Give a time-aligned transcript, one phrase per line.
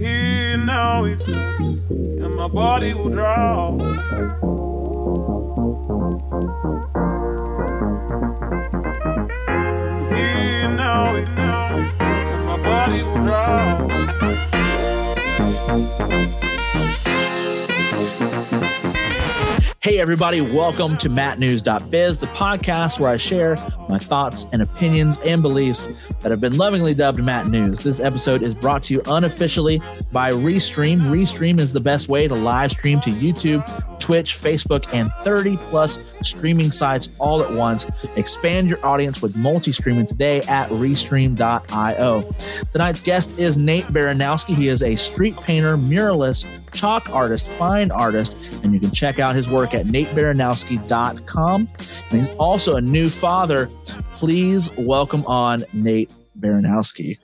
[0.00, 0.64] And
[2.34, 3.12] my body will.
[10.08, 13.88] Here now and my body will draw.
[19.82, 23.56] Hey, everybody, welcome to mattnews.biz, the podcast where I share
[23.90, 25.88] my thoughts and opinions and beliefs
[26.22, 27.80] that have been lovingly dubbed Matt News.
[27.80, 30.98] This episode is brought to you unofficially by Restream.
[31.00, 33.62] Restream is the best way to live stream to YouTube,
[33.98, 37.86] Twitch, Facebook, and 30 plus streaming sites all at once.
[38.16, 42.34] Expand your audience with multi streaming today at restream.io.
[42.72, 44.54] Tonight's guest is Nate Baranowski.
[44.54, 49.34] He is a street painter, muralist, chalk artist, fine artist, and you can check out
[49.34, 51.68] his work at natebaranowski.com.
[52.10, 53.68] And he's also a new father.
[54.14, 57.18] Please welcome on Nate Baranowski.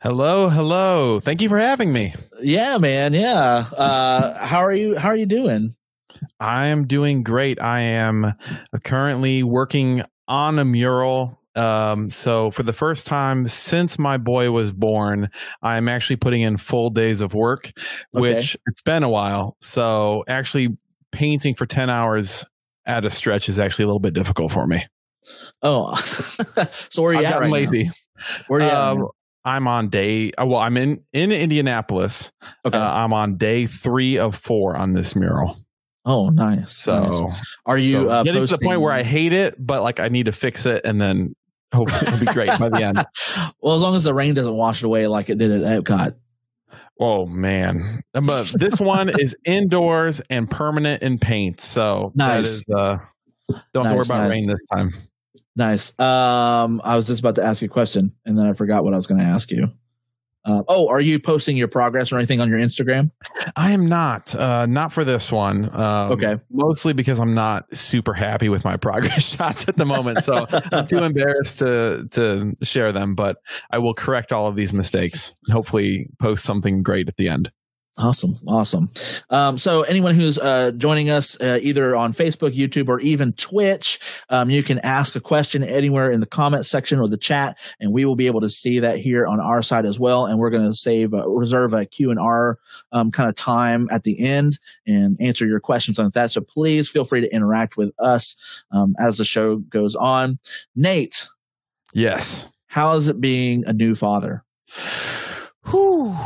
[0.00, 1.18] Hello, hello.
[1.18, 2.14] Thank you for having me.
[2.40, 3.14] Yeah, man.
[3.14, 3.64] Yeah.
[3.76, 4.96] Uh, how are you?
[4.98, 5.74] How are you doing?
[6.38, 7.60] I am doing great.
[7.60, 8.34] I am
[8.84, 11.40] currently working on a mural.
[11.56, 15.30] Um, so for the first time since my boy was born,
[15.62, 17.72] I'm actually putting in full days of work,
[18.10, 19.56] which it's been a while.
[19.60, 20.76] So actually
[21.12, 22.44] painting for 10 hours
[22.86, 24.84] at a stretch is actually a little bit difficult for me.
[25.62, 25.94] Oh,
[26.90, 27.84] so where are you I've at right lazy.
[27.84, 27.92] now?
[28.48, 28.70] Where are you?
[28.70, 29.08] Um, right
[29.46, 30.32] I'm on day.
[30.32, 32.32] uh, Well, I'm in in Indianapolis.
[32.64, 32.76] okay.
[32.78, 35.56] Uh, I'm on day three of four on this mural.
[36.06, 36.74] oh, nice.
[36.76, 37.54] So, nice.
[37.66, 40.08] are you so uh, getting to the point where I hate it, but like I
[40.08, 41.34] need to fix it, and then
[41.74, 42.96] hopefully it'll be great by the end.
[43.60, 46.14] well, as long as the rain doesn't wash it away like it did at Epcot.
[46.98, 48.00] Oh man!
[48.14, 52.46] But this one is indoors and permanent in paint, so Nice.
[52.46, 52.96] is, uh,
[53.74, 54.30] don't have to worry about nice.
[54.30, 54.90] rain this time.
[55.56, 55.98] Nice.
[56.00, 58.92] Um, I was just about to ask you a question, and then I forgot what
[58.92, 59.68] I was going to ask you.
[60.46, 63.10] Uh, oh, are you posting your progress or anything on your Instagram?
[63.56, 65.74] I am not, uh, not for this one.
[65.74, 66.36] Um, Okay.
[66.50, 70.86] mostly because I'm not super happy with my progress shots at the moment, so I'm
[70.86, 73.14] too embarrassed to to share them.
[73.14, 73.36] But
[73.70, 77.50] I will correct all of these mistakes and hopefully post something great at the end.
[77.96, 78.90] Awesome, awesome.
[79.30, 84.00] Um, so anyone who's uh, joining us uh, either on Facebook, YouTube, or even Twitch,
[84.30, 87.92] um, you can ask a question anywhere in the comment section or the chat, and
[87.92, 90.26] we will be able to see that here on our side as well.
[90.26, 92.58] And we're going to save uh, reserve a Q and R
[92.90, 96.32] um, kind of time at the end and answer your questions on that.
[96.32, 98.34] So please feel free to interact with us
[98.72, 100.40] um, as the show goes on.
[100.74, 101.28] Nate,
[101.92, 102.48] Yes.
[102.66, 104.42] how is it being a new father?
[105.70, 106.16] Whew.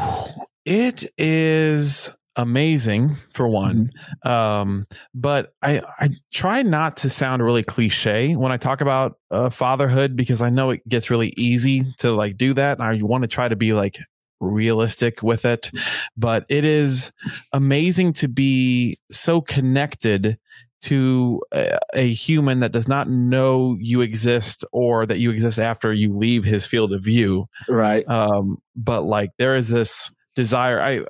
[0.69, 3.91] It is amazing for one.
[4.25, 9.49] Um, but I, I try not to sound really cliche when I talk about uh,
[9.51, 12.79] fatherhood because I know it gets really easy to like do that.
[12.79, 13.99] And I want to try to be like
[14.41, 15.71] realistic with it.
[16.19, 17.13] But it is
[17.55, 20.39] amazing to be so connected
[20.83, 25.93] to a, a human that does not know you exist or that you exist after
[25.93, 28.09] you leave his field of view Right.
[28.09, 30.81] um but like there is this desire.
[30.81, 31.01] I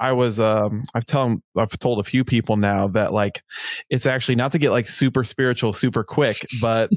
[0.00, 3.44] i was um i've told i've told a few people now that like
[3.90, 6.90] it's actually not to get like super spiritual super quick but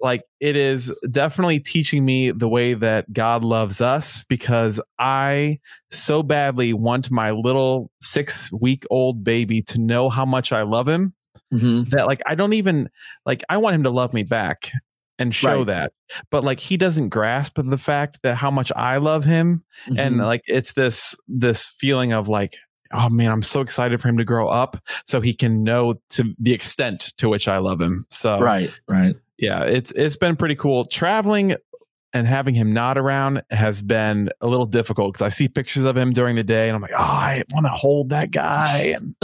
[0.00, 5.58] like it is definitely teaching me the way that god loves us because i
[5.90, 10.86] so badly want my little six week old baby to know how much i love
[10.86, 11.12] him
[11.50, 12.88] hmm that like I don't even
[13.26, 14.72] like I want him to love me back
[15.18, 15.66] and show Right.
[15.68, 15.92] that.
[16.30, 20.20] But like he doesn't grasp the fact that how much I love him and Mm-hmm.
[20.20, 22.56] like it's this this feeling of like
[22.92, 24.76] oh man, I'm so excited for him to grow up
[25.06, 28.06] so he can know to the extent to which I love him.
[28.10, 29.16] So right, right.
[29.38, 30.84] yeah, it's it's been pretty cool.
[30.84, 31.56] Traveling
[32.12, 35.96] and having him not around has been a little difficult because I see pictures of
[35.96, 38.94] him during the day and I'm like, oh, I want to hold that guy.
[38.96, 39.16] And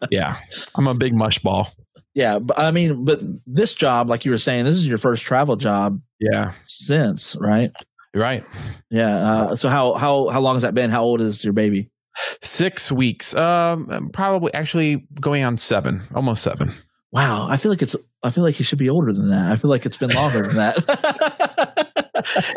[0.10, 0.36] yeah,
[0.74, 1.72] I'm a big mush ball.
[2.14, 5.24] Yeah, but I mean, but this job, like you were saying, this is your first
[5.24, 7.72] travel job Yeah, since, right?
[8.14, 8.44] right.
[8.90, 9.16] Yeah.
[9.16, 10.90] Uh, so how how how long has that been?
[10.90, 11.90] How old is your baby?
[12.40, 13.34] Six weeks.
[13.34, 16.72] Um, probably actually going on seven, almost seven.
[17.10, 17.96] Wow, I feel like it's.
[18.22, 19.50] I feel like he should be older than that.
[19.52, 21.90] I feel like it's been longer than that.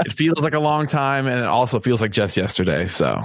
[0.05, 2.87] It feels like a long time, and it also feels like just yesterday.
[2.87, 3.19] So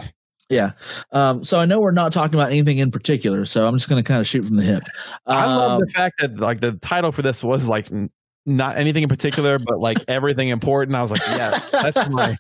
[0.49, 0.73] yeah.
[1.12, 4.03] Um, so I know we're not talking about anything in particular, so I'm just going
[4.03, 4.83] to kind of shoot from the hip.
[5.27, 8.11] I love Um, the fact that like the title for this was like n-
[8.44, 10.97] not anything in particular, but like everything important.
[10.97, 12.37] I was like, yeah, that's my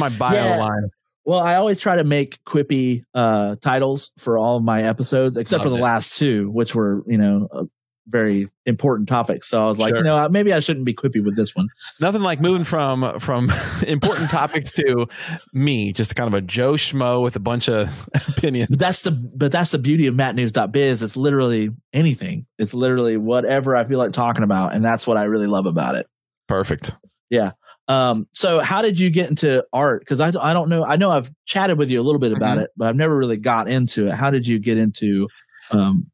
[0.00, 0.56] my bio Yeah.
[0.58, 0.88] line.
[1.26, 5.62] Well, I always try to make quippy uh, titles for all of my episodes, except
[5.62, 5.80] for the it.
[5.82, 7.64] last two, which were you know uh,
[8.08, 9.48] very important topics.
[9.48, 9.98] So I was like, Sure.
[9.98, 11.68] you know, maybe I shouldn't be quippy with this one.
[12.00, 13.50] Nothing like moving from from
[13.86, 15.06] important topics to
[15.52, 18.68] me, just kind of a Joe schmo with a bunch of opinions.
[18.70, 21.02] But that's the but that's the beauty of mattnews.biz.
[21.02, 22.46] It's literally anything.
[22.58, 25.94] It's literally whatever I feel like talking about, and that's what I really love about
[25.94, 26.06] it.
[26.48, 26.94] Perfect.
[27.30, 27.52] Yeah.
[27.88, 30.00] Um, so how did you get into art?
[30.00, 30.84] Because I, I don't know.
[30.84, 32.62] I know I've chatted with you a little bit about Mhm.
[32.64, 34.12] it, but I've never really got into it.
[34.14, 35.28] How did you get into
[35.70, 36.10] um?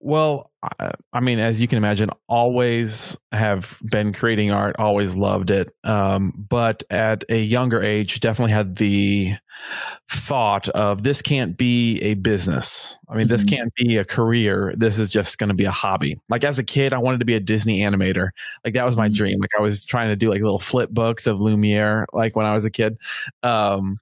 [0.00, 5.50] Well, I, I mean, as you can imagine, always have been creating art, always loved
[5.50, 5.74] it.
[5.82, 9.34] Um, but at a younger age, definitely had the
[10.10, 12.96] thought of this can't be a business.
[13.08, 13.48] I mean, this Mhm.
[13.50, 14.74] can't be a career.
[14.76, 16.20] This is just going to be a hobby.
[16.28, 18.30] Like as a kid, I wanted to be a Disney animator.
[18.64, 19.14] Like that was my Mhm.
[19.14, 19.40] dream.
[19.40, 22.54] Like I was trying to do like little flip books of Lumiere, like when I
[22.54, 22.98] was a kid.
[23.42, 23.98] Um,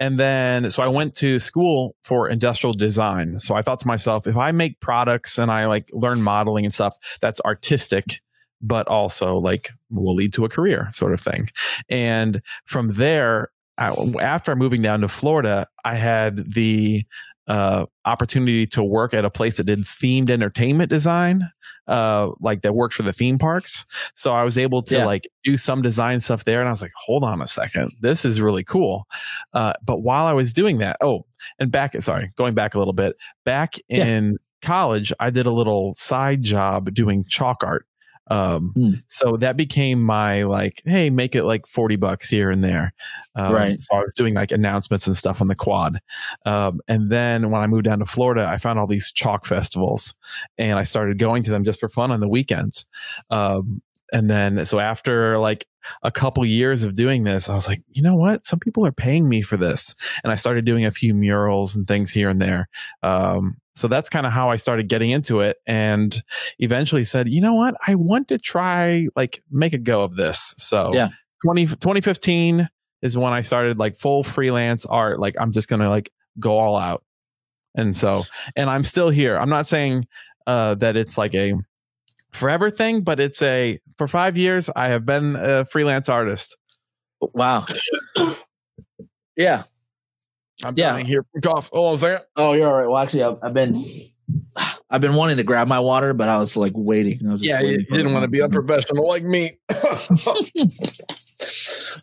[0.00, 3.38] and then, so I went to school for industrial design.
[3.38, 6.72] So I thought to myself, if I make products and I like learn modeling and
[6.72, 8.20] stuff, that's artistic,
[8.62, 11.50] but also like will lead to a career sort of thing.
[11.90, 17.04] And from there, I, after moving down to Florida, I had the
[17.46, 21.50] uh, opportunity to work at a place that did themed entertainment design,
[21.90, 23.84] uh, like that worked for the theme parks.
[24.14, 25.04] So I was able to Yeah.
[25.04, 28.24] like do some design stuff there, and I was like, hold on a second, this
[28.24, 29.04] is really cool.
[29.52, 31.26] Uh, but while I was doing that, oh,
[31.58, 34.06] and back, sorry, going back a little bit, back Yeah.
[34.06, 37.86] in college, I did a little side job doing chalk art.
[38.30, 38.90] Um, Hmm.
[39.08, 42.92] so that became my like, hey, make it like 40 bucks here and there.
[43.34, 43.80] Um, Right.
[43.80, 46.00] So I was doing like announcements and stuff on the quad.
[46.46, 50.14] Um, and then when I moved down to Florida, I found all these chalk festivals
[50.58, 52.86] and I started going to them just for fun on the weekends.
[53.30, 53.82] Um,
[54.12, 55.66] and then, so after like
[56.02, 58.44] a couple years of doing this, I was like, you know what?
[58.44, 59.94] Some people are paying me for this.
[60.24, 62.68] And I started doing a few murals and things here and there.
[63.04, 66.22] Um, so that's kind of how I started getting into it and
[66.58, 67.74] eventually said, you know what?
[67.86, 70.54] I want to try like make a go of this.
[70.58, 71.08] So Yeah.
[71.44, 72.68] 20, 2015
[73.02, 75.20] is when I started like full freelance art.
[75.20, 77.02] Like I'm just going to like go all out.
[77.74, 78.24] And so,
[78.56, 79.36] and I'm still here.
[79.36, 80.06] I'm not saying
[80.46, 81.54] uh, that it's like a
[82.32, 86.56] forever thing, but it's a for five years I have been a freelance artist.
[87.20, 87.66] Wow.
[89.36, 89.64] yeah.
[90.64, 90.92] I'm Yeah.
[90.92, 91.70] dying here from cough.
[91.72, 92.26] Oh, is that?
[92.36, 92.88] Oh, you're all right.
[92.88, 93.84] Well, actually, I've, I've been
[94.90, 97.26] I've been wanting to grab my water, but I was like waiting.
[97.28, 99.58] I was just waiting to be unprofessional like me.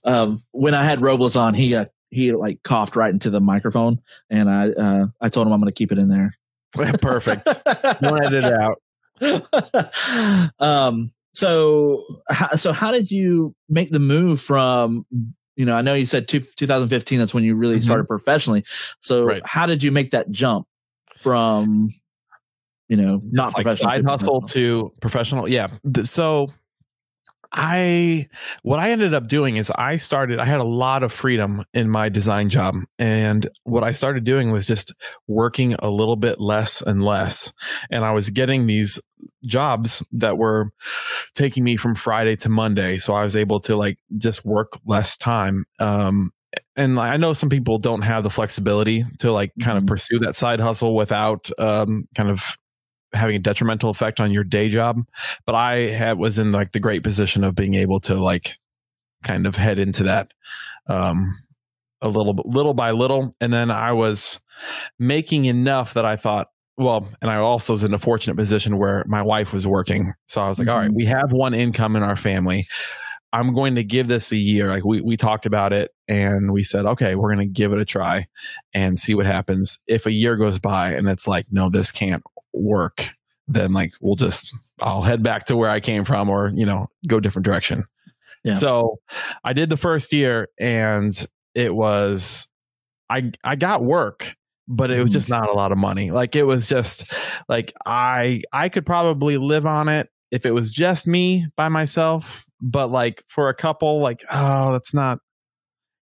[0.04, 4.00] um, when I had Robles on, he uh, he like coughed right into the microphone,
[4.30, 6.36] and I uh, I told him I'm going to keep it in there.
[7.02, 7.46] Perfect.
[8.02, 8.82] Don't edit it out.
[10.60, 11.12] um.
[11.34, 12.04] So
[12.56, 15.06] so how did you make the move from?
[15.58, 17.20] You know, I know you said two, 2015.
[17.20, 17.84] That's when you really Mhm.
[17.84, 18.64] started professionally.
[19.02, 19.42] So Right.
[19.46, 20.68] how did you make that jump
[21.20, 21.90] from?
[22.88, 24.90] You know, not like professional side to hustle professional?
[24.92, 25.50] to professional.
[25.50, 25.68] Yeah.
[26.04, 26.48] So
[27.52, 28.28] I
[28.64, 31.90] what I ended up doing is I started I had a lot of freedom in
[31.90, 32.76] my design job.
[33.00, 34.94] And what I started doing was just
[35.28, 37.54] working a little bit less and less.
[37.92, 39.00] And I was getting these
[39.46, 40.72] jobs that were
[41.36, 42.98] taking me from Friday to Monday.
[42.98, 45.66] So I was able to like just work less time.
[45.80, 46.32] Um
[46.76, 49.88] and I know some people don't have the flexibility to like kind of Mhm.
[49.88, 52.58] pursue that side hustle without um kind of
[53.14, 55.02] having a detrimental effect on your day job
[55.46, 58.56] but i had was in like the great position of being able to like
[59.24, 60.32] kind of head into that
[60.88, 61.38] um
[62.02, 63.32] a little little by little.
[63.42, 64.40] And then i was
[65.00, 69.04] making enough that i thought well and i also was in a fortunate position where
[69.08, 70.14] my wife was working.
[70.28, 70.96] So i was like all right Mhm.
[70.96, 72.68] we have one income in our family
[73.34, 76.64] i'm going to give this a year like we, we talked about it and we
[76.64, 78.26] said okay we're going to give it a try
[78.74, 82.24] and see what happens if a year goes by and it's like no this can't
[82.54, 83.10] work
[83.48, 86.88] then like we'll just i'll head back to where i came from or you know
[87.08, 87.84] go different direction
[88.44, 88.56] Yeah.
[88.56, 89.00] so
[89.44, 91.14] i did the first year and
[91.54, 92.48] it was
[93.10, 94.34] i i got work
[94.70, 95.14] but it was Mhm.
[95.14, 97.06] just not a lot of money like it was just
[97.48, 102.46] like i i could probably live on it if it was just me by myself
[102.62, 105.20] but like for a couple like oh that's not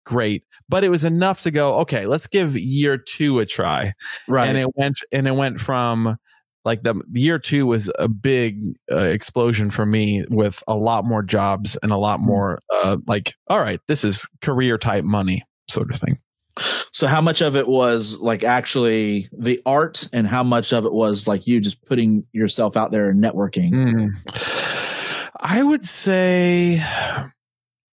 [0.04, 3.92] great but it was enough to go okay let's give year two a try
[4.28, 4.48] right?
[4.48, 6.16] and it went and it went from
[6.64, 8.60] like the year two was a big
[8.90, 12.26] uh, explosion for me with a lot more jobs and a lot Mm.
[12.26, 16.18] more uh, like all right this is career type money sort of thing
[16.58, 20.92] So how much of it was like actually the art and how much of it
[20.92, 23.70] was like you just putting yourself out there and networking?
[23.70, 25.32] Mm.
[25.40, 26.82] I would say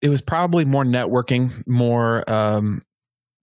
[0.02, 2.82] it was probably more networking, more um,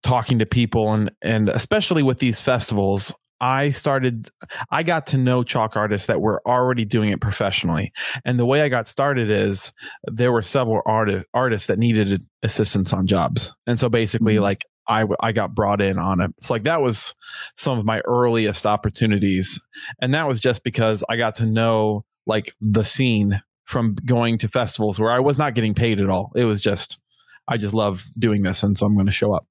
[0.03, 4.29] talking to people, and and especially with these festivals, I started,
[4.71, 7.91] I got to know chalk artists that were already doing it professionally.
[8.23, 9.73] And the way I got started is
[10.05, 13.53] there were several arti- artists that needed assistance on jobs.
[13.67, 14.41] And so basically, Mhm.
[14.41, 16.31] like, I, w- I got brought in on it.
[16.39, 17.15] So like that was
[17.55, 19.61] some of my earliest opportunities.
[20.01, 24.47] And that was just because I got to know like the scene from going to
[24.47, 26.31] festivals where I was not getting paid at all.
[26.35, 26.99] It was just,
[27.47, 28.63] I just love doing this.
[28.63, 29.47] And so I'm going to show up.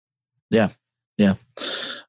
[0.50, 0.68] Yeah.
[1.16, 1.34] Yeah.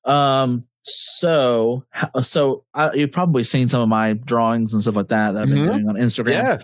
[0.03, 0.65] Um.
[0.88, 1.84] So,
[2.22, 5.50] so I, you've probably seen some of my drawings and stuff like that that I've
[5.50, 5.72] been Mhm.
[5.72, 6.27] doing on Instagram.
[6.32, 6.63] Yes.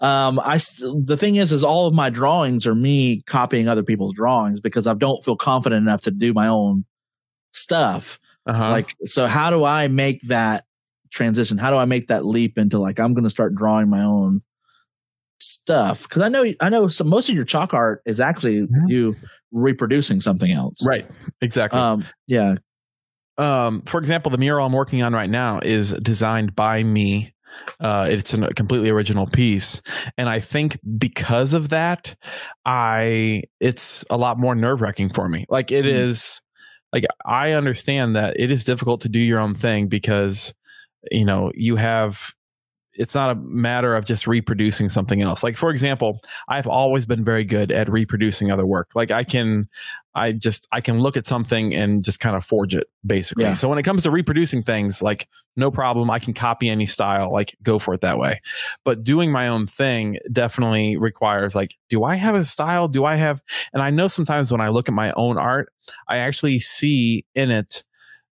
[0.00, 0.40] Um.
[0.40, 0.56] I
[1.04, 4.86] the thing is, is all of my drawings are me copying other people's drawings because
[4.86, 6.86] I don't feel confident enough to do my own
[7.52, 8.18] stuff.
[8.46, 8.70] Uh-huh.
[8.70, 10.64] Like, so how do I make that
[11.10, 11.58] transition?
[11.58, 14.40] How do I make that leap into like I'm going to start drawing my own
[15.40, 16.04] stuff?
[16.08, 18.88] Because I know, I know, some most of your chalk art is actually Mhm.
[18.88, 19.16] you
[19.52, 20.86] reproducing something else.
[20.86, 21.06] right.
[21.42, 21.78] Exactly.
[21.78, 22.06] Um.
[22.26, 22.54] Yeah.
[23.38, 27.32] Um, for example, the mural I'm working on right now is designed by me.
[27.80, 29.82] Uh, it's a completely original piece,
[30.16, 32.14] and I think because of that,
[32.64, 35.44] I it's a lot more nerve wracking for me.
[35.48, 35.92] Like it Mhm.
[35.94, 36.40] is,
[36.92, 40.54] like I understand that it is difficult to do your own thing because
[41.10, 42.32] you know you have.
[42.98, 45.42] It's not a matter of just reproducing something else.
[45.42, 48.90] Like for example, I've always been very good at reproducing other work.
[48.94, 49.68] Like I can,
[50.14, 53.44] I just I can look at something and just kind of forge it basically.
[53.44, 53.54] Yeah.
[53.54, 57.32] So when it comes to reproducing things, like no problem, I can copy any style,
[57.32, 58.40] like go for it that way.
[58.84, 62.88] But doing my own thing definitely requires like, do I have a style?
[62.88, 63.40] Do I have?
[63.72, 65.72] And I know sometimes when I look at my own art,
[66.08, 67.84] I actually see in it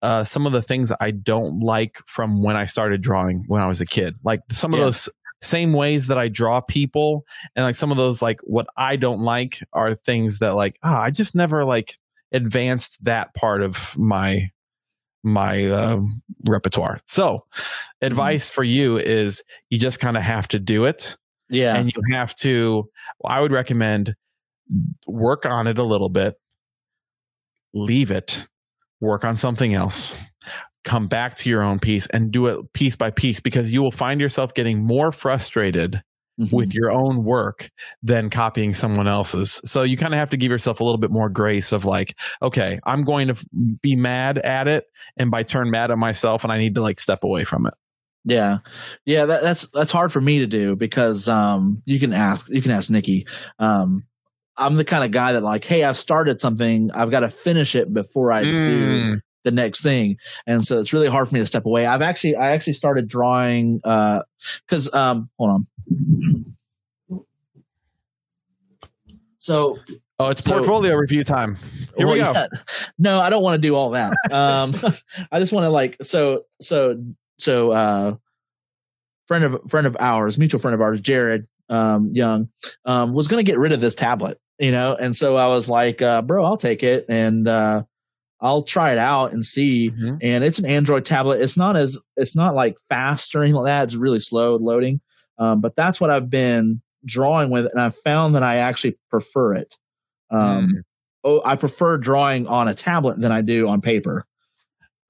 [0.01, 3.68] uh, some of the things I don't like from when I started drawing when I
[3.68, 4.15] was a kid.
[4.24, 4.86] Like some of Yeah.
[4.86, 5.10] those
[5.41, 7.25] same ways that I draw people
[7.56, 11.01] and like some of those like what I don't like are things that like ah
[11.01, 11.98] I just never like
[12.34, 14.50] advanced that part of my
[15.24, 16.00] my uh,
[16.48, 17.00] repertoire.
[17.06, 17.46] So,
[18.01, 21.18] advice for you is you just kind of have to do it
[21.50, 21.75] Yeah.
[21.75, 22.89] and you have to
[23.25, 24.15] I would recommend
[25.08, 26.36] work on it a little bit,
[27.74, 28.46] leave it,
[29.01, 30.15] work on something else,
[30.86, 33.91] come back to your own piece and do it piece by piece because you will
[33.91, 36.01] find yourself getting more frustrated
[36.39, 36.53] Mhm.
[36.53, 37.70] with your own work
[38.01, 39.60] than copying someone else's.
[39.65, 42.15] So you kind of have to give yourself a little bit more grace of like,
[42.41, 43.36] okay, I'm going to
[43.82, 44.86] be mad at it
[45.18, 47.74] and by turn mad at myself and I need to like step away from it.
[48.24, 48.60] Yeah,
[49.06, 52.62] yeah, that, that's that's hard for me to do because um, you can ask you
[52.62, 53.27] can ask Nikki.
[53.60, 54.03] Um,
[54.60, 57.75] I'm the kind of guy that like, hey, I've started something, I've got to finish
[57.75, 59.22] it before I do Mm.
[59.44, 61.86] the next thing, and so it's really hard for me to step away.
[61.86, 65.68] I've actually I actually started drawing because um, hold on.
[69.38, 69.78] So
[70.22, 71.58] Oh, it's So- portfolio review time.
[71.96, 72.34] Here we go.
[72.34, 72.48] yeah.
[72.98, 74.12] No, I don't want to do all that.
[74.32, 74.75] Um,
[75.32, 77.01] I just want to like so so
[77.38, 78.16] so uh,
[79.30, 82.50] friend of friend of ours, mutual friend of ours, Jared um, Young,
[82.84, 85.70] um, was going to get rid of this tablet, you know, and so I was
[85.70, 87.84] like, uh, bro, I'll take it and uh,
[88.42, 89.92] I'll try it out and see.
[89.92, 90.20] Mhm.
[90.22, 91.42] And it's an Android tablet.
[91.42, 93.84] It's not as it's not like fast or anything like that.
[93.86, 95.01] It's really slow loading.
[95.38, 99.56] Um, but that's what I've been drawing with, and I've found that I actually prefer
[99.56, 99.75] it.
[100.32, 100.72] Um, Mm.
[101.24, 104.25] oh, I prefer drawing on a tablet than I do on paper.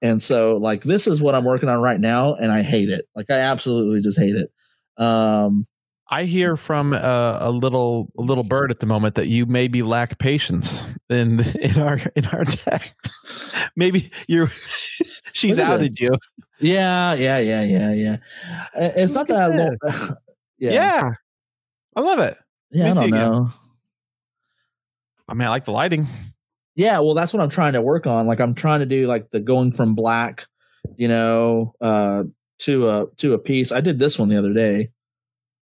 [0.02, 3.04] And so like this is what I'm working on right now and I hate it.
[3.14, 4.50] Like I absolutely just hate it.
[4.96, 5.66] Um
[6.12, 6.98] I hear from uh,
[7.40, 11.78] a little a little bird at the moment that you maybe lack patience in in
[11.80, 12.94] our in our text.
[13.76, 14.48] maybe you're
[15.32, 16.00] she's Look outed this.
[16.00, 16.10] you.
[16.58, 18.16] yeah, yeah, yeah, yeah, yeah.
[18.76, 20.16] Uh, It's not that I at
[20.58, 20.72] Yeah.
[20.72, 21.10] yeah.
[21.96, 22.36] I love it.
[22.72, 23.32] Yeah, I Let see don't again.
[23.32, 23.50] know.
[25.28, 26.08] I mean, I like the lighting.
[26.74, 28.26] Yeah, well that's what I'm trying to work on.
[28.26, 30.46] Like I'm trying to do like the going from black,
[30.96, 32.24] you know, uh
[32.60, 33.70] to a to a piece.
[33.70, 34.90] I did this one the other day.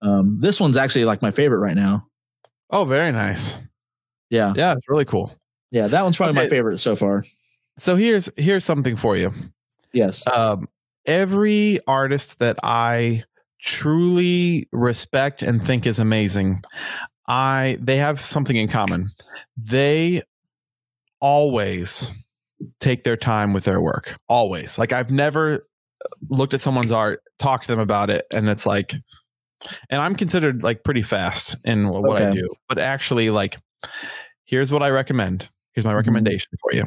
[0.01, 2.07] Um this one's actually like my favorite right now.
[2.69, 3.55] Oh, very nice.
[4.29, 4.53] Yeah.
[4.55, 5.35] Yeah, it's really cool.
[5.71, 7.25] Yeah, that one's probably my favorite so far.
[7.77, 9.33] So here's here's something for you.
[9.93, 10.25] Yes.
[10.27, 10.67] um,
[11.05, 13.23] every artist that I
[13.61, 16.63] truly respect and think is amazing,
[17.27, 19.11] I they have something in common.
[19.57, 20.21] They
[21.19, 22.11] always
[22.79, 24.15] take their time with their work.
[24.27, 24.77] Always.
[24.77, 25.67] Like I've never
[26.29, 28.93] looked at someone's art, talked to them about it, and it's like
[29.89, 32.47] and I'm considered like pretty fast in wh- what I do.
[32.69, 33.57] But actually, like,
[34.45, 35.47] here's what I recommend.
[35.73, 35.97] Here's my Mhm.
[35.97, 36.85] recommendation for you.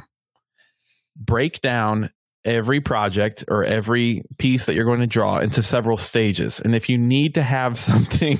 [1.16, 2.11] Break down
[2.45, 6.61] every project or every piece that you're going to draw into several stages.
[6.61, 8.38] And if you need to have something,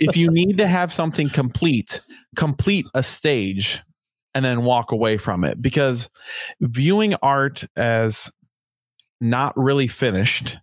[0.00, 2.00] if you need to have something complete,
[2.36, 3.82] complete a stage
[4.34, 5.62] and then walk away from it.
[5.62, 6.10] Because
[6.60, 8.32] viewing art as
[9.20, 10.58] not really finished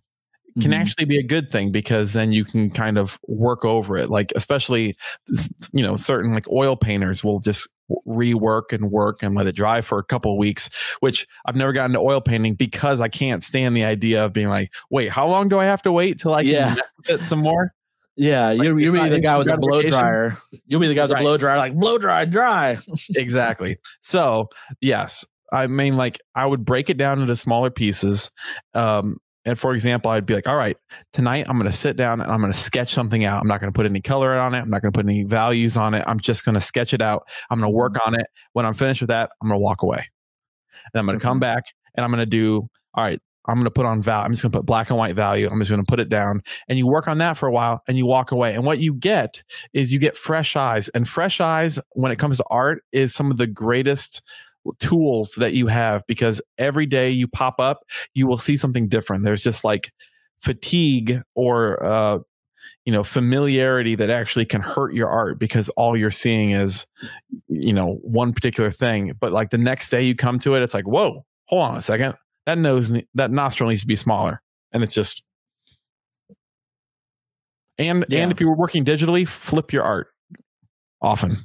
[0.60, 0.78] can Mhm.
[0.78, 4.08] actually be a good thing because then you can kind of work over it.
[4.10, 4.96] Like, especially,
[5.72, 7.68] you know, certain like oil painters will just
[8.06, 10.70] rework and work and let it dry for a couple of weeks,
[11.00, 14.48] which I've never gotten to oil painting because I can't stand the idea of being
[14.48, 16.76] like, wait, how long do I have to wait till I Yeah.
[17.08, 17.72] it some more?
[18.16, 20.38] Yeah, you'll, you'll be the guy with the blow dryer.
[20.66, 21.22] You'll be the guy with the Right.
[21.22, 22.78] blow dryer, like blow dry, dry.
[23.16, 23.78] exactly.
[24.02, 28.30] So, yes, I mean, like, I would break it down into smaller pieces.
[28.72, 30.76] Um, and for example, I'd be like, all right,
[31.12, 33.40] tonight I'm going to sit down and I'm going to sketch something out.
[33.40, 34.60] I'm not going to put any color on it.
[34.60, 36.04] I'm not going to put any values on it.
[36.06, 37.28] I'm just going to sketch it out.
[37.50, 38.26] I'm going to work on it.
[38.52, 40.08] When I'm finished with that, I'm going to walk away.
[40.92, 41.40] And I'm going to come mm-hmm.
[41.40, 44.24] back and I'm going to do, all right, I'm going to put on value.
[44.24, 45.48] I'm just going to put black and white value.
[45.50, 47.82] I'm just going to put it down and you work on that for a while
[47.86, 48.54] and you walk away.
[48.54, 49.42] And what you get
[49.74, 50.88] is you get fresh eyes.
[50.90, 54.22] And fresh eyes, when it comes to art, is some of the greatest
[54.78, 59.24] tools that you have because every day you pop up, you will see something different.
[59.24, 59.92] There's just like
[60.40, 62.18] fatigue or, uh,
[62.84, 66.86] you know, familiarity that actually can hurt your art because all you're seeing is,
[67.48, 69.12] you know, one particular thing.
[69.18, 71.82] But like the next day you come to it, it's like, whoa, hold on a
[71.82, 72.14] second.
[72.46, 74.42] That nose, that nostril needs to be smaller.
[74.72, 75.22] And it's just,
[77.78, 78.20] and Yeah.
[78.20, 80.08] and if you were working digitally, flip your art
[81.00, 81.38] often.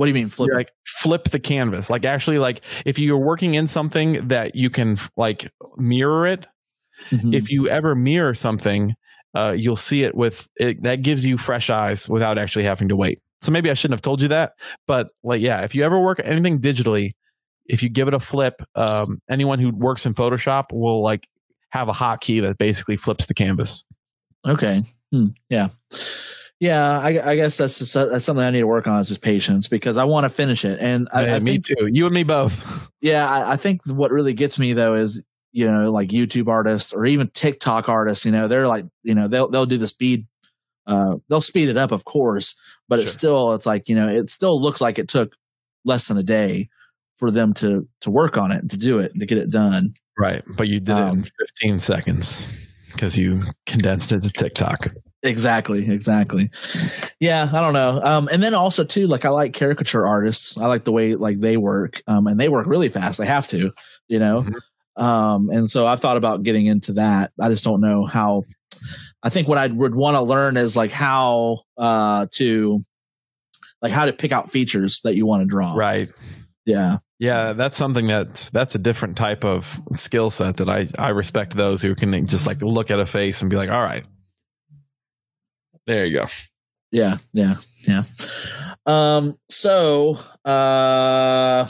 [0.00, 0.48] What do you mean flip?
[0.54, 1.90] Like flip the canvas.
[1.90, 6.46] Like actually, like if you're working in something that you can like mirror it.
[7.10, 7.34] Mhm.
[7.34, 8.94] If you ever mirror something,
[9.36, 10.82] uh, you'll see it with it.
[10.84, 13.18] That gives you fresh eyes without actually having to wait.
[13.42, 14.54] So maybe I shouldn't have told you that,
[14.86, 17.12] but like yeah, if you ever work anything digitally,
[17.66, 21.28] if you give it a flip, um, anyone who works in Photoshop will like
[21.72, 23.84] have a hotkey that basically flips the canvas.
[24.48, 24.82] Okay.
[25.12, 25.26] Hmm.
[25.50, 25.68] Yeah.
[26.60, 26.98] Yeah.
[27.00, 29.66] I, I guess that's just, that's something I need to work on is just patience
[29.66, 30.78] because I want to finish it.
[30.80, 31.88] And I, Yeah, I me think, too.
[31.90, 32.88] You and me both.
[33.00, 36.92] yeah, I, I think what really gets me though is you know like YouTube artists
[36.92, 38.24] or even TikTok artists.
[38.24, 40.26] You know, they're like you know they'll they'll do the speed.
[40.86, 42.56] Uh, they'll speed it up, of course,
[42.88, 45.34] but it's still it's like you know it still looks like it took
[45.84, 46.68] less than a day
[47.18, 49.94] for them to to work on it to do it to get it done.
[50.18, 52.48] Right, but you did it Um, in 15 seconds
[52.92, 54.88] because you condensed it to TikTok.
[55.22, 56.50] Exactly, exactly.
[57.18, 58.00] Yeah, I don't know.
[58.02, 60.56] Um, and then also too, like I like caricature artists.
[60.56, 62.02] I like the way like they work.
[62.06, 63.18] Um, and they work really fast.
[63.18, 63.72] They have to,
[64.08, 64.44] you know.
[64.44, 65.02] Mhm.
[65.02, 67.32] Um, and so I've thought about getting into that.
[67.40, 68.44] I just don't know how.
[69.22, 72.82] I think what I would want to learn is like how uh to
[73.82, 75.74] like how to pick out features that you want to draw.
[75.74, 76.08] Right.
[76.64, 76.98] Yeah.
[77.18, 81.54] Yeah, that's something that that's a different type of skill set that I I respect
[81.54, 84.06] those who can just like look at a face and be like, all right,
[85.90, 86.26] there you go.
[86.92, 87.16] Yeah.
[87.32, 87.54] Yeah.
[87.86, 88.02] Yeah.
[88.86, 89.36] Um.
[89.48, 91.68] So, uh, I,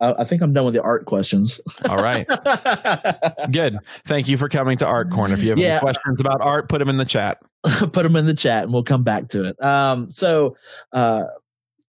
[0.00, 1.60] I think I'm done with the art questions.
[1.88, 2.26] All right,
[3.50, 3.78] good.
[4.06, 5.34] Thank you for coming to Art Corner.
[5.34, 5.72] If you have Yeah.
[5.72, 7.38] any questions about art, put them in the chat.
[7.92, 9.62] put them in the chat and we'll come back to it.
[9.62, 10.56] Um, so
[10.92, 11.24] uh,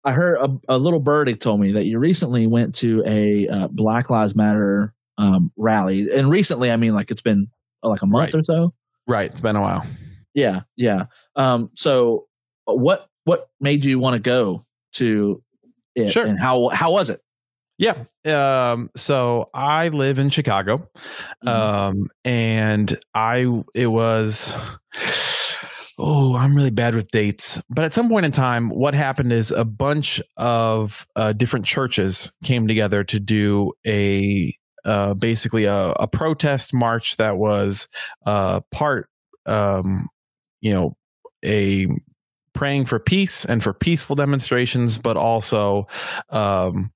[0.03, 3.67] I heard a, a little birdie told me that you recently went to a uh,
[3.69, 7.47] Black Lives Matter um, rally, and recently I mean like it's been
[7.81, 8.41] like a month Right.
[8.41, 8.73] or so.
[9.07, 9.85] Right, it's been a while.
[10.33, 11.05] Yeah, yeah.
[11.35, 12.27] Um, so
[12.67, 15.41] uh, what what made you want to go to
[15.95, 16.25] it, Sure.
[16.25, 17.21] and how how was it?
[17.77, 18.03] Yeah.
[18.25, 20.89] Um, so I live in Chicago.
[21.45, 21.49] Mhm.
[21.49, 24.53] Um, and I, it was,
[25.97, 27.61] oh, I'm really bad with dates.
[27.69, 32.31] But at some point in time, what happened is a bunch of uh, different churches
[32.43, 37.87] came together to do a, uh, basically a, a protest march that was
[38.25, 39.09] uh, part,
[39.45, 40.09] um,
[40.63, 40.97] you know,
[41.45, 41.87] a
[42.53, 45.85] praying for peace and for peaceful demonstrations, but also,
[46.29, 46.91] um,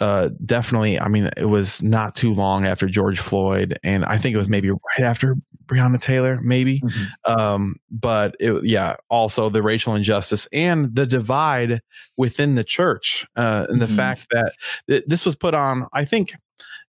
[0.00, 0.98] uh, definitely.
[1.00, 4.48] I mean, it was not too long after George Floyd, and I think it was
[4.48, 5.36] maybe right after
[5.66, 6.80] Breonna Taylor, maybe.
[6.80, 7.06] Mhm.
[7.38, 11.80] Um, but it, yeah, also the racial injustice and the divide
[12.16, 13.96] within the church, uh, and the Mhm.
[13.96, 14.52] fact that
[14.88, 15.86] th- this was put on.
[15.92, 16.34] I think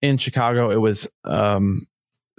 [0.02, 1.86] in Chicago, it was um,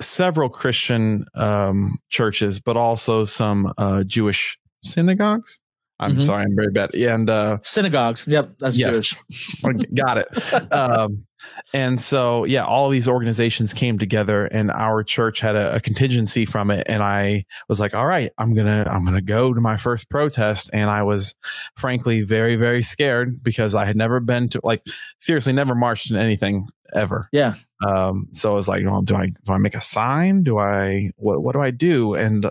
[0.01, 5.61] several Christian um, churches, but also some uh, Jewish synagogues.
[6.01, 6.27] I'm Mhm.
[6.27, 6.91] sorry, I'm very bad.
[6.95, 8.27] Yeah and uh, Synagogues.
[8.27, 9.15] Yep, that's Yes.
[9.63, 9.87] Jewish.
[9.95, 10.73] got it.
[10.73, 11.25] um,
[11.75, 16.47] and so, yeah, all these organizations came together, and our church had a, a contingency
[16.47, 16.85] from it.
[16.89, 20.71] And I was like, "All right, I'm gonna, I'm gonna go to my first protest."
[20.73, 21.35] And I was,
[21.77, 24.85] frankly, very, very scared because I had never been to, like,
[25.19, 27.29] seriously, never marched in anything ever.
[27.31, 27.55] Yeah.
[27.87, 30.45] Um, so I was like, well, do I, do I make a sign?
[30.45, 32.15] Do I, what, what do I do?
[32.15, 32.49] And,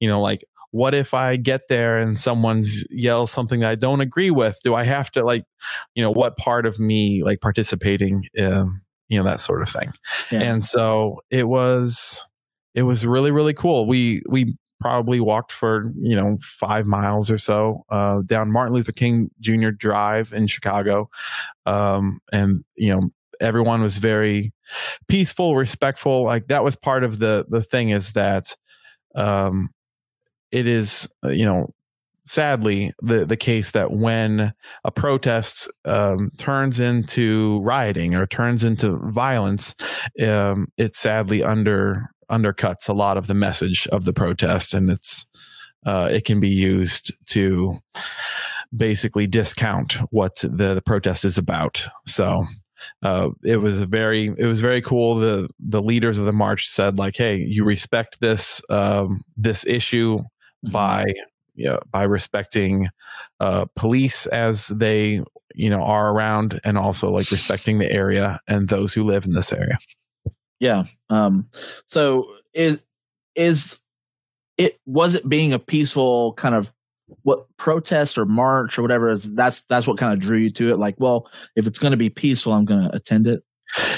[0.00, 0.44] you know, like,
[0.76, 4.58] what if I get there and someone's yells something that I don't agree with?
[4.62, 5.44] Do I have to like,
[5.94, 9.92] you know, what part of me like participating um, you know that sort of thing.
[10.30, 10.42] Yeah.
[10.42, 12.26] And so it was
[12.74, 13.86] it was really really cool.
[13.86, 18.92] We we probably walked for you know five miles or so uh, down Martin Luther
[18.92, 19.70] King Jr.
[19.70, 21.08] Drive in Chicago,
[21.64, 23.10] um, and you know
[23.40, 24.52] everyone was very
[25.08, 26.24] peaceful, respectful.
[26.24, 28.56] Like that was part of the the thing is that
[29.14, 29.70] um,
[30.50, 31.72] it is uh, you know
[32.24, 34.52] sadly the the case that when
[34.84, 39.74] a protest um, turns into rioting or turns into violence,
[40.26, 45.26] um, it sadly under undercuts a lot of the message of the protest, and it's
[45.86, 47.78] uh, it can be used to
[48.74, 51.86] basically discount what the, the protest is about.
[52.04, 52.44] So
[53.02, 55.20] uh, it was a very it was very cool.
[55.20, 60.18] The the leaders of the march said like, "Hey, you respect this um, this issue
[60.66, 60.72] Mhm.
[60.72, 61.04] by
[61.54, 62.88] you know, by respecting
[63.40, 65.22] uh, police as they
[65.54, 69.32] you know are around, and also like respecting the area and those who live in
[69.32, 69.78] this area."
[70.60, 70.84] Yeah.
[71.10, 71.48] Um,
[71.86, 72.82] so is
[73.34, 73.78] is
[74.58, 76.72] it was it being a peaceful kind of
[77.22, 80.70] what protest or march or whatever is that's that's what kind of drew you to
[80.70, 83.44] it like well if it's going to be peaceful i'm going to attend it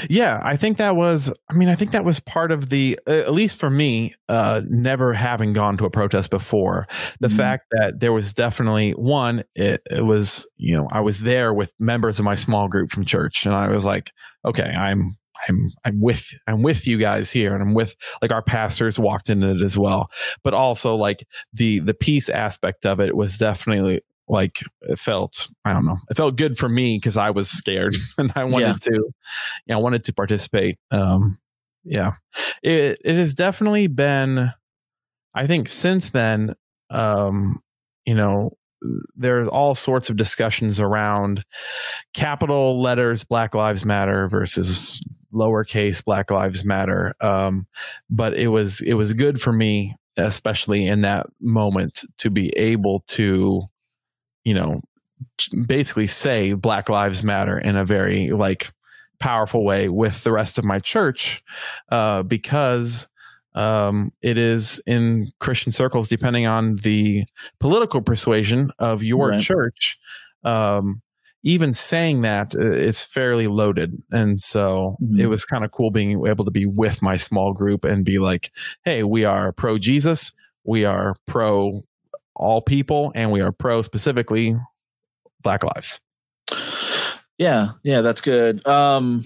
[0.09, 1.33] Yeah, I think that was.
[1.50, 5.12] I mean, I think that was part of the, at least for me, uh, never
[5.12, 6.87] having gone to a protest before.
[7.20, 7.37] The Mhm.
[7.37, 9.44] fact that there was definitely one.
[9.54, 13.04] It, it was, you know, I was there with members of my small group from
[13.04, 14.12] church, and I was like,
[14.44, 15.16] okay, I'm.
[15.48, 19.31] I'm I'm with I'm with you guys here, and I'm with like our pastors walked
[19.31, 20.11] in it as well.
[20.42, 25.73] But also like the the peace aspect of it was definitely like it felt I
[25.73, 28.73] don't know it felt good for me because I was scared and I wanted Yeah.
[28.75, 29.12] to you
[29.69, 30.79] know, I wanted to participate.
[30.91, 31.38] Um,
[31.85, 32.12] yeah,
[32.62, 34.51] it it has definitely been.
[35.35, 36.55] I think since then,
[36.91, 37.61] um,
[38.05, 38.51] you know,
[39.17, 41.45] there's all sorts of discussions around
[42.14, 45.01] capital letters Black Lives Matter versus
[45.33, 47.14] lowercase Black Lives Matter.
[47.21, 47.67] Um,
[48.11, 53.05] but it was it was good for me, especially in that moment, to be able
[53.09, 53.62] to,
[54.44, 54.81] you know,
[55.66, 58.70] basically say Black Lives Matter in a very like
[59.20, 61.42] powerful way with the rest of my church,
[61.90, 63.09] uh, because
[63.55, 67.24] um, it is in Christian circles, depending on the
[67.59, 69.40] political persuasion of your Right.
[69.40, 69.98] church.
[70.44, 71.03] Um,
[71.44, 75.20] even saying that uh, fairly loaded, and so Mhm.
[75.20, 78.18] it was kind of cool being able to be with my small group and be
[78.18, 78.51] like,
[78.85, 80.33] "Hey, we are pro Jesus,
[80.64, 81.83] we are pro
[82.38, 84.57] all people, and we are pro specifically
[85.42, 86.01] Black Lives."
[87.38, 89.24] yeah yeah that's good um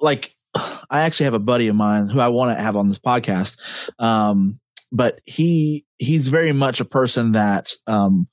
[0.00, 2.98] like i actually have a buddy of mine who i want to have on this
[2.98, 3.58] podcast
[3.98, 4.58] um
[4.92, 8.28] but he he's very much a person that um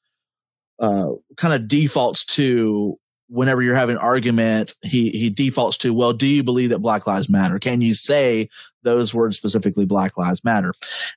[0.79, 6.13] uh kind of defaults to whenever you're having an argument he he defaults to well
[6.13, 7.57] do you believe that black lives matter?
[7.59, 8.49] Can you say
[8.83, 10.73] those words specifically black lives matter?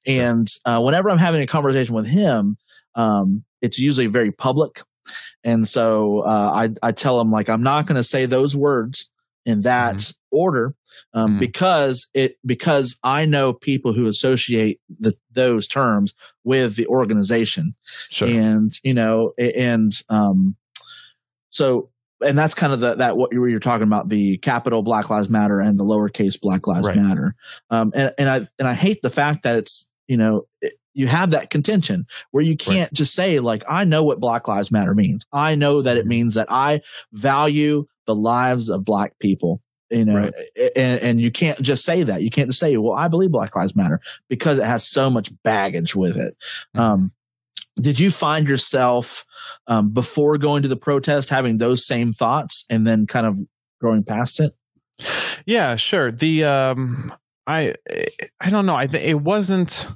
[0.06, 2.56] And uh, whenever i'm having a conversation with him
[2.94, 4.82] um it's usually very public.
[5.42, 9.10] And so uh, I, I tell him like I'm not going to say those words
[9.46, 10.74] in that order
[11.14, 11.40] um, Mhm.
[11.40, 16.12] because it because I know people who associate the, those terms
[16.44, 17.74] with the organization.
[18.10, 18.28] Sure.
[18.28, 20.54] and you know and um
[21.50, 21.90] so
[22.20, 25.08] and that's kind of the that what you were you're talking about the capital Black
[25.10, 26.96] Lives Matter and the lowercase Black Lives Right.
[26.96, 27.34] Matter
[27.70, 31.06] um and and I and I hate the fact that it's you know it, you
[31.06, 34.94] have that contention where you can't just say like I know what Black Lives Matter
[34.94, 36.08] means I know that it Mm-hmm.
[36.08, 36.80] means that I
[37.12, 40.34] value the lives of black people you know Right.
[40.76, 43.54] and, and you can't just say that you can't just say well I believe Black
[43.54, 46.36] Lives Matter because it has so much baggage with it
[46.76, 46.80] Mhm.
[46.80, 47.12] um
[47.80, 49.24] did you find yourself
[49.66, 53.38] um, before going to the protest having those same thoughts and then kind of
[53.80, 54.54] growing past it
[55.46, 56.10] Yeah, sure.
[56.10, 57.12] The um
[57.46, 57.74] I
[58.40, 58.76] I don't know.
[58.76, 59.86] I think it wasn't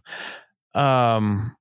[0.75, 1.57] um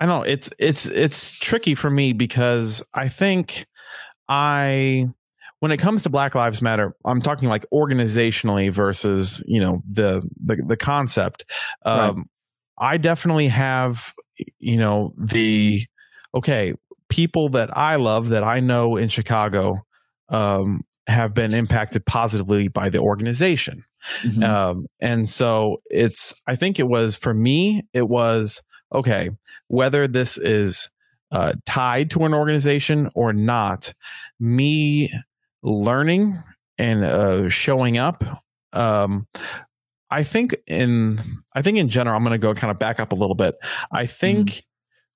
[0.00, 0.30] I don't know.
[0.30, 3.66] It's it's it's tricky for me because I think
[4.28, 5.08] I
[5.60, 10.22] when it comes to Black Lives Matter, I'm talking like organizationally versus, you know, the
[10.42, 11.50] the the concept.
[11.84, 12.28] Um
[12.78, 14.14] I definitely have
[14.58, 15.82] you know the
[16.34, 16.74] okay,
[17.08, 19.84] people that I love that I know in Chicago
[20.28, 23.84] um have been impacted positively by the organization.
[24.22, 24.42] Mhm.
[24.42, 28.62] Um, and so it's, I think it was for me, it was
[28.94, 29.30] okay,
[29.68, 30.88] whether this is
[31.30, 33.92] uh, tied to an organization or not,
[34.40, 35.10] me
[35.62, 36.42] learning
[36.78, 38.24] and uh, showing up.
[38.72, 39.26] Um,
[40.14, 41.20] I think in
[41.56, 43.56] I think in general, I'm going to go kind of back up a little bit.
[43.90, 44.62] I think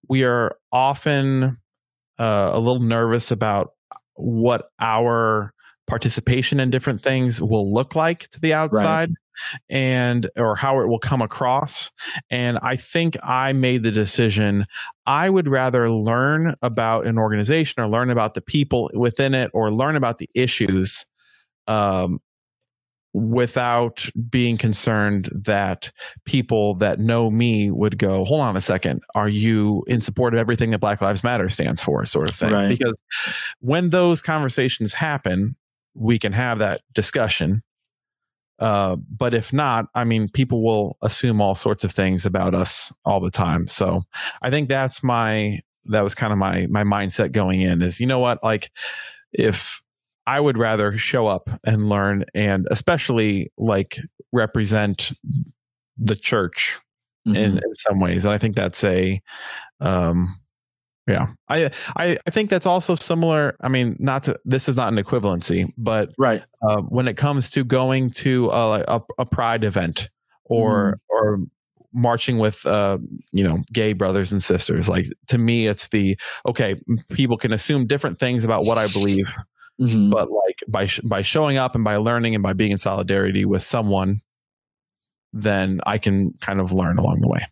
[0.08, 1.58] we are often
[2.18, 3.74] uh, a little nervous about
[4.14, 5.54] what our
[5.86, 9.10] participation in different things will look like to the outside
[9.70, 11.92] and or how it will come across.
[12.28, 14.64] And i think i made the decision
[15.06, 19.70] i would rather learn about an organization or learn about the people within it or
[19.70, 21.06] learn about the issues
[21.68, 22.18] um,
[23.18, 25.90] without being concerned that
[26.24, 30.40] people that know me would go, hold on a second, are you in support of
[30.40, 32.52] everything that Black Lives Matter stands for, sort of thing?
[32.52, 32.68] Right.
[32.68, 32.98] Because
[33.60, 35.56] when those conversations happen,
[35.94, 37.62] we can have that discussion.
[38.60, 42.92] Uh, but if not, I mean, people will assume all sorts of things about us
[43.04, 43.66] all the time.
[43.66, 44.02] So
[44.42, 48.06] I think that's my that was kind of my my mindset going in is you
[48.06, 48.70] know what like
[49.32, 49.80] if
[50.36, 53.98] I would rather show up and learn and especially like
[54.32, 55.12] represent
[55.96, 56.78] the church
[57.26, 57.36] Mhm.
[57.36, 58.24] in, in some ways.
[58.24, 59.20] And I think that's a
[59.80, 60.38] um
[61.06, 61.26] yeah.
[61.48, 63.56] I I I think that's also similar.
[63.60, 66.42] I mean, not to this is not an equivalency, but right.
[66.62, 70.10] uh, when it comes to going to a, a, a pride event
[70.44, 71.40] or or
[71.92, 72.98] marching with uh
[73.32, 76.76] you know gay brothers and sisters like to me it's the okay
[77.14, 79.34] people can assume different things about what i believe
[79.80, 80.10] Mhm.
[80.10, 83.44] but like by sh- by showing up and by learning and by being in solidarity
[83.44, 84.20] with someone
[85.32, 87.46] then i can kind of learn along the way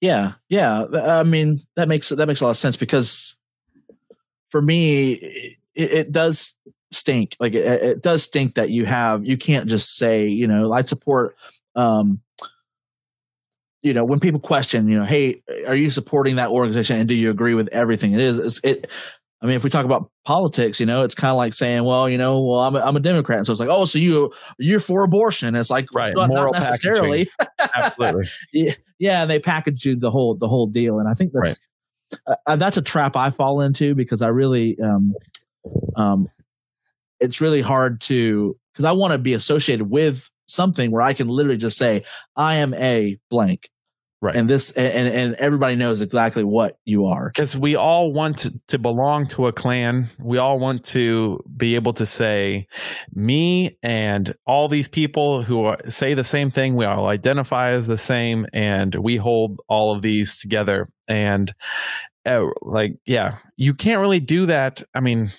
[0.00, 0.84] Yeah, yeah.
[0.94, 3.36] I mean, that makes that makes a lot of sense because
[4.50, 5.58] for me, it,
[5.92, 6.54] it does
[6.92, 7.36] stink.
[7.38, 10.82] Like it, it does stink that you have you can't just say, you know, I
[10.82, 11.36] support.
[11.76, 12.20] um
[13.82, 17.14] you know, when people question, you know, hey, are you supporting that organization and do
[17.14, 18.38] you agree with everything it is?
[18.38, 18.90] It's, it,
[19.42, 22.08] I mean, if we talk about politics, you know, it's kind of like saying, well,
[22.08, 24.32] you know, well, I'm a, I'm a Democrat, and so it's like, oh, so you
[24.58, 25.54] you're for abortion?
[25.54, 27.26] It's like, Right, well, moral not necessarily.
[27.74, 28.28] absolutely
[28.98, 31.58] yeah, and they package you the whole the whole deal, and I think that's
[32.26, 35.14] uh, uh, that's a trap I fall into because I really um
[35.96, 36.28] um
[37.18, 41.28] it's really hard to because I want to be associated with something where I can
[41.28, 42.04] literally just say
[42.36, 43.68] I am a blank,
[44.22, 44.36] Right.
[44.36, 47.30] And this and and everybody knows exactly what you are.
[47.30, 50.10] because we all want to, to belong to a clan.
[50.18, 52.66] We all want to be able to say,
[53.14, 57.86] me and all these people who are, say the same thing, we all identify as
[57.86, 60.90] the same, and we hold all of these together.
[61.08, 61.54] And
[62.26, 64.82] uh, like, yeah, you can't really do that.
[64.94, 65.30] I mean,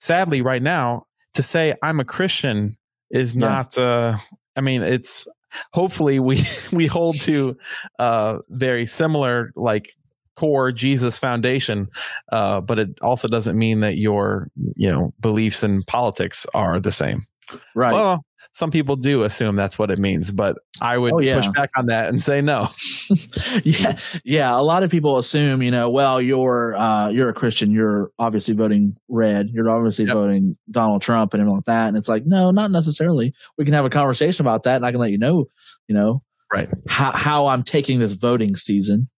[0.00, 2.76] sadly, right now, to say I'm a Christian
[3.12, 3.40] is Yeah.
[3.48, 3.78] not.
[3.78, 4.16] Uh,
[4.56, 5.28] I mean, it's
[5.72, 7.56] hopefully we we hold to
[7.98, 9.90] uh, very similar like
[10.34, 11.88] core Jesus foundation,
[12.32, 16.92] uh, but it also doesn't mean that your you know beliefs and politics are the
[16.92, 17.26] same.
[17.74, 17.92] Right.
[17.92, 21.36] Well, some people do assume that's what it means, but I would Oh, yeah.
[21.36, 22.68] push back on that and say no.
[23.64, 24.54] yeah, yeah.
[24.58, 28.54] A lot of people assume, you know, well, you're uh, you're a Christian, you're obviously
[28.54, 30.14] voting red, you're obviously Yep.
[30.14, 33.32] voting Donald Trump and everything like that, and it's like, no, not necessarily.
[33.56, 35.46] We can have a conversation about that, and I can let you know,
[35.88, 36.68] you know, Right.
[36.88, 39.08] how how I'm taking this voting season,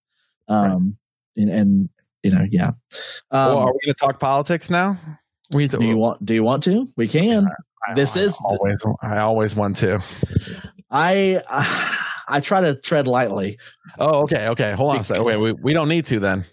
[0.48, 0.96] um,
[1.36, 1.88] and, and
[2.22, 2.68] you know, yeah.
[2.68, 2.74] Um,
[3.30, 4.98] well, are we going to talk politics now?
[5.52, 6.24] We do you want?
[6.24, 6.86] Do you want to?
[6.96, 7.46] We can.
[7.88, 10.00] I- this I is- always I always want to.
[10.90, 11.42] I
[12.28, 13.58] I try to tread lightly.
[13.98, 14.72] Oh, okay, okay.
[14.72, 15.24] Hold on a second.
[15.24, 16.44] Wait, we, we don't need to then.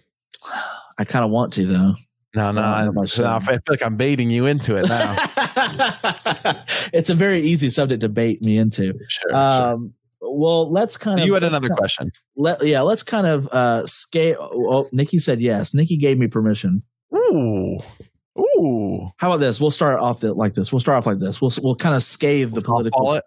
[0.98, 1.94] I kind of want to though.
[2.34, 2.60] No, no.
[2.62, 5.16] I I, don't know I no, I feel like I'm baiting you into it now.
[6.92, 8.84] it's a very easy subject to bait me into.
[8.86, 9.36] sure, sure.
[9.36, 12.10] Um, well, let's kind of You had another question.
[12.36, 14.48] Let, yeah, let's kind of uh, scale.
[14.52, 15.74] Oh, Nikki said yes.
[15.74, 16.82] Nikki gave me permission.
[17.14, 17.78] Ooh,
[18.38, 19.08] ooh.
[19.16, 19.60] How about this?
[19.60, 20.72] We'll start off the, like this.
[20.72, 21.40] We'll start off like this.
[21.40, 23.14] We'll we'll kind of scathe the political.
[23.14, 23.24] It?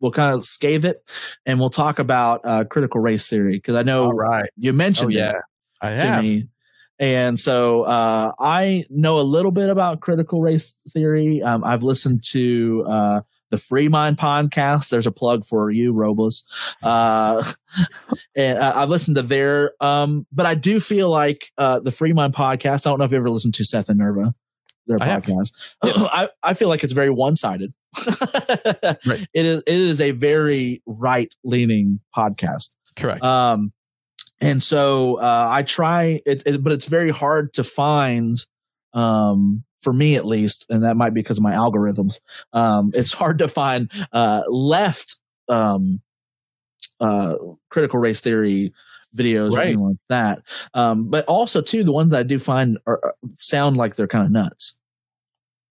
[0.00, 1.02] We'll kind of scathe it,
[1.44, 4.48] and we'll talk about uh, critical race theory because I know All right.
[4.56, 5.40] you Oh mentioned yeah,
[5.82, 6.22] it to have.
[6.22, 6.48] me.
[7.00, 11.42] And so uh, I know a little bit about critical race theory.
[11.42, 14.90] Um, I've listened to uh, the Free Mind podcast.
[14.90, 16.44] There's a plug for you, Robles.
[16.82, 17.44] Uh,
[18.36, 22.12] and uh, I've listened to their, um, but I do feel like uh, the Free
[22.12, 22.86] Mind podcast.
[22.86, 24.34] I don't know if you ever listened to Seth and Nerva,
[24.88, 25.22] their I have.
[25.24, 25.52] podcast.
[25.82, 27.72] I, I feel like it's very one sided.
[29.06, 29.26] Right.
[29.32, 32.70] It is it is a very right leaning podcast.
[32.96, 33.24] Correct.
[33.24, 33.72] Um,
[34.40, 38.38] and so uh, I try it, it, but it's very hard to find,
[38.92, 42.20] um, for me at least, and that might be because of my algorithms.
[42.52, 45.16] Um, it's hard to find uh, left
[45.48, 46.00] um,
[47.00, 47.34] uh,
[47.70, 48.72] critical race theory
[49.16, 50.42] videos or anything like that.
[50.74, 54.06] Um, but also too, the ones that I do find are, are- sound like they're
[54.06, 54.77] kind of nuts.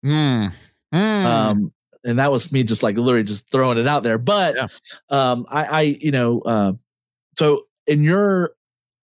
[0.04, 0.48] Hmm.
[0.94, 1.26] Hmm.
[1.26, 4.18] Um, and that was me just like literally just throwing it out there.
[4.18, 4.68] But Yeah.
[5.10, 6.74] um, I, I, you know, uh,
[7.38, 8.54] so in your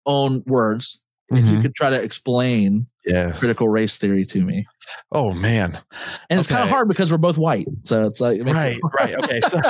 [0.05, 1.61] own words, if you Mhm.
[1.61, 3.39] could try to explain yes.
[3.39, 4.67] critical race theory to me.
[5.13, 5.79] Oh man.
[6.29, 7.67] And it's kind of hard because we're both white.
[7.83, 9.61] So it's like, it right it- right okay so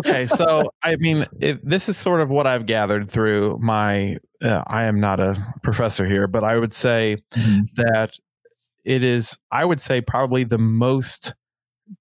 [0.00, 4.62] okay so i mean it, this is sort of what i've gathered through my uh,
[4.66, 7.62] i am not a professor here but i would say Mhm.
[7.76, 8.16] that
[8.88, 11.34] it is i would say probably the most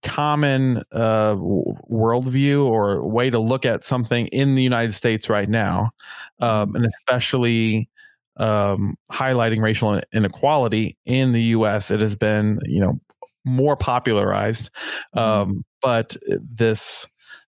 [0.04, 5.90] common uh, worldview or way to look at something in the united states right now
[6.40, 7.90] um, and especially
[8.38, 13.00] um, highlighting racial inequality in the us it has been you know
[13.48, 14.70] more popularized.
[15.14, 17.08] Um, but this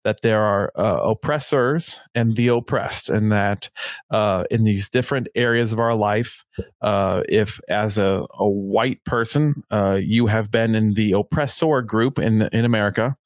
[0.06, 3.70] that there are uh, oppressors and the oppressed, and that
[4.12, 6.46] uh, in these different areas of our life,
[6.82, 12.20] uh, if as a, a white person uh, you have been in the oppressor group
[12.20, 13.18] in in America,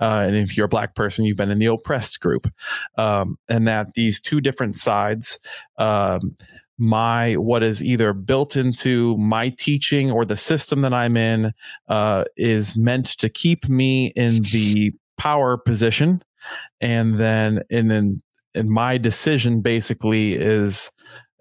[0.00, 2.46] uh, and if you're a black person you've been in the oppressed group,
[2.98, 5.40] um, and that these two different sides.
[5.78, 6.32] Um,
[6.78, 11.52] my what is either built into my teaching or the system that I'm in
[11.88, 16.22] uh, is meant to keep me in the power position,
[16.80, 18.20] and then in in,
[18.54, 20.90] in my decision basically is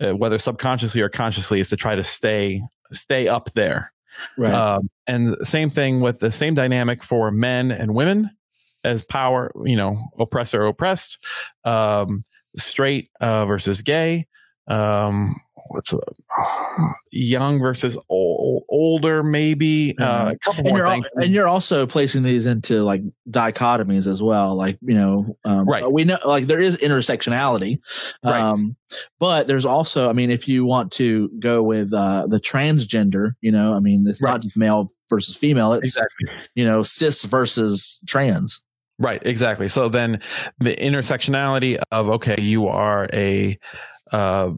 [0.02, 3.92] uh, whether subconsciously or consciously is to try to stay stay up there.
[4.38, 4.54] right.
[4.54, 8.30] Um, and same thing with the same dynamic for men and women
[8.84, 11.18] as power, you know, oppressor oppressed,
[11.64, 12.20] um,
[12.56, 14.28] straight uh, versus gay.
[14.68, 15.36] Um,
[15.68, 16.00] what's uh,
[17.12, 19.96] young versus old, older, maybe.
[20.00, 24.08] Uh, a couple and more you're al- and you're also placing these into like dichotomies
[24.08, 25.92] as well like you know um, Right.
[25.92, 27.80] we know like there is intersectionality
[28.24, 28.40] Right.
[28.42, 28.76] um
[29.20, 33.52] but there's also i mean if you want to go with uh the transgender you
[33.52, 34.32] know i mean it's Right.
[34.32, 36.50] not just male versus female it's exactly.
[36.56, 38.62] you know cis versus trans
[38.98, 39.68] Right, exactly.
[39.68, 40.22] So then
[40.60, 43.60] the intersectionality of okay, you are a
[44.14, 44.52] uh,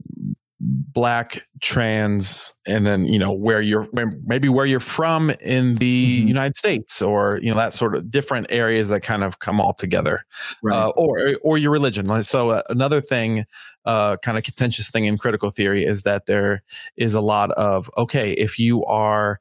[0.59, 3.87] black trans, and then you know where you're
[4.25, 6.27] maybe where you're from in the Mhm.
[6.27, 9.73] United States, or you know that sort of different areas that kind of come all
[9.73, 10.25] together,
[10.63, 12.23] right uh, or or your religion.
[12.23, 13.45] So uh, another thing,
[13.85, 16.63] uh, kind of contentious thing in critical theory is that there
[16.95, 19.39] is a lot of okay, if you are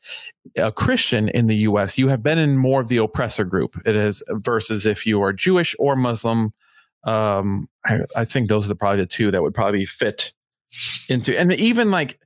[0.56, 3.80] a Christian in the U.S., you have been in more of the oppressor group.
[3.86, 6.52] It is versus if you are Jewish or Muslim.
[7.04, 10.32] Um, I, I think those are the, probably the two that would probably fit
[11.08, 12.18] into, and even like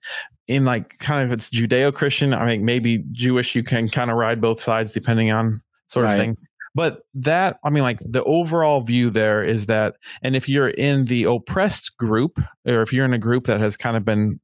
[0.48, 2.32] in like kind of it's Judeo Christian.
[2.34, 3.54] I think maybe Jewish.
[3.54, 6.18] You can kind of ride both sides depending on sort of Right.
[6.18, 6.36] thing.
[6.74, 11.06] But that, I mean, like the overall view there is that, and if you're in
[11.06, 14.38] the oppressed group, or if you're in a group that has kind of been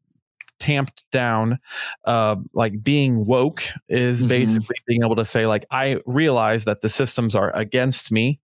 [0.58, 1.58] tamped down,
[2.04, 4.28] uh, like being woke is Mhm.
[4.28, 8.40] basically being able to say, like, I realize that the systems are against me.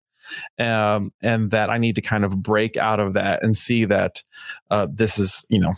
[0.59, 4.23] Um, and that I need to kind of break out of that and see that
[4.71, 5.73] uh, this is, you know,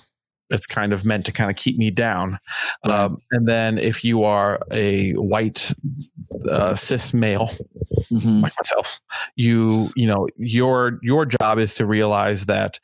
[0.51, 2.39] it's kind of meant to kind of keep me down.
[2.85, 2.95] Right.
[2.95, 5.73] Um, and then if you are a white
[6.49, 7.51] uh, cis male,
[8.11, 8.43] Mhm.
[8.43, 9.01] like myself
[9.37, 12.79] you you know your your job is to realize that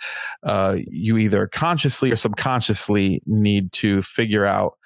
[0.45, 4.79] uh, you either consciously or subconsciously need to figure out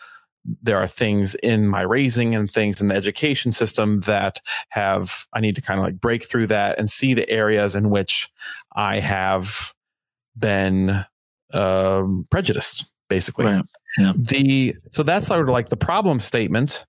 [0.63, 5.41] there are things in my raising and things in the education system that have i
[5.41, 8.29] need to kind of like break through that and see the areas in which
[8.75, 9.73] i have
[10.37, 11.05] been
[11.53, 13.47] um, prejudiced basically.
[13.47, 13.65] Right.
[14.17, 16.85] The so that's sort of like the problem statement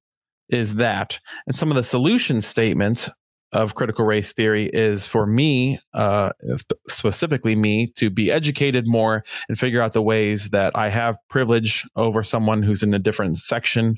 [0.50, 3.10] is that and some of the solution statement
[3.56, 9.24] of critical race theory is for me uh sp- specifically me to be educated more
[9.48, 13.38] and figure out the ways that i have privilege over someone who's in a different
[13.38, 13.96] section.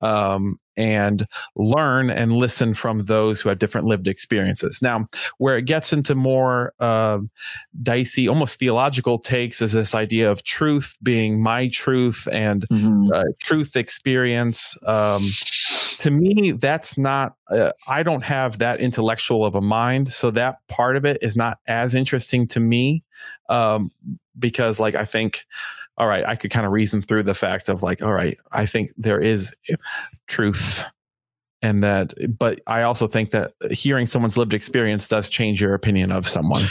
[0.00, 4.80] Um, and learn and listen from those who have different lived experiences.
[4.82, 5.08] Now,
[5.38, 7.18] where it gets into more uh,
[7.82, 13.12] dicey, almost theological takes is this idea of truth being my truth and Mhm.
[13.14, 14.76] uh, truth experience.
[14.86, 15.28] Um,
[15.98, 20.08] to me, that's not, uh, I don't have that intellectual of a mind.
[20.08, 23.02] So that part of it is not as interesting to me
[23.48, 23.90] um,
[24.38, 25.44] because, like, I think,
[25.96, 28.66] all right, I could kind of reason through the fact of, like, all right, I
[28.66, 29.54] think there is
[30.26, 30.84] truth.
[31.62, 36.12] And that, but I also think that hearing someone's lived experience does change your opinion
[36.12, 36.64] of someone.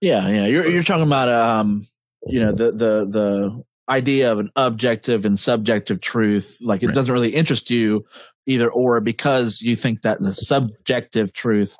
[0.00, 0.46] Yeah, yeah.
[0.46, 1.86] You're you're talking about um,
[2.26, 6.58] you know, the the the idea of an objective and subjective truth.
[6.62, 6.94] Like it Right.
[6.94, 8.04] doesn't really interest you
[8.46, 11.76] either or because you think that the subjective truth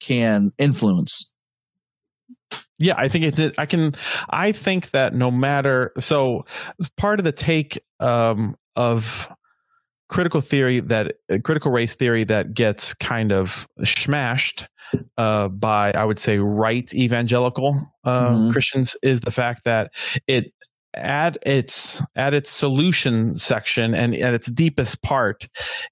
[0.00, 1.31] can influence.
[2.78, 3.58] Yeah, I think it.
[3.58, 3.94] I can.
[4.30, 5.92] I think that no matter.
[5.98, 6.44] So
[6.96, 9.30] part of the take um, of
[10.08, 14.68] critical theory that uh, critical race theory that gets kind of smashed
[15.16, 18.52] uh, by I would say right evangelical uh, Mhm.
[18.52, 19.92] Christians is the fact that
[20.26, 20.52] it
[20.94, 25.48] at its at its solution section and at its deepest part,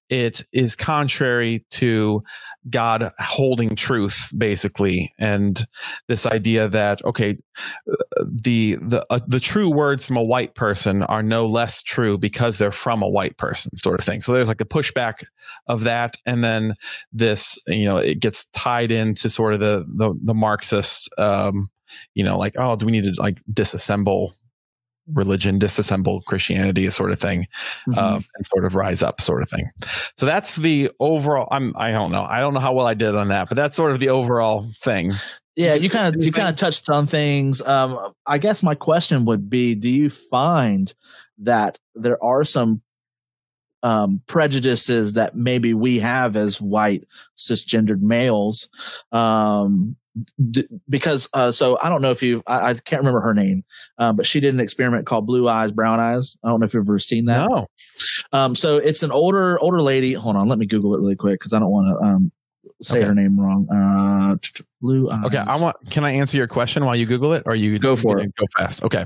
[0.09, 2.23] it is contrary to
[2.69, 5.65] God holding truth, basically, and
[6.07, 7.37] this idea that okay,
[8.23, 12.57] the the uh, the true words from a white person are no less true because
[12.57, 14.21] they're from a white person, sort of thing.
[14.21, 15.23] So there's like a pushback
[15.67, 16.75] of that, and then
[17.11, 21.69] this, you know, it gets tied into sort of the the, the Marxist, um,
[22.13, 24.33] you know, like oh, do we need to like disassemble
[25.13, 27.47] religion, disassemble Christianity, sort of thing,
[27.87, 27.97] mm-hmm.
[27.97, 29.69] um, and sort of rise up, sort of thing.
[30.17, 31.47] So that's the overall.
[31.51, 31.73] I'm.
[31.75, 32.23] I don't know.
[32.23, 34.69] I don't know how well I did on that, but that's sort of the overall
[34.81, 35.13] thing.
[35.55, 37.61] Yeah, you kind of you kind of touched on things.
[37.61, 40.93] Um, I guess my question would be: Do you find
[41.39, 42.81] that there are some
[43.83, 47.05] um, prejudices that maybe we have as white
[47.37, 48.69] cisgendered males
[49.11, 49.95] um,
[50.49, 53.63] D- because uh, so I don't know if you I, I can't remember her name,
[53.97, 56.37] um, but she did an experiment called Blue Eyes Brown Eyes.
[56.43, 57.49] I don't know if you've ever seen that.
[57.49, 57.67] No.
[58.33, 60.13] Um, so it's an older older lady.
[60.13, 62.31] Hold on, let me Google it really quick because I don't want to um,
[62.81, 63.07] say okay.
[63.07, 63.67] her name wrong.
[63.71, 64.35] Uh,
[64.81, 65.25] Blue Eyes.
[65.25, 65.77] Okay, I want.
[65.89, 68.35] Can I answer your question while you Google it, or you go for it?
[68.35, 68.83] Go fast.
[68.83, 69.05] Okay.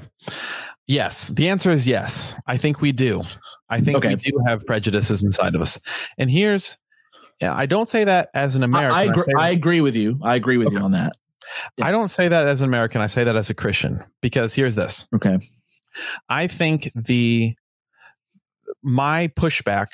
[0.87, 2.35] Yes, the answer is yes.
[2.45, 3.23] I think we do.
[3.69, 4.15] I think okay.
[4.15, 5.79] we do have prejudices inside of us,
[6.17, 6.77] and here's
[7.41, 8.95] yeah, I don't say that as an American.
[8.95, 10.19] I, I, agree, I, I agree, with you.
[10.23, 10.77] I agree with okay.
[10.77, 11.13] you on that.
[11.77, 11.87] Yeah.
[11.87, 13.01] I don't say that as an American.
[13.01, 15.07] I say that as a Christian because here's this.
[15.13, 15.37] Okay.
[16.29, 17.55] I think the
[18.81, 19.87] my pushback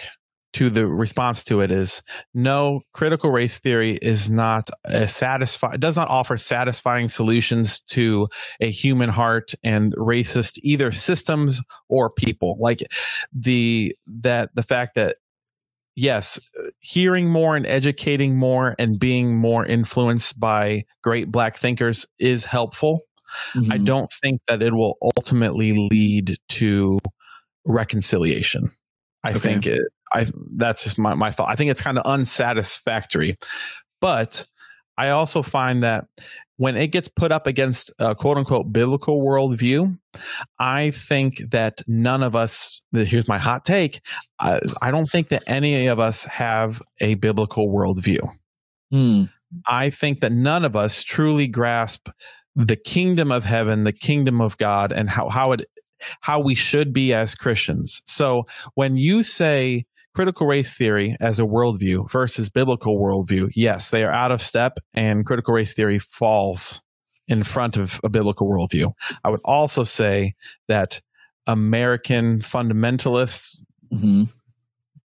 [0.53, 2.01] to the response to it is
[2.33, 8.27] no critical race theory is not a satisfy does not offer satisfying solutions to
[8.59, 12.81] a human heart and racist either systems or people like
[13.33, 15.17] the that the fact that
[15.95, 16.39] yes,
[16.79, 23.01] hearing more and educating more and being more influenced by great black thinkers is helpful.
[23.53, 23.71] Mm-hmm.
[23.71, 26.99] I don't think that it will ultimately lead to
[27.65, 28.69] reconciliation.
[29.23, 29.39] I okay.
[29.39, 29.81] think it,
[30.13, 30.27] I,
[30.57, 31.49] that's just my, my thought.
[31.49, 33.37] I think it's kind of unsatisfactory,
[34.01, 34.45] but
[34.97, 36.05] I also find that
[36.57, 39.97] when it gets put up against a quote unquote biblical worldview,
[40.59, 44.01] I think that none of us, here's my hot take,
[44.39, 48.19] I, I don't think that any of us have a biblical worldview.
[48.91, 49.23] Hmm.
[49.65, 52.09] I think that none of us truly grasp
[52.55, 55.65] the kingdom of heaven, the kingdom of God, and how, how it
[56.21, 58.01] how we should be as Christians.
[58.05, 58.43] So
[58.75, 64.13] when you say critical race theory as a worldview versus biblical worldview, yes, they are
[64.13, 66.81] out of step, and critical race theory falls
[67.27, 68.91] in front of a biblical worldview.
[69.23, 70.35] I would also say
[70.67, 71.01] that
[71.47, 74.23] American fundamentalists, mm-hmm.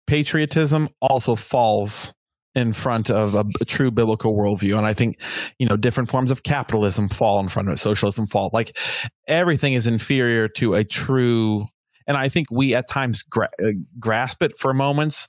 [0.06, 2.12] patriotism also falls
[2.56, 4.78] in front of a, a, true biblical worldview.
[4.78, 5.20] And I think,
[5.58, 8.48] you know, different forms of capitalism fall in front of it, socialism fall.
[8.52, 8.76] Like
[9.28, 11.66] everything is inferior to a true
[12.06, 15.28] and I think we at times gra- uh, grasp it for moments,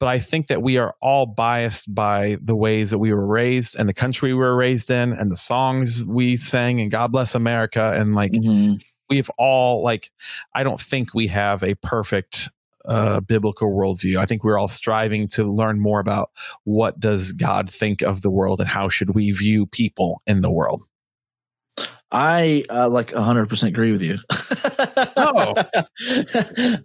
[0.00, 3.76] but I think that we are all biased by the ways that we were raised
[3.76, 7.34] and the country we were raised in and the songs we sang and God bless
[7.34, 8.74] America and like mm-hmm.
[9.08, 10.10] we've all like
[10.54, 12.50] I don't think we have a perfect
[12.86, 14.16] uh, biblical worldview.
[14.16, 16.30] I think we're all striving to learn more about
[16.64, 20.50] what does God think of the world and how should we view people in the
[20.50, 20.82] world.
[22.12, 24.18] I uh, like 100% agree with you.
[25.16, 25.54] oh.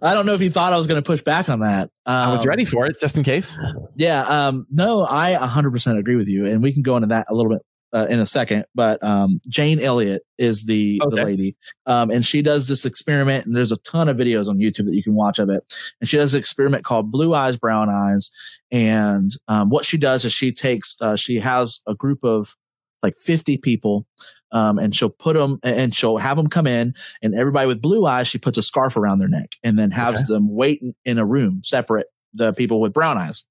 [0.02, 1.90] I don't know if you thought I was going to push back on that.
[2.06, 3.56] Um, I was ready for it just in case.
[3.94, 4.22] Yeah.
[4.22, 6.46] Um, no, I 100% agree with you.
[6.46, 7.62] And we can go into that a little bit
[7.92, 8.64] uh, in a second.
[8.74, 11.16] But um, Jane Elliott is the, okay.
[11.16, 11.56] the lady.
[11.86, 13.46] Um, and she does this experiment.
[13.46, 15.62] And there's a ton of videos on YouTube that you can watch of it.
[16.00, 18.32] And she does an experiment called Blue Eyes, Brown Eyes.
[18.72, 22.56] And um, what she does is she takes, uh, she has a group of
[23.04, 24.06] like 50 people
[24.52, 28.06] um, and she'll put them and she'll have them come in and everybody with blue
[28.06, 30.24] eyes she puts a scarf around their neck and then has okay.
[30.28, 33.44] them wait in, in a room separate the people with brown eyes.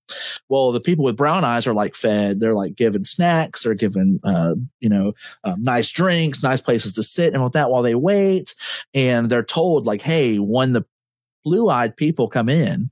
[0.50, 2.40] Well, the people with brown eyes are like fed.
[2.40, 3.64] They're like given snacks.
[3.64, 7.70] They're given, uh, you know, um, nice drinks, nice places to sit and with that
[7.70, 8.56] while they wait.
[8.94, 10.84] And they're told like, Hey, when the
[11.44, 12.90] blue eyed people come in,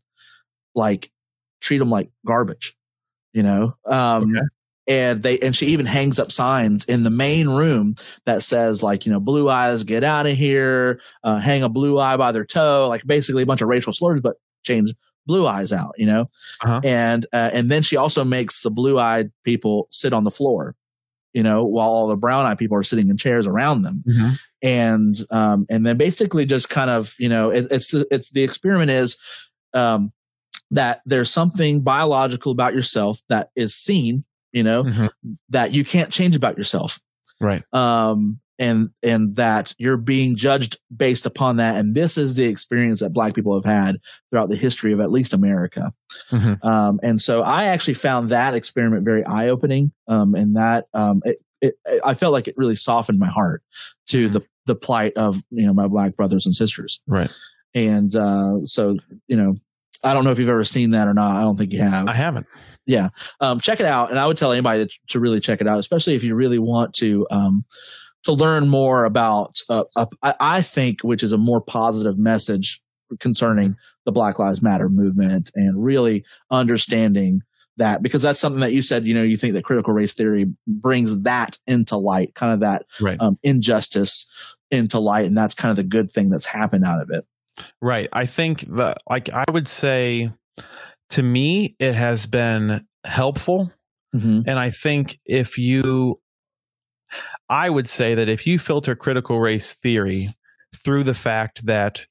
[0.75, 1.11] like
[1.59, 2.75] treat them like garbage,
[3.33, 3.75] you know?
[3.85, 4.45] Um, okay
[4.89, 9.05] and they and she even hangs up signs in the main room that says like
[9.05, 12.43] you know blue eyes get out of here uh, hang a blue eye by their
[12.43, 14.93] toe like basically a bunch of racial slurs but change
[15.25, 16.29] blue eyes out you know
[16.61, 16.81] uh-huh.
[16.83, 20.75] and uh, and then she also makes the blue eyed people sit on the floor
[21.33, 24.29] you know while all the brown eyed people are sitting in chairs around them mm-hmm.
[24.63, 28.89] and um and then basically just kind of you know it, it's it's the experiment
[28.89, 29.17] is
[29.75, 30.11] um
[30.71, 35.07] that there's something biological about yourself that is seen you know, mm-hmm.
[35.49, 36.99] that you can't change about yourself.
[37.41, 37.63] Right.
[37.73, 42.99] Um, and and that you're being judged based upon that and this is the experience
[42.99, 43.97] that black people have had
[44.29, 45.93] throughout the history of at least america
[46.29, 46.63] Mhm.
[46.65, 51.37] um, and so i actually found that experiment very eye-opening um, and that um, it,
[51.61, 53.63] it, i felt like it really softened my heart
[54.07, 57.31] to the the plight of you know my black brothers and sisters Right.
[57.73, 58.97] and uh, so
[59.29, 59.55] you know
[60.03, 62.07] i don't know if you've ever seen that or not i don't think you have
[62.07, 62.47] I haven't.
[62.85, 63.09] Yeah.
[63.39, 64.09] Um, check it out.
[64.09, 66.57] And I would tell anybody to, to really check it out, especially if you really
[66.57, 67.63] want to um,
[68.23, 69.61] to learn more about.
[69.69, 72.81] Uh, uh, I, I think, which is a more positive message
[73.19, 73.75] concerning
[74.05, 77.41] the Black Lives Matter movement, and really understanding
[77.77, 79.05] that because that's something that you said.
[79.05, 82.85] You know, you think that critical race theory brings that into light, kind of that
[82.99, 83.17] Right.
[83.21, 84.25] um, injustice
[84.71, 87.23] into light, and that's kind of the good thing that's happened out of it.
[87.81, 88.09] Right.
[88.13, 90.31] I think that, like, I would say
[91.11, 93.71] to me, it has been helpful.
[94.15, 94.41] Mm-hmm.
[94.47, 96.19] And I think if you,
[97.49, 100.35] I would say that if you filter critical race theory
[100.83, 102.05] through the fact that,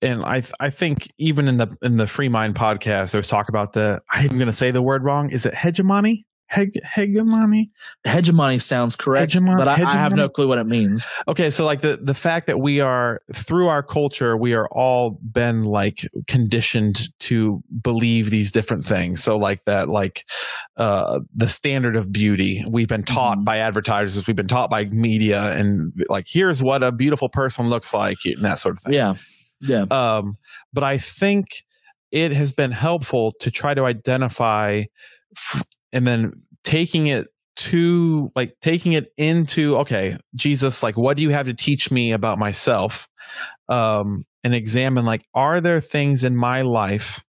[0.00, 3.72] and I, I think even in the in the Free Mind podcast, there's talk about
[3.72, 4.00] the.
[4.10, 5.30] I'm going to say the word wrong.
[5.30, 6.26] Is it hegemony?
[6.52, 7.70] Heg, hegemony?
[8.04, 11.02] Hegemony sounds correct, Hegemon- but I, I have no clue what it means.
[11.26, 15.18] Okay, so like the the fact that we are through our culture, we are all
[15.32, 19.22] been like conditioned to believe these different things.
[19.22, 20.26] So like that, like
[20.76, 23.44] uh, the standard of beauty, we've been taught Mhm.
[23.46, 27.94] by advertisers, we've been taught by media, and like here's what a beautiful person looks
[27.94, 28.92] like, and that sort of thing.
[28.92, 29.14] Yeah,
[29.62, 29.84] yeah.
[29.90, 30.36] Um,
[30.74, 31.46] but I think
[32.10, 34.82] it has been helpful to try to identify
[35.34, 36.32] f- and then
[36.64, 41.54] taking it to like taking it into okay jesus like what do you have to
[41.54, 43.08] teach me about myself
[43.68, 47.22] um and examine like are there things in my life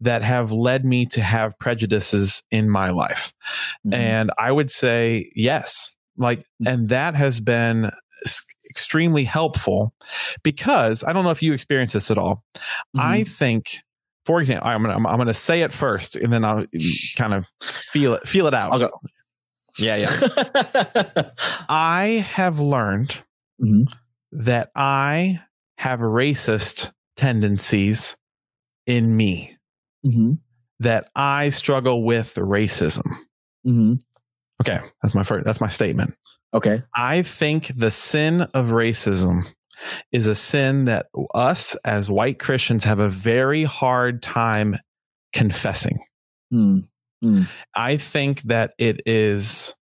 [0.00, 3.32] that have led me to have prejudices in my life
[3.86, 3.94] Mhm.
[3.94, 5.90] and I would say yes.
[6.16, 7.90] Like, and that has been
[8.70, 9.92] extremely helpful
[10.42, 12.44] because I don't know if you experience this at all.
[12.96, 13.28] I Mhm.
[13.28, 13.78] think,
[14.26, 16.64] for example, I'm gonna I'm, gonna say it first, and then I'll
[17.16, 18.72] kind of feel it feel it out.
[18.72, 18.90] I'll go.
[19.78, 21.30] Yeah, yeah.
[21.68, 23.18] I have learned
[23.62, 23.86] Mhm.
[24.32, 25.40] that I
[25.78, 28.16] have racist tendencies
[28.86, 29.56] in me.
[30.02, 30.32] hmm
[30.80, 33.02] That I struggle with racism.
[33.64, 33.94] hmm
[34.60, 35.44] Okay, that's my first.
[35.44, 36.14] That's my statement.
[36.54, 36.82] Okay.
[36.94, 39.44] I think the sin of racism
[40.12, 44.76] is a sin that us as white Christians have a very hard time
[45.32, 45.98] confessing.
[46.52, 47.48] Mm.
[47.74, 49.74] I think that it is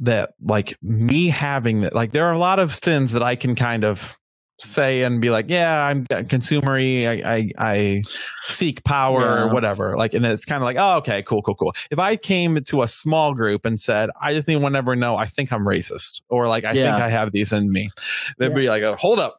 [0.00, 3.54] that like me having that like there are a lot of sins that I can
[3.54, 4.18] kind of
[4.58, 7.06] say and be like, yeah, I'm consumery.
[7.08, 8.02] I I, I
[8.46, 9.44] seek power Yeah.
[9.44, 9.96] or whatever.
[9.96, 11.72] Like, and it's kind of like, oh, okay, cool, cool, cool.
[11.90, 14.94] If I came to a small group and said, I just need one to ever
[14.96, 16.92] know, I think I'm racist, or like I Yeah.
[16.92, 17.90] think I have these in me,
[18.38, 19.38] they'd be like, oh, hold up.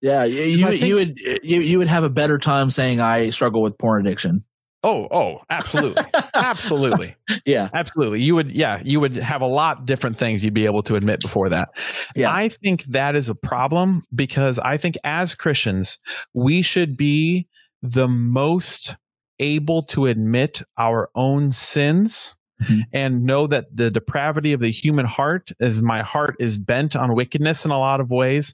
[0.00, 3.30] Yeah, you, you, think- you would you, you would have a better time saying I
[3.30, 4.44] struggle with porn addiction.
[4.84, 6.04] Oh, oh, absolutely,
[6.34, 7.14] absolutely.
[7.44, 8.22] Yeah, Absolutely.
[8.22, 11.20] You would, yeah, you would have a lot different things you'd be able to admit
[11.20, 11.70] before that.
[12.14, 12.32] Yeah.
[12.32, 15.98] I think that is a problem because I think as Christians,
[16.34, 17.46] we should be
[17.82, 18.96] the most
[19.38, 22.82] able to admit our own sins Mhm.
[22.92, 27.14] and know that the depravity of the human heart is my heart is bent on
[27.14, 28.52] wickedness in a lot of ways.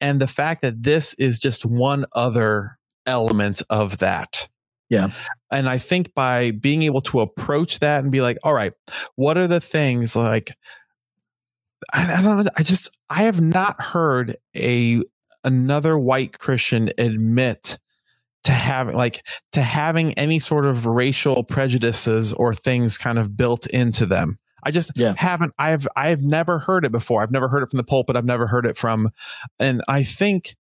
[0.00, 4.48] And the fact that this is just one other element of that.
[4.88, 5.08] Yeah.
[5.52, 8.72] And I think by being able to approach that and be like, all right,
[9.16, 10.52] what are the things like
[11.92, 12.50] I, I don't know.
[12.56, 15.02] I just I have not heard a
[15.44, 17.78] another white Christian admit
[18.44, 23.66] to having like to having any sort of racial prejudices or things kind of built
[23.68, 24.38] into them.
[24.64, 25.14] I just Yeah.
[25.16, 27.22] haven't I've I've never heard it before.
[27.22, 28.16] I've never heard it from the pulpit.
[28.16, 29.10] I've never heard it from
[29.58, 30.54] and I think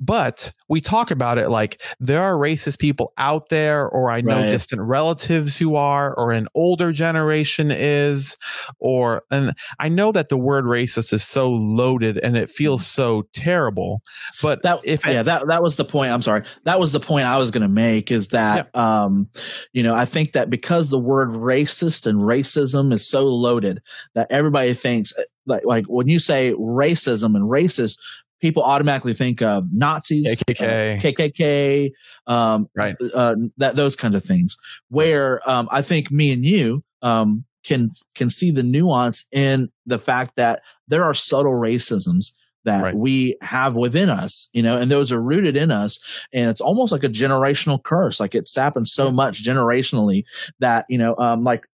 [0.00, 4.34] but we talk about it like there are racist people out there or i know
[4.36, 4.50] Right.
[4.50, 8.36] distant relatives who are or an older generation is
[8.78, 13.24] or and i know that the word racist is so loaded and it feels so
[13.32, 14.00] terrible
[14.42, 16.12] but that if yeah that that was the point.
[16.12, 16.42] I'm sorry.
[16.64, 18.10] That was the point I was going to make.
[18.10, 19.28] Is that um,
[19.72, 23.82] you know I think that because the word racist and racism is so loaded
[24.14, 25.12] that everybody thinks
[25.46, 27.98] like like when you say racism and racist.
[28.44, 30.98] People automatically think of Nazis, KKK.
[30.98, 31.92] uh, KKK,
[32.26, 32.94] um, Right.
[33.14, 34.58] uh, that those kind of things.
[34.90, 39.98] Where um, I think me and you um, can can see the nuance in the
[39.98, 42.32] fact that there are subtle racisms
[42.66, 42.94] that Right.
[42.94, 45.98] we have within us, you know, and those are rooted in us.
[46.30, 48.20] And it's almost like a generational curse.
[48.20, 50.24] Like it's happened so much generationally
[50.60, 51.64] that, you know, um, like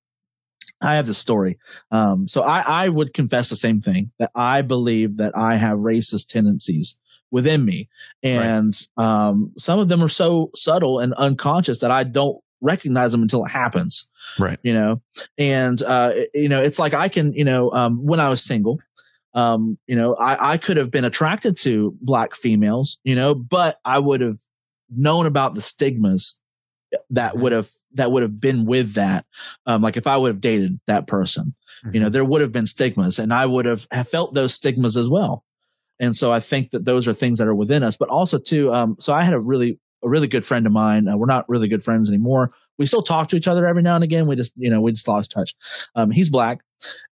[0.80, 1.58] I have the story.
[1.90, 5.78] Um, so I, I would confess the same thing that I believe that I have
[5.78, 6.96] racist tendencies
[7.30, 7.88] within me.
[8.22, 13.22] And um, some of them are so subtle and unconscious that I don't recognize them
[13.22, 14.08] until it happens.
[14.38, 14.58] Right.
[14.62, 15.02] You know,
[15.38, 18.78] and, uh, you know, it's like I can, you know, um, when I was single,
[19.34, 23.78] um, you know, I, I could have been attracted to black females, you know, but
[23.84, 24.38] I would have
[24.94, 26.38] known about the stigmas
[27.10, 27.40] that Mhm.
[27.42, 29.24] would have that would have been with that
[29.66, 31.54] um like if i would have dated that person
[31.92, 34.96] you know there would have been stigmas and i would have, have felt those stigmas
[34.96, 35.44] as well.
[35.98, 38.72] And so i think that those are things that are within us but also too
[38.72, 41.48] um so i had a really a really good friend of mine uh, we're not
[41.48, 42.52] really good friends anymore.
[42.78, 44.92] We still talk to each other every now and again we just you know we
[44.92, 45.54] just lost touch.
[45.94, 46.60] Um he's black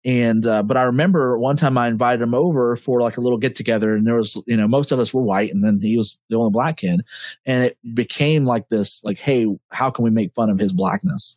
[0.04, 3.38] and uh, but i remember one time i invited him over for like a little
[3.38, 5.96] get together and there was you know most of us were white and then he
[5.96, 7.02] was the only black kid.
[7.46, 11.36] And it became like this like hey how can we make fun of his blackness?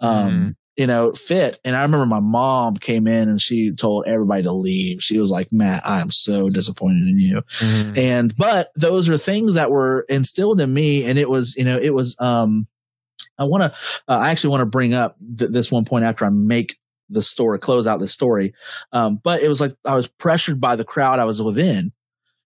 [0.00, 0.56] Um Mhm.
[0.76, 1.58] you know fit.
[1.64, 5.02] And i remember my mom came in and she told everybody to leave.
[5.02, 7.42] She was like matt i am so disappointed in you.
[7.60, 7.98] Mhm.
[7.98, 11.78] and but those are things that were instilled in me and it was you know
[11.78, 12.66] it was um
[13.38, 13.78] i want to
[14.12, 16.76] uh, i actually want to bring up th- this one point after i make
[17.10, 18.54] the story close out the story.
[18.92, 21.92] Um but it was like i was pressured by the crowd i was within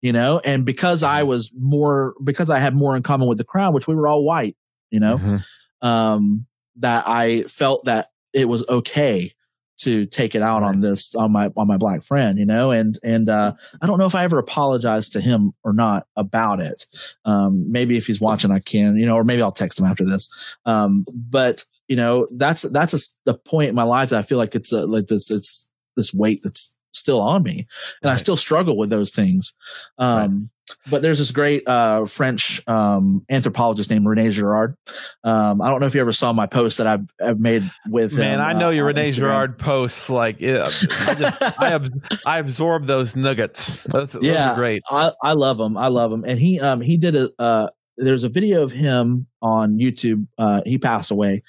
[0.01, 0.39] you know?
[0.43, 3.87] And because i was more because i had more in common with the crowd which
[3.87, 4.55] we were all white
[4.91, 5.17] you know?
[5.17, 5.45] Mhm.
[5.81, 6.45] um
[6.77, 9.33] that i felt that it was okay
[9.77, 12.71] to take it out on this on my on my black friend you know?
[12.71, 16.59] And and uh i don't know if i ever apologized to him or not about
[16.59, 16.85] it.
[17.23, 20.05] Um maybe if he's watching i can you know or maybe i'll text him after
[20.05, 20.57] this.
[20.65, 24.37] Um but you know that's that's a, the point in my life that i feel
[24.37, 25.67] like it's a, like this it's
[25.97, 27.67] this weight that's still on me
[28.01, 29.53] and i still struggle with those things
[29.97, 30.49] um
[30.89, 34.75] but there's this great uh french um anthropologist named rene girard
[35.23, 38.13] um i don't know if you ever saw my post that i've, I've made with
[38.15, 39.15] Man, him, I uh, know your Rene Instagram.
[39.15, 40.09] Girard posts.
[40.09, 40.63] Like, yeah,
[41.07, 43.83] I, just, I, ab- I absorb those nuggets.
[43.83, 44.51] Those, Yeah.
[44.51, 44.83] are great.
[44.89, 45.75] I, I love them.
[45.77, 46.23] I love them.
[46.25, 50.25] And he um he did a uh there's a video of him on YouTube.
[50.37, 51.43] Uh he passed away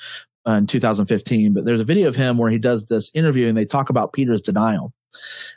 [0.57, 3.65] in 2015, but there's a video of him where he does this interview and they
[3.65, 4.93] talk about Peter's denial.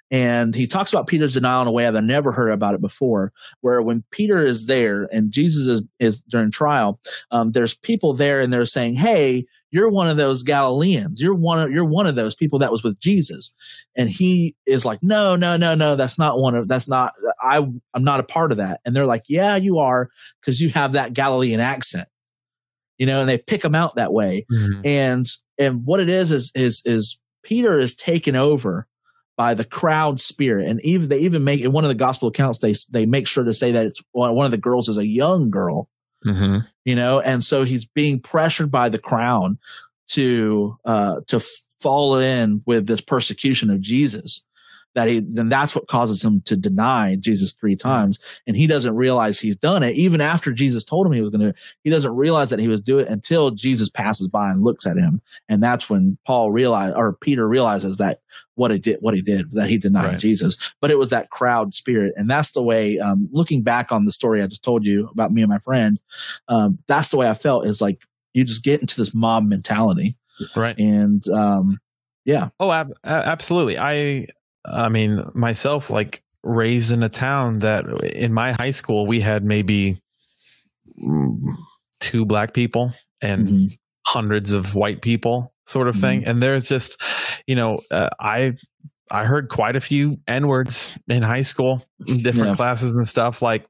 [0.10, 3.32] And he talks about Peter's denial in a way I've never heard about it before,
[3.62, 7.00] where when Peter is there and Jesus is, is during trial,
[7.32, 11.20] um, there's people there and they're saying, Hey, you're one of those Galileans.
[11.20, 13.52] You're one of, you're one of those people that was with Jesus.
[13.96, 17.58] And he is like, no, no, no, no, that's not one of, that's not, I,
[17.58, 18.82] I'm not a part of that.
[18.86, 22.08] And they're like, yeah, you are because you have that Galilean accent,
[23.04, 24.82] you know, and they pick him out that way Mhm.
[24.86, 25.28] and
[25.58, 28.88] and what it is is is is Peter is taken over
[29.36, 32.60] by the crowd spirit, and even they even make in one of the gospel accounts
[32.60, 35.50] they they make sure to say that it's one of the girls is a young
[35.50, 35.90] girl,
[36.26, 36.66] Mhm.
[36.86, 39.58] you know, and so he's being pressured by the crowd
[40.12, 41.42] to uh to
[41.82, 44.42] fall in with this persecution of Jesus.
[44.96, 48.96] That he then that's what causes him to deny Jesus three times, and he doesn't
[48.96, 49.96] realize he's done it.
[49.96, 52.80] Even after Jesus told him he was going to, he doesn't realize that he was
[52.80, 55.20] doing it until Jesus passes by and looks at him,
[55.50, 58.20] and that's when Paul realized or Peter realizes that
[58.54, 60.20] what he did, what he did, that he denied Right.
[60.20, 60.76] Jesus.
[60.80, 63.00] But it was that crowd spirit, and that's the way.
[63.00, 66.00] Um, looking back on the story I just told you about me and my friend,
[66.48, 67.66] um, that's the way I felt.
[67.66, 68.00] Is like
[68.34, 70.18] you just get into this mob mentality,
[70.56, 70.78] Right.
[70.78, 71.80] and um,
[72.26, 73.78] yeah, Oh, ab- absolutely.
[73.80, 74.28] I,
[74.66, 79.44] I mean, myself, like raised in a town that in my high school we had
[79.44, 80.00] maybe
[82.00, 83.78] two black people and Mhm.
[84.06, 86.26] hundreds of white people, sort of thing.
[86.26, 87.02] And there's just,
[87.48, 88.54] you know, uh, I.
[89.12, 92.56] I heard quite a few N words in high school, in different Yeah.
[92.56, 93.42] classes and stuff.
[93.44, 93.68] Like,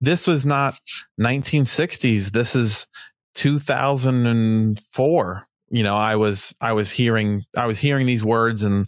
[0.00, 0.80] this was not
[1.18, 2.30] 1960s.
[2.30, 2.86] This is
[3.34, 8.86] 2004 you know i was i was hearing i was hearing these words and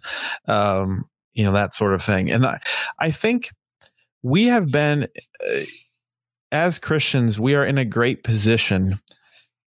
[0.49, 1.05] um
[1.41, 2.59] you know that sort of thing and i
[2.99, 3.51] i think
[4.23, 5.09] we have been
[5.51, 5.61] uh,
[6.53, 9.01] as christians we are in a great position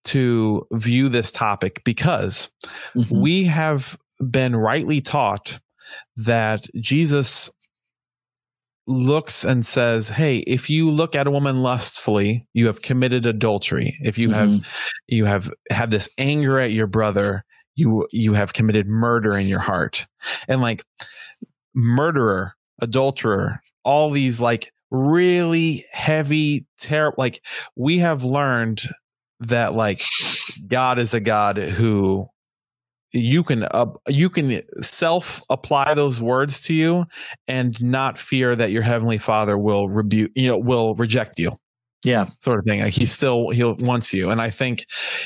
[0.03, 2.49] to view this topic because
[2.95, 3.09] Mhm.
[3.09, 3.97] we have
[4.30, 5.59] been rightly taught
[6.17, 7.49] that jesus
[8.86, 13.97] looks and says hey if you look at a woman lustfully you have committed adultery
[14.03, 14.65] if you have Mhm.
[15.07, 17.45] you have had this anger at your brother
[17.76, 20.05] you you have committed murder in your heart
[20.49, 20.84] and like
[21.74, 27.43] murderer adulterer all these like really heavy terrible like
[27.76, 28.84] we have learned
[29.39, 30.03] that like
[30.67, 32.28] god is a god who
[33.13, 37.05] you can uh, you can self apply those words to you
[37.47, 41.51] and not fear that your heavenly father will rebuke you know will reject you.
[42.03, 42.82] Yeah, sort of thing.
[42.82, 44.86] Like he still he wants you, and I think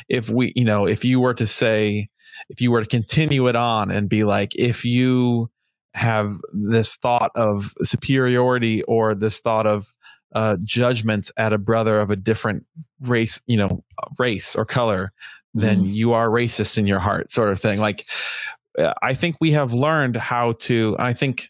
[0.09, 2.07] if we, you know, if you were to say,
[2.49, 5.49] if you were to continue it on and be like, if you
[5.97, 9.93] have this thought of superiority or this thought of
[10.33, 12.65] uh, judgment at a brother of a different
[13.01, 13.83] race, you know,
[14.19, 15.11] race or color,
[15.53, 15.93] then Mhm.
[15.93, 17.79] you are racist in your heart, sort of thing.
[17.79, 18.07] Like,
[19.01, 20.95] I think we have learned how to.
[20.99, 21.49] I think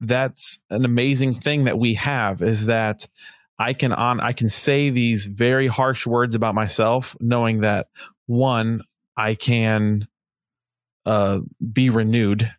[0.00, 3.06] that's an amazing thing that we have is that
[3.58, 7.86] I can on I can say these very harsh words about myself, knowing that
[8.26, 8.82] one
[9.16, 10.06] I can
[11.06, 11.40] uh,
[11.72, 12.52] be renewed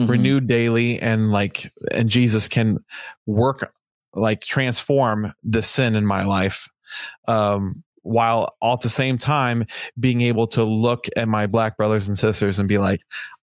[0.00, 0.08] Mhm.
[0.08, 2.78] renewed daily and like and jesus can
[3.26, 3.72] work
[4.14, 6.68] like transform the sin in my life
[7.28, 9.64] um while all at the same time
[9.98, 13.00] being able to look at my black brothers and sisters and be like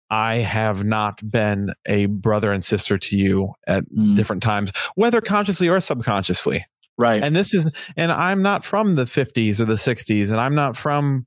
[0.09, 4.15] i have not been a brother and sister to you at Mm.
[4.15, 6.65] different times whether consciously or subconsciously
[6.97, 7.21] right.
[7.23, 10.75] and this is and i'm not from the 50s or the 60s and i'm not
[10.75, 11.25] from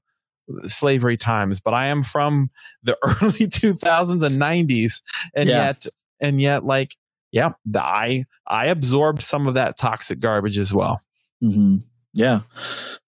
[0.66, 2.51] slavery times but i am from
[2.82, 5.03] the early 2000s and 90s
[5.34, 5.57] and Yeah.
[5.66, 5.86] yet
[6.20, 6.96] and yet like
[7.32, 11.01] yeah the, i i absorbed some of that toxic garbage as well
[11.40, 11.76] hmm
[12.12, 12.40] Yeah.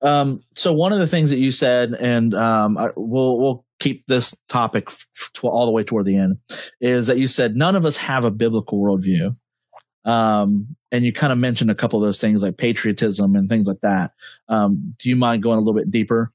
[0.01, 4.07] Um, so one of the things that you said, and um, I, we'll we'll keep
[4.07, 6.39] this topic f- f- all the way toward the end,
[6.81, 9.35] is that you said none of us have a biblical worldview.
[10.05, 13.67] Um, and you kind of mentioned a couple of those things like patriotism and things
[13.67, 14.13] like that.
[14.49, 16.33] Um, do you mind going a little bit deeper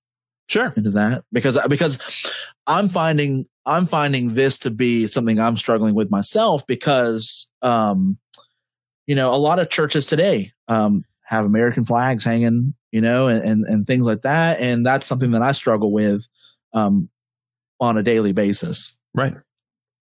[0.48, 1.24] sure into that?
[1.32, 2.34] Because because
[2.66, 8.18] I'm finding I'm finding this to be something I'm struggling with myself because um,
[9.06, 13.44] you know a lot of churches today um, have American flags hanging, you know, and,
[13.44, 16.26] and and things like that, and that's something that I struggle with
[16.74, 17.10] um,
[17.80, 18.98] on a daily basis.
[19.16, 19.36] right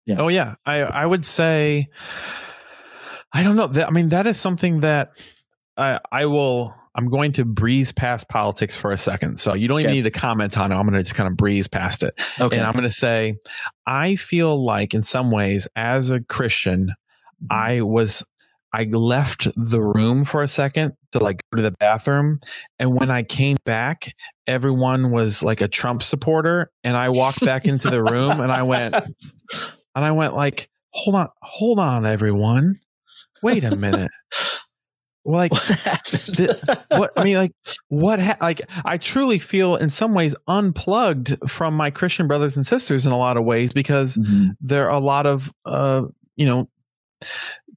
[0.07, 0.17] Yeah.
[0.19, 1.89] oh yeah i i would say
[3.33, 5.13] i don't know i mean that is something that
[5.77, 9.81] i i will i'm going to breeze past politics for a second so you don't
[9.81, 12.19] even need to comment on it i'm going to just kind of breeze past it
[12.41, 13.37] Okay, And I'm going to say,
[13.87, 16.89] I feel like in some ways, as a Christian,
[17.43, 17.47] mm-hmm.
[17.51, 18.23] I was,
[18.73, 22.41] I left the room for a second to like go to the bathroom.
[22.79, 24.15] And when I came back,
[24.47, 26.71] everyone was like a Trump supporter.
[26.83, 28.95] And I walked back into the room and I went,
[29.95, 32.77] and I went like, hold on, hold on, everyone.
[33.43, 34.11] Wait a minute.
[35.25, 36.37] Like, what happened?
[36.37, 37.53] The- what I mean, like,
[37.89, 38.19] what?
[38.21, 43.07] Ha- like, I truly feel in some ways unplugged from my Christian brothers and sisters
[43.07, 44.51] in a lot of ways because Mhm.
[44.61, 46.03] there are a lot of, uh,
[46.37, 46.69] you know,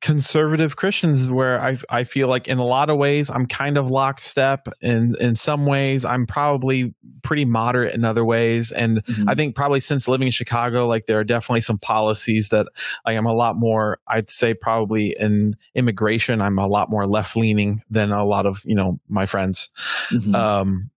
[0.01, 3.89] conservative Christians where I I feel like in a lot of ways I'm kind of
[3.89, 6.93] lockstep, and in some ways I'm probably
[7.23, 9.25] pretty moderate in other ways, and Mhm.
[9.29, 12.67] I think probably since living in Chicago, like there are definitely some policies that
[13.05, 17.35] I am a lot more, I'd say probably in immigration, I'm a lot more left
[17.35, 19.69] leaning than a lot of, you know, my friends,
[20.11, 20.35] Mhm.
[20.35, 20.89] um,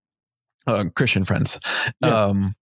[0.66, 1.58] uh, Christian friends.
[2.02, 2.14] Yeah.
[2.26, 2.54] Um,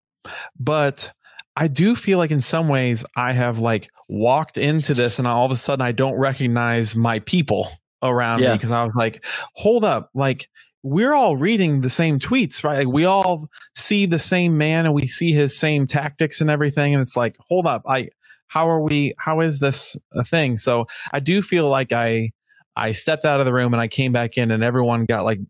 [0.58, 1.12] but
[1.56, 5.44] I do feel like in some ways I have like walked into this and all
[5.44, 7.70] of a sudden I don't recognize my people
[8.02, 10.48] around me because I was like, hold up, like
[10.82, 12.78] we're all reading the same tweets, right?
[12.78, 16.94] Like we all see the same man and we see his same tactics and everything.
[16.94, 18.10] And it's like, hold up, I
[18.48, 20.56] how are we how is this a thing?
[20.56, 22.30] So I do feel like I
[22.76, 25.40] I stepped out of the room and I came back in and everyone got like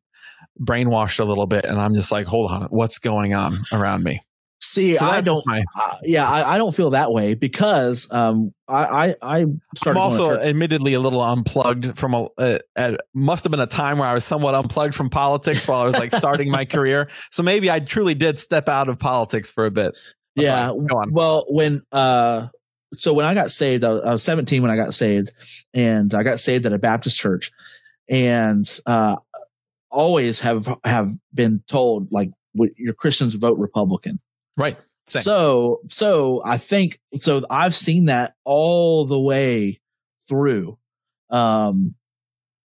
[0.60, 4.20] brainwashed a little bit and I'm just like, hold on, what's going on around me?
[4.66, 5.46] See, So I don't.
[5.46, 9.60] my- Uh, yeah, I, I don't feel that way because um, I I, I I'm
[9.76, 12.28] started going to also admittedly a little unplugged from a.
[12.76, 15.84] Uh, must have been a time where I was somewhat unplugged from politics while I
[15.86, 17.08] was like starting my career.
[17.30, 19.96] So maybe I truly did step out of politics for a bit.
[20.34, 20.70] Yeah.
[20.70, 21.12] on.
[21.12, 22.48] Well, when uh,
[22.94, 25.32] so when I got saved, I was, I was 17 when I got saved,
[25.74, 27.50] and I got saved at a Baptist church,
[28.08, 29.16] and uh,
[29.90, 34.18] always have have been told like w- your Christians vote Republican.
[34.56, 34.76] Right.
[35.08, 35.22] Same.
[35.22, 39.80] So so I think so I've seen that all the way
[40.28, 40.78] through
[41.30, 41.94] um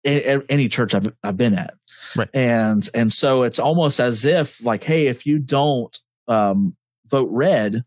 [0.03, 1.73] any church I've I've been at.
[2.15, 2.29] Right.
[2.33, 6.75] And and so it's almost as if like hey if you don't um
[7.09, 7.83] vote red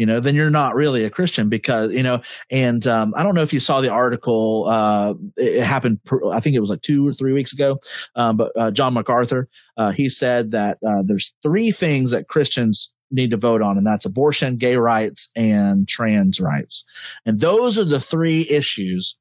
[0.00, 3.34] you know then you're not really a christian because you know and um, i don't
[3.34, 6.00] know if you saw the article uh, it, it happened
[6.32, 7.78] i think it was like two or three weeks ago
[8.14, 12.94] um, but uh, john macarthur uh, he said that uh, there's three things that christians
[13.10, 16.84] need to vote on and that's abortion gay rights and trans rights
[17.26, 19.16] and those are the three issues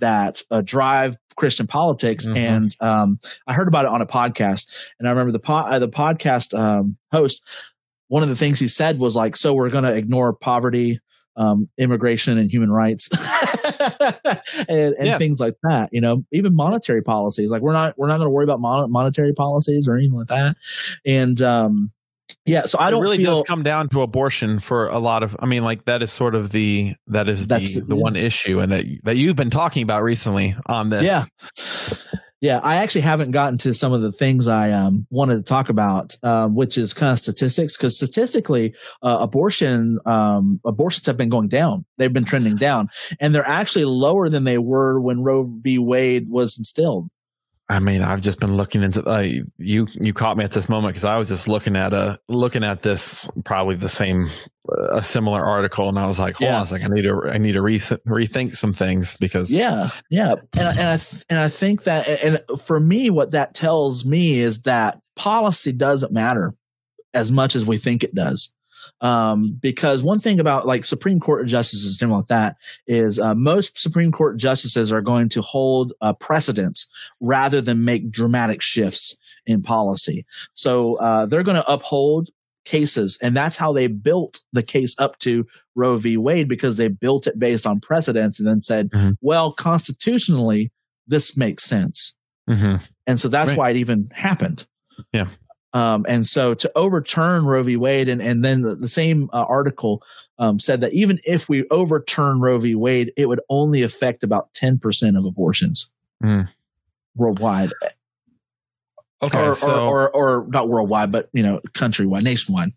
[0.00, 2.36] that uh, drive christian politics Mhm.
[2.36, 4.66] and um, i heard about it on a podcast
[4.98, 7.42] and i remember the, po- uh, the podcast um, host
[8.08, 11.00] one of the things he said was like, so we're going to ignore poverty,
[11.36, 13.08] um, immigration and human rights
[14.68, 15.18] and, and Yeah.
[15.18, 17.50] things like that, you know, even monetary policies.
[17.50, 20.26] Like we're not, we're not going to worry about mon- monetary policies or anything like
[20.28, 20.56] that.
[21.04, 21.92] And, um,
[22.46, 25.22] Yeah, so I don't it really feel does come down to abortion for a lot
[25.22, 25.34] of.
[25.38, 28.70] I mean, like that is sort of the that is the the one issue, and
[28.72, 31.04] that that you've been talking about recently on this.
[31.04, 31.24] Yeah.
[32.44, 35.70] Yeah, I actually haven't gotten to some of the things I um, wanted to talk
[35.70, 37.74] about, um, which is kind of statistics.
[37.74, 43.34] Because statistically, uh, abortion um, abortions have been going down; they've been trending down, and
[43.34, 45.78] they're actually lower than they were when Roe v.
[45.78, 47.08] Wade was instilled.
[47.68, 49.86] I mean, I've just been looking into uh, you.
[49.94, 52.82] You caught me at this moment because I was just looking at a looking at
[52.82, 54.28] this probably the same
[54.92, 56.56] a similar article, and I was like, hold Yeah.
[56.58, 59.88] on a second, I need to I need to re- rethink some things because Yeah,
[60.10, 63.54] yeah, and I- and I th- and I think that, and for me, what that
[63.54, 66.54] tells me is that policy doesn't matter
[67.14, 68.50] as much as we think it does.
[69.00, 73.34] Um, because one thing about like Supreme Court justices and things like that is uh,
[73.34, 76.86] most Supreme Court justices are going to hold uh, precedents
[77.20, 79.16] rather than make dramatic shifts
[79.46, 80.24] in policy.
[80.54, 82.30] So uh, they're going to uphold
[82.64, 86.16] cases, and that's how they built the case up to Roe v.
[86.16, 89.16] Wade because they built it based on precedents and then said, Mhm.
[89.20, 90.72] well, constitutionally,
[91.06, 92.14] this makes sense.
[92.48, 92.80] Mhm.
[93.06, 93.58] And so that's Right.
[93.58, 94.66] why it even happened.
[95.12, 95.28] Yeah.
[95.74, 97.76] Um, and so to overturn Roe v.
[97.76, 100.02] Wade, and, and then the, the same uh, article
[100.38, 102.74] um, said that even if we overturn Roe v.
[102.76, 105.88] Wade, it would only affect about 10% of abortions
[106.22, 106.48] Mm.
[107.16, 107.72] worldwide.
[109.20, 112.72] okay, or, so or, or, or not worldwide, but, you know, countrywide, nationwide.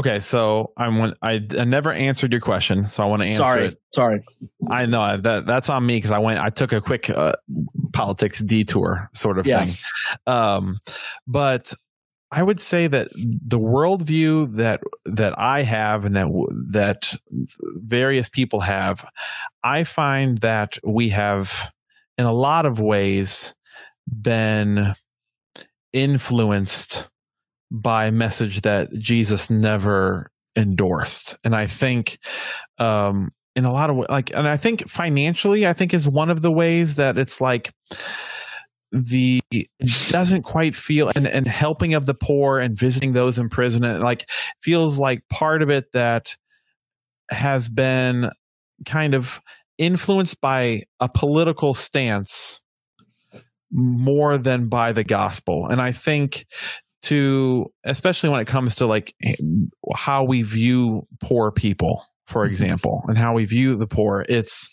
[0.00, 3.38] Okay, so I want I, I never answered your question, so I want to answer
[3.38, 3.66] Sorry.
[3.68, 3.80] it.
[3.94, 4.22] Sorry.
[4.70, 7.32] I know that that's on me because I went I took a quick uh,
[7.92, 9.64] politics detour sort of Yeah.
[9.64, 9.74] thing.
[10.26, 10.78] Um,
[11.26, 11.72] but
[12.34, 16.28] I would say that the worldview that that I have and that
[16.70, 17.14] that
[17.76, 19.04] various people have,
[19.62, 21.70] I find that we have,
[22.16, 23.54] in a lot of ways,
[24.10, 24.94] been
[25.92, 27.08] influenced
[27.72, 32.18] by message that Jesus never endorsed, and I think,
[32.78, 36.42] um, in a lot of like, and I think financially, I think is one of
[36.42, 37.72] the ways that it's like
[38.92, 39.40] the
[40.08, 44.02] doesn't quite feel and, and helping of the poor and visiting those in prison and
[44.02, 44.28] like
[44.60, 46.36] feels like part of it that
[47.30, 48.30] has been
[48.84, 49.40] kind of
[49.78, 52.60] influenced by a political stance
[53.70, 55.66] more than by the gospel.
[55.68, 56.44] And i think
[57.02, 59.14] to especially when it comes to like
[59.94, 64.70] how we view poor people for example and how we view the poor it's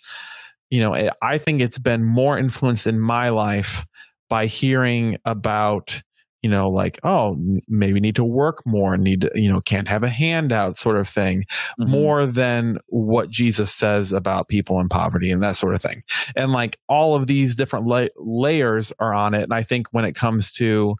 [0.69, 3.85] you know i think it's been more influenced in my life
[4.29, 6.01] by hearing about
[6.41, 7.35] you know like oh
[7.67, 11.09] maybe need to work more need to you know can't have a handout sort of
[11.09, 11.43] thing
[11.79, 11.91] Mm-hmm.
[11.91, 16.01] more than what jesus says about people in poverty and that sort of thing
[16.35, 20.05] and like all of these different la- layers are on it and i think when
[20.05, 20.95] it comes to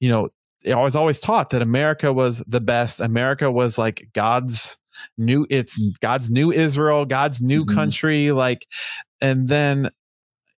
[0.00, 0.28] you know
[0.66, 3.00] i was always taught that america was the best.
[3.00, 4.76] America was like god's
[5.16, 7.74] new it's god's new israel god's new Mhm.
[7.74, 8.66] country like
[9.20, 9.90] and then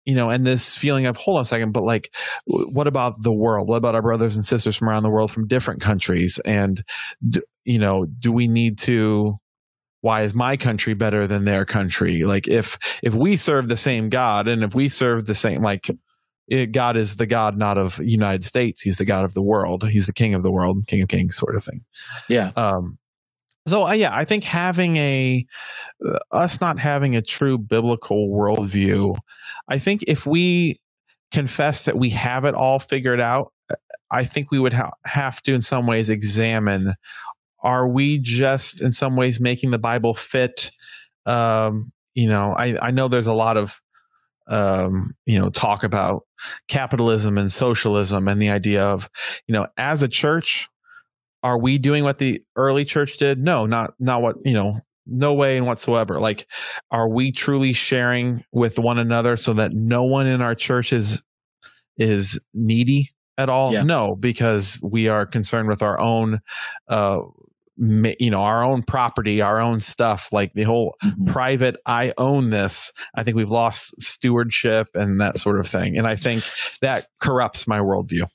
[0.05, 2.15] you know and this feeling of hold on a second but like
[2.49, 3.69] w- what about the world?
[3.69, 6.39] What about our brothers and sisters from around the world from different countries?
[6.47, 6.83] And
[7.29, 9.35] d- you know do we need to
[10.01, 12.23] why is my country better than their country?
[12.25, 15.91] Like if if we serve the same god and if we serve the same like
[16.49, 18.83] it, god is the god not of united states.
[18.83, 19.89] He's the god of the world.
[19.89, 21.85] He's the king of the world king of kings sort of thing.
[22.29, 22.51] Yeah.
[22.57, 22.99] um
[23.67, 25.45] so uh, yeah i think having a
[26.07, 29.15] uh, us not having a true biblical worldview
[29.69, 30.81] i think if we
[31.33, 33.53] confess that we have it all figured out
[34.11, 36.95] i think we would ha- have to in some ways examine
[37.63, 40.71] are we just in some ways making the bible fit?
[41.27, 43.83] Um you know i i know there's a lot of
[44.49, 46.23] um you know talk about
[46.69, 49.09] capitalism and socialism and the idea of
[49.47, 50.69] you know as a church
[51.43, 53.39] are we doing what the early church did?
[53.39, 56.21] No not not what you know no way and whatsoever.
[56.21, 56.47] Like
[56.91, 61.23] are we truly sharing with one another so that no one in our church is
[61.97, 63.73] is needy at all?
[63.73, 63.83] Yeah.
[63.83, 66.41] no because we are concerned with our own
[66.89, 67.19] uh
[67.79, 71.27] you know our own property our own stuff like the whole Mhm.
[71.29, 76.07] private i own this i think we've lost stewardship and that sort of thing and
[76.07, 76.43] i think
[76.83, 78.27] that corrupts my worldview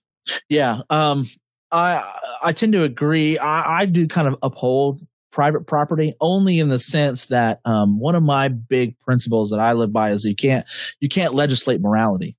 [0.49, 0.79] Yeah.
[0.89, 1.29] Um,
[1.71, 2.09] I
[2.41, 3.37] I tend to agree.
[3.37, 8.15] I, I do kind of uphold private property only in the sense that um, one
[8.15, 10.65] of my big principles that I live by is you can't
[11.01, 12.37] you can't legislate morality.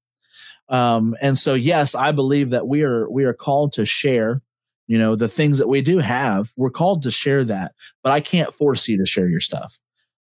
[0.71, 4.41] Um, and so yes, I believe that we are we are called to share.
[4.87, 7.73] You know the things that we do have, we're called to share that,
[8.03, 9.79] but I can't force you to share your stuff.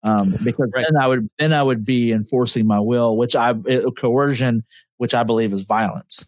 [0.03, 0.85] Um, because Right.
[0.89, 4.63] then I would then I would be enforcing my will, which I it, coercion
[4.97, 6.27] which I believe is violence.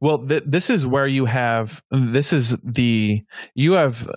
[0.00, 3.22] Well, th- this is where you have this is the
[3.54, 4.12] you have uh,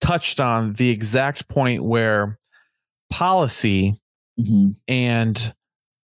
[0.00, 2.38] touched on the exact point where
[3.10, 3.94] policy
[4.40, 4.70] Mm-hmm.
[4.88, 5.54] and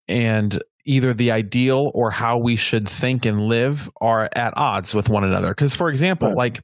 [0.06, 5.08] and either the ideal or how we should think and live are at odds with
[5.08, 5.48] one another.
[5.50, 6.36] Because, for example, Right.
[6.36, 6.60] like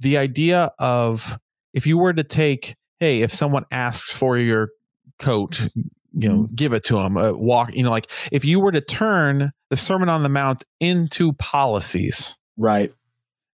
[0.00, 1.38] the idea of
[1.74, 4.70] if you were to take, hey, if someone asks for your
[5.18, 5.68] coat,
[6.14, 8.80] you know, give it to them, uh, walk, you know, like if you were to
[8.80, 12.90] turn the Sermon on the Mount into policies, Right.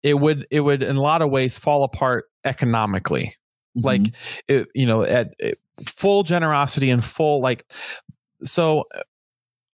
[0.03, 3.35] it would it would in a lot of ways fall apart economically
[3.75, 4.15] like Mhm.
[4.49, 7.65] it, you know at, at full generosity and full like
[8.45, 8.85] so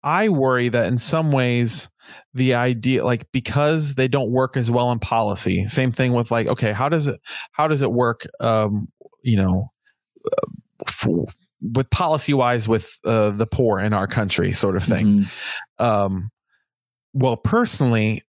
[0.04, 1.88] i worry that in some ways
[2.34, 6.46] the idea like because they don't work as well in policy same thing with like
[6.46, 7.20] okay how does it
[7.52, 8.88] how does it work um
[9.22, 9.70] you know
[10.26, 10.46] uh,
[10.86, 11.06] f-
[11.74, 15.26] with policy wise with uh, the poor in our country sort of thing.
[15.80, 15.84] Mhm.
[15.84, 16.30] um
[17.14, 18.22] well personally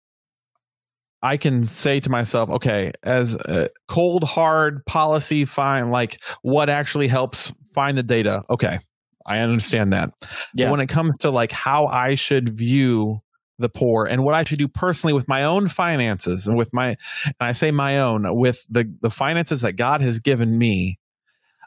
[1.24, 7.08] i can say to myself okay as a cold hard policy fine like what actually
[7.08, 8.44] helps find the data?
[8.50, 8.78] Okay
[9.26, 10.10] i understand that
[10.54, 10.66] Yeah.
[10.66, 13.22] but when it comes to like how i should view
[13.60, 16.90] the poor and what i should do personally with my own finances and with my
[17.26, 21.00] and i say my own with the the finances that god has given me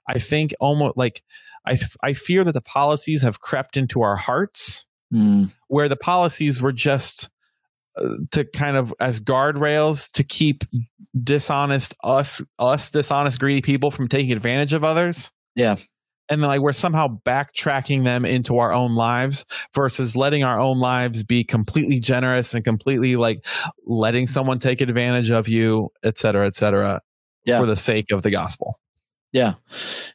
[0.08, 1.22] i think almost like
[1.66, 5.52] i i fear that the policies have crept into our hearts Mm.
[5.68, 7.30] where the policies were just
[7.96, 10.64] uh, to kind of as guardrails to keep
[11.22, 15.76] dishonest us us dishonest greedy people from taking advantage of others Yeah.
[16.28, 20.78] And then like we're somehow backtracking them into our own lives versus letting our own
[20.78, 23.44] lives be completely generous and completely like
[23.86, 27.00] letting someone take advantage of you et cetera et cetera
[27.44, 27.60] Yeah.
[27.60, 28.78] for the sake of the gospel
[29.32, 29.54] Yeah.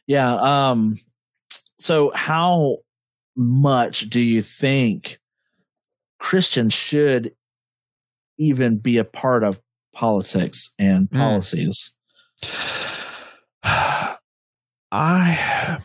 [0.06, 0.34] Yeah.
[0.34, 0.98] Um,
[1.78, 2.78] so how
[3.36, 5.18] much do you think
[6.18, 7.34] Christians should
[8.38, 9.60] even be a part of
[9.94, 11.18] politics and Mm.
[11.18, 11.92] policies?
[14.92, 15.78] i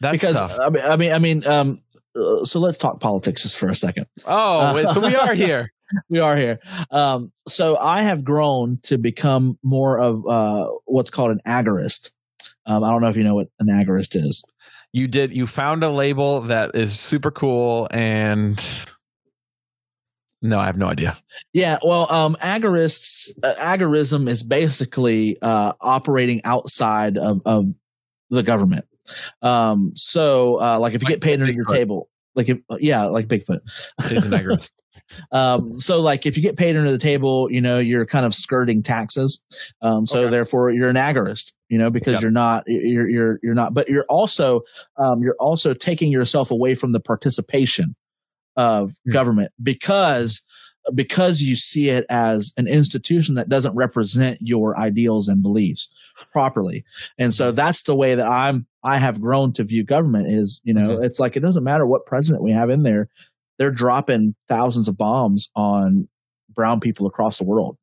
[0.00, 0.58] that's because tough.
[0.60, 1.82] I mean, I mean, I mean, um,
[2.16, 4.06] uh, so let's talk politics just for a second.
[4.26, 5.70] oh wait, so we are here
[6.10, 6.58] We are here.
[6.90, 12.10] Um, so I have grown to become more of uh, what's called an agorist.
[12.66, 14.44] Um, I don't know if you know what an agorist is.
[14.92, 18.62] you did you found a label that is super cool and
[20.42, 21.16] no i have no idea
[21.52, 27.66] Yeah, well, um, agorists, uh, agorism is basically uh, operating outside of, of
[28.30, 28.84] the government.
[29.42, 33.04] Um, so, uh, like if you Like get paid under your table, like if yeah,
[33.04, 33.60] like Bigfoot.
[35.30, 38.34] Um, so like if you get paid under the table, you know, you're kind of
[38.34, 39.40] skirting taxes.
[39.80, 40.30] Um, so Okay.
[40.30, 42.22] therefore you're an agorist, you know, because Yep.
[42.22, 44.62] you're not, you're, you're, you're not, but you're also,
[44.96, 47.94] um, you're also taking yourself away from the participation
[48.56, 49.12] of Hmm.
[49.12, 50.42] government because,
[50.94, 55.88] because you see it as an institution that doesn't represent your ideals and beliefs
[56.32, 56.84] properly.
[57.18, 60.74] And so that's the way that I'm, I have grown to view government is, you
[60.74, 63.08] know, it's like, it doesn't matter what president we have in there
[63.58, 66.08] they're dropping thousands of bombs on
[66.54, 67.76] brown people across the world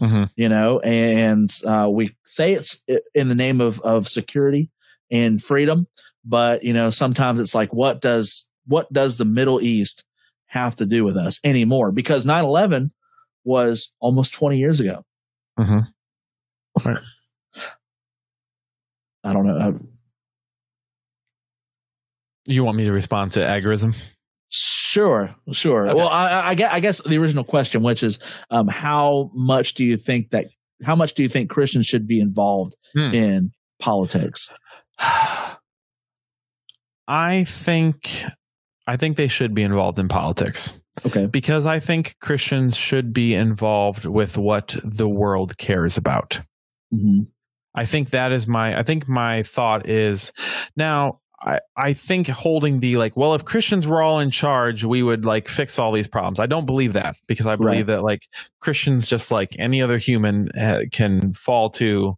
[0.00, 0.30] Mhm.
[0.36, 2.82] you know and uh, we say it's
[3.14, 4.70] in the name of of security
[5.10, 5.86] and freedom
[6.24, 10.04] but you know sometimes it's like what does what does the middle east
[10.46, 12.90] have to do with us anymore because 9-11
[13.44, 15.04] was almost 20 years ago
[15.58, 15.86] Mhm.
[16.84, 16.98] Right.
[19.24, 19.72] i don't know Uh,
[22.46, 23.94] you want me to respond to agorism
[24.54, 25.86] Sure, sure.
[25.88, 25.94] Okay.
[25.96, 28.18] Well, I, I- guess I guess the original question, which is,
[28.50, 30.48] um, how much do you think that
[30.84, 33.14] how much do you think Christians should be involved Hmm.
[33.14, 34.52] in politics?
[37.08, 38.22] i think
[38.86, 41.26] i think they should be involved in politics Okay.
[41.26, 46.40] because i think christians should be involved with what the world cares about
[46.90, 47.20] hmm
[47.74, 50.30] I think that is my I think my thought is
[50.76, 55.02] now I, I think holding the like, well, if Christians were all in charge, we
[55.02, 56.38] would like fix all these problems.
[56.38, 57.96] I don't believe that because I believe Right.
[57.96, 58.28] that like
[58.60, 62.16] Christians, just like any other human, uh, can fall to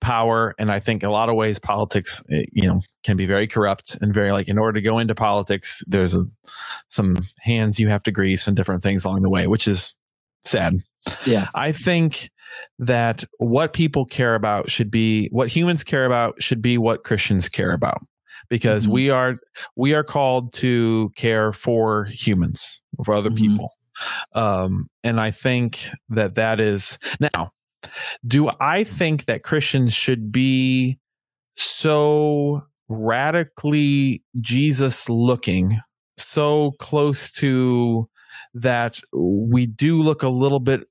[0.00, 0.54] power.
[0.58, 3.96] And I think a lot of ways politics, eh, you know, can be very corrupt
[4.00, 6.24] and very like, in order to go into politics, there's a,
[6.88, 9.94] some hands you have to grease and different things along the way, which is
[10.44, 10.74] sad.
[11.26, 11.48] Yeah.
[11.54, 12.30] I think
[12.78, 17.48] that what people care about should be what humans care about should be what Christians
[17.48, 18.00] care about
[18.48, 18.90] because Mhm.
[18.92, 19.36] we are
[19.76, 23.36] we are called to care for humans for other Mhm.
[23.36, 23.70] people
[24.34, 27.50] um and i think that that is now
[28.26, 30.98] do i think that christians should be
[31.56, 35.80] so radically jesus looking
[36.16, 38.08] so close to
[38.54, 40.88] that we do look a little bit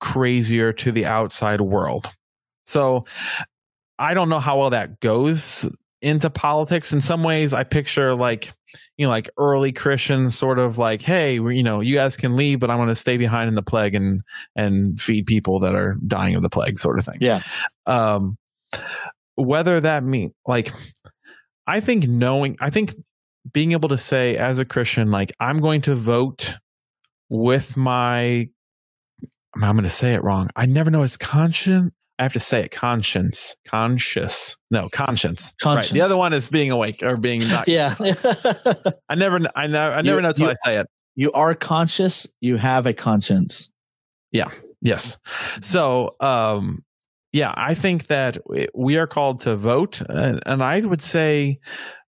[0.00, 2.10] crazier to the outside world.
[2.66, 3.04] So
[3.98, 5.68] I don't know how well that goes
[6.04, 6.92] into politics.
[6.92, 8.52] In some ways, I picture like
[8.96, 12.60] you know like early Christians, sort of like, hey, you know, you guys can leave,
[12.60, 14.22] but I'm going to stay behind in the plague and
[14.54, 17.18] and feed people that are dying of the plague, sort of thing.
[17.20, 17.42] Yeah.
[17.86, 18.36] Um,
[19.36, 20.72] whether that mean like,
[21.66, 22.94] I think knowing, I think
[23.52, 26.56] being able to say as a Christian, like, I'm going to vote
[27.28, 28.48] with my
[29.62, 30.50] I'm going to say it wrong.
[30.56, 31.90] I never know it's conscience.
[32.18, 34.56] I have to say it conscience, conscious.
[34.70, 35.52] No, conscience.
[35.60, 35.90] Conscience.
[35.92, 35.94] Right.
[36.00, 37.66] The other one is being awake or being not.
[37.68, 37.94] yeah.
[39.08, 40.86] I never, I never, I never You- know until I say it.
[41.16, 42.26] you are conscious.
[42.40, 43.70] You have a conscience.
[44.32, 44.50] Yeah
[44.84, 45.18] yes.
[45.62, 46.84] So, um,
[47.32, 51.58] yeah, I think that we- we are called to vote, and, and I would say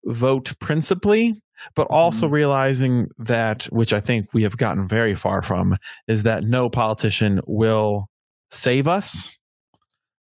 [0.03, 1.41] vote principally,
[1.75, 5.77] but also realizing that, which I think we have gotten very far from,
[6.07, 8.07] is that no politician will
[8.51, 9.35] save us,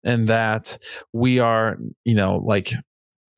[0.03, 0.77] and that
[1.13, 2.71] we are, you know, like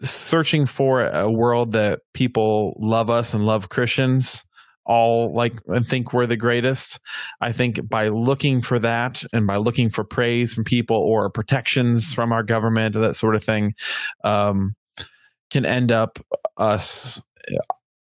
[0.01, 4.43] searching for a world that people love us and love Christians
[4.86, 6.99] all like and think we're the greatest.
[7.41, 12.14] I think by looking for that and by looking for praise from people or protections
[12.14, 13.76] from our government, that sort of thing,
[14.24, 14.76] um,
[15.51, 16.20] can end up
[16.57, 17.22] us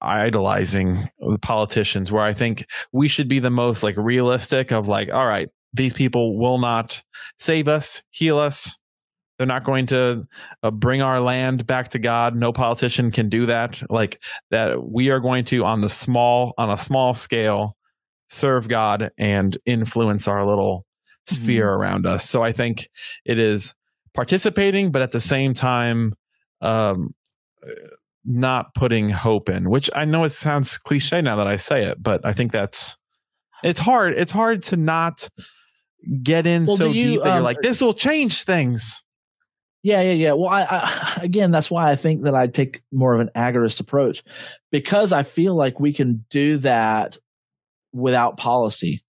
[0.00, 2.10] idolizing the politicians.
[2.10, 5.94] Where I think we should be the most like realistic of like, all right, these
[5.94, 7.02] people will not
[7.38, 8.78] save us, heal us.
[9.38, 10.24] They're not going to
[10.62, 12.36] uh, bring our land back to God.
[12.36, 13.82] No politician can do that.
[13.90, 17.76] Like that, we are going to on the small on a small scale
[18.28, 20.86] serve God and influence our little
[21.26, 22.28] sphere around us.
[22.28, 22.88] So I think
[23.24, 23.74] it is
[24.14, 26.14] participating, but at the same time,
[26.60, 27.14] um,
[28.24, 29.68] not putting hope in.
[29.68, 32.96] Which I know it sounds cliche now that I say it, but I think that's
[33.62, 34.14] it's hard.
[34.16, 35.28] It's hard to not
[36.22, 39.02] get in Well, so you, deep that you're um, like, this will change things.
[39.82, 40.32] Yeah, yeah, yeah.
[40.32, 43.80] Well, I, I again, that's why I think that I take more of an agorist
[43.80, 44.22] approach
[44.70, 47.18] because I feel like we can do that
[47.92, 49.02] without policy.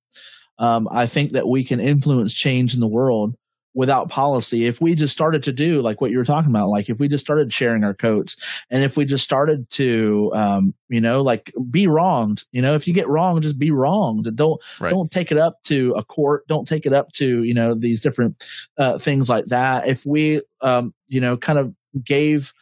[0.60, 3.36] Um, I think that we can influence change in the world
[3.74, 4.66] without policy.
[4.66, 7.08] If we just started to do like what you were talking about like if we
[7.08, 8.38] just started sharing our coats
[8.70, 12.88] and if we just started to um you know like be wronged you know if
[12.88, 14.36] you get wronged just be wronged.
[14.36, 14.92] Don't Right.
[14.92, 16.48] don't take it up to a court.
[16.48, 18.44] Don't take it up to you know these different
[18.78, 19.88] uh, things like that.
[19.88, 22.54] If we um you know kind of gave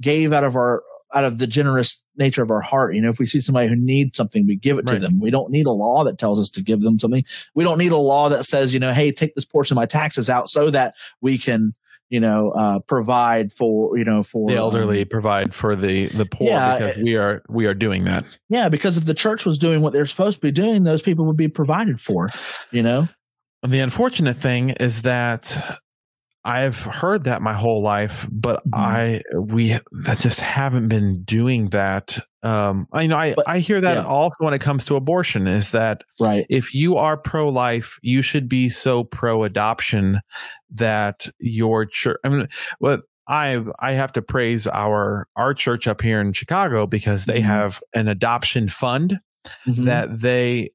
[0.00, 0.82] gave out of our
[1.14, 2.94] out of the generous nature of our heart.
[2.94, 5.20] You know if we see somebody who needs something we give it to them.
[5.20, 7.24] We don't need a law that tells us to give them something.
[7.54, 9.86] We don't need a law that says you know hey take this portion of my
[9.86, 11.74] taxes out so that we can
[12.10, 16.26] you know uh provide for you know for the elderly um, provide for the the
[16.26, 18.38] poor Yeah, because we are we are doing that.
[18.50, 21.24] yeah because if the church was doing what they're supposed to be doing those people
[21.24, 22.28] would be provided for
[22.70, 23.08] you know?
[23.62, 25.56] And the unfortunate thing is that
[26.44, 28.70] I've heard that my whole life, but Mhm.
[28.74, 32.18] I we that just haven't been doing that.
[32.42, 34.04] Um, I you know I But- I hear that yeah.
[34.04, 38.22] also when it comes to abortion is that right if you are pro life, you
[38.22, 40.20] should be so pro adoption
[40.70, 42.16] that your church.
[42.24, 46.86] I mean, what I I have to praise our our church up here in Chicago
[46.88, 47.44] because they Mhm.
[47.44, 49.20] have an adoption fund
[49.66, 49.84] Mhm.
[49.84, 50.70] that they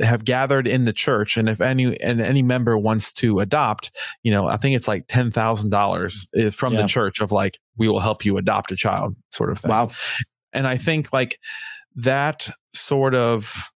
[0.00, 3.90] have gathered in the church, and if any and any member wants to adopt,
[4.22, 6.82] you know, I think it's like ten thousand dollars eh, from Yeah.
[6.82, 9.90] the church of like we will help you adopt a child, sort of thing wow
[10.52, 11.38] and I think like
[11.96, 13.70] that sort of,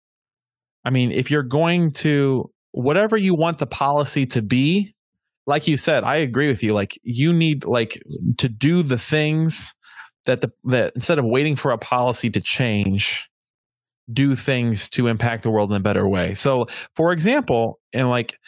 [0.84, 4.94] I mean, if you're going to whatever you want the policy to be,
[5.46, 6.72] like you said, I agree with you.
[6.72, 8.00] Like you need like
[8.38, 9.74] to do the things
[10.26, 13.28] that the that instead of waiting for a policy to change,
[14.12, 16.34] do things to impact the world in a better way.
[16.34, 18.38] So, for example, and like.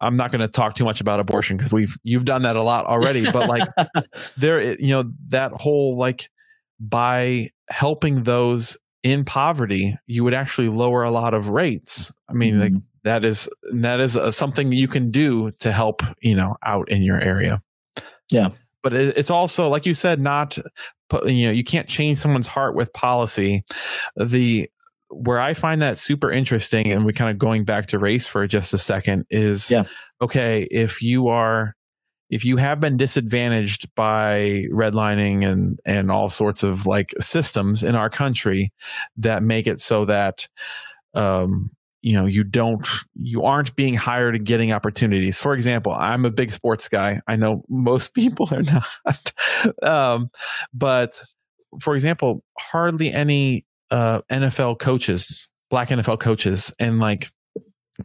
[0.00, 2.62] I'm not going to talk too much about abortion because we've you've done that a
[2.62, 3.68] lot already, but like
[4.36, 6.30] there you know that whole like
[6.78, 12.60] by helping those in poverty you would actually lower a lot of rates i mean
[12.60, 12.82] like Mhm.
[13.02, 17.02] that is that is uh, something you can do to help you know out in
[17.02, 17.60] your area
[18.30, 18.50] Yeah.
[18.84, 20.58] but it, it's also like you said not
[21.10, 23.64] put you know you can't change someone's heart with policy
[24.16, 24.68] the
[25.10, 28.46] where i find that super interesting and we kind of going back to race for
[28.46, 29.84] just a second is Yeah.
[30.20, 31.74] okay if you are
[32.30, 37.94] if you have been disadvantaged by redlining and and all sorts of like systems in
[37.94, 38.70] our country
[39.16, 40.46] that make it so that
[41.14, 41.70] um
[42.02, 45.40] you know you don't you aren't being hired and getting opportunities.
[45.40, 47.20] For example i'm a big sports guy.
[47.26, 49.32] I know most people are not.
[49.82, 50.30] Um
[50.74, 51.22] but
[51.80, 57.30] for example hardly any uh nfl coaches black NFL coaches and like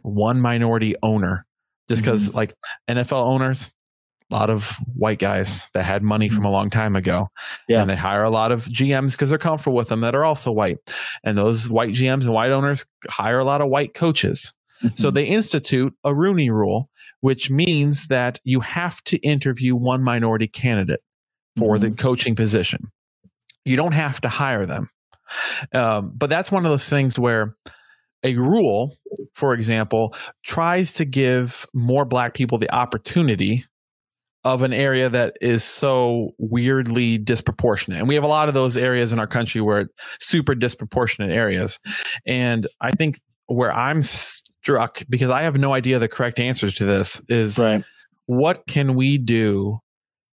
[0.02, 1.46] one minority owner,
[1.88, 2.36] just because Mm-hmm.
[2.36, 2.54] like
[2.90, 3.70] NFL owners,
[4.30, 7.28] a lot of white guys that had money from a long time ago,
[7.68, 7.80] Yeah.
[7.80, 10.50] and they hire a lot of GMs because they're comfortable with them that are also
[10.52, 10.76] white,
[11.24, 14.52] and those white GMs and white owners hire a lot of white coaches.
[14.82, 15.14] So Mm-hmm.
[15.14, 16.90] they institute a Rooney rule,
[17.20, 21.00] which means that you have to interview one minority candidate
[21.56, 22.90] for the coaching position.
[23.64, 24.90] You don't have to hire them.
[25.72, 27.56] Um, but that's one of those things where
[28.22, 28.96] a rule,
[29.34, 33.64] for example, tries to give more black people the opportunity
[34.44, 37.98] of an area that is so weirdly disproportionate.
[37.98, 41.30] And we have a lot of those areas in our country where it's super disproportionate
[41.30, 41.80] areas.
[42.26, 46.84] And I think where I'm struck, because I have no idea the correct answers to
[46.84, 47.84] this, is right.
[48.26, 49.78] what can we do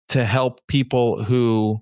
[0.09, 1.81] to help people who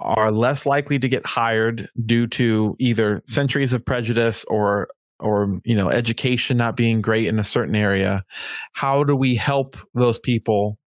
[0.00, 5.76] are less likely to get hired due to either centuries of prejudice or or you
[5.76, 8.24] know education not being great in a certain area.
[8.72, 10.78] How do we help those people?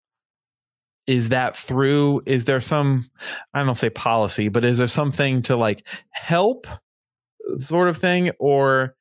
[1.06, 3.10] Is that through is there some
[3.54, 6.68] i don't say policy but is there something to like help
[7.58, 8.30] sort of thing?
[8.38, 8.94] Or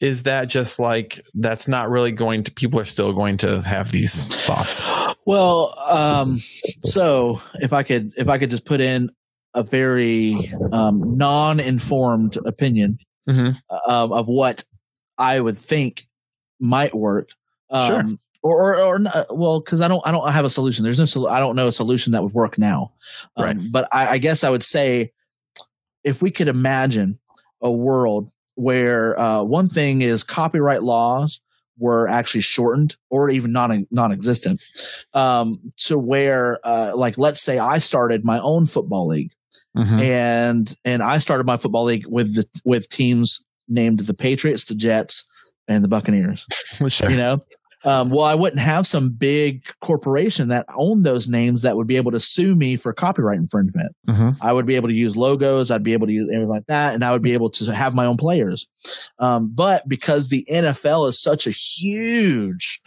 [0.00, 3.92] is that just like that's not really going to people are still going to have
[3.92, 4.88] these thoughts?
[5.24, 6.42] Well, um,
[6.82, 9.10] so if I could, if I could just put in
[9.54, 12.98] a very um, non-informed opinion
[13.28, 13.56] Mhm.
[13.86, 14.64] um, of what
[15.18, 16.06] I would think
[16.58, 17.28] might work.
[17.70, 18.02] Um, Sure.
[18.44, 20.82] Or, or, or not, well, because I don't, I don't have a solution.
[20.82, 22.92] There's no, sol- I don't know a solution that would work now.
[23.36, 23.56] Um, Right.
[23.70, 25.12] But I, I guess I would say,
[26.02, 27.20] if we could imagine
[27.60, 31.40] a world where uh, one thing is copyright laws
[31.78, 34.60] were actually shortened or even non non-existent,
[35.14, 39.30] um, to where, uh, like, let's say I started my own football league
[39.76, 40.00] Mhm.
[40.02, 44.74] and and I started my football league with the with teams named the Patriots, the
[44.74, 45.24] Jets,
[45.68, 46.46] and the Buccaneers.
[46.88, 47.08] Sure.
[47.10, 47.40] You know,
[47.84, 51.96] um, well, I wouldn't have some big corporation that owned those names that would be
[51.96, 53.94] able to sue me for copyright infringement.
[54.08, 54.36] Mhm.
[54.40, 55.70] I would be able to use logos.
[55.70, 57.94] I'd be able to use everything like that, and I would be able to have
[57.94, 58.66] my own players.
[59.18, 62.80] Um, but because the NFL is such a huge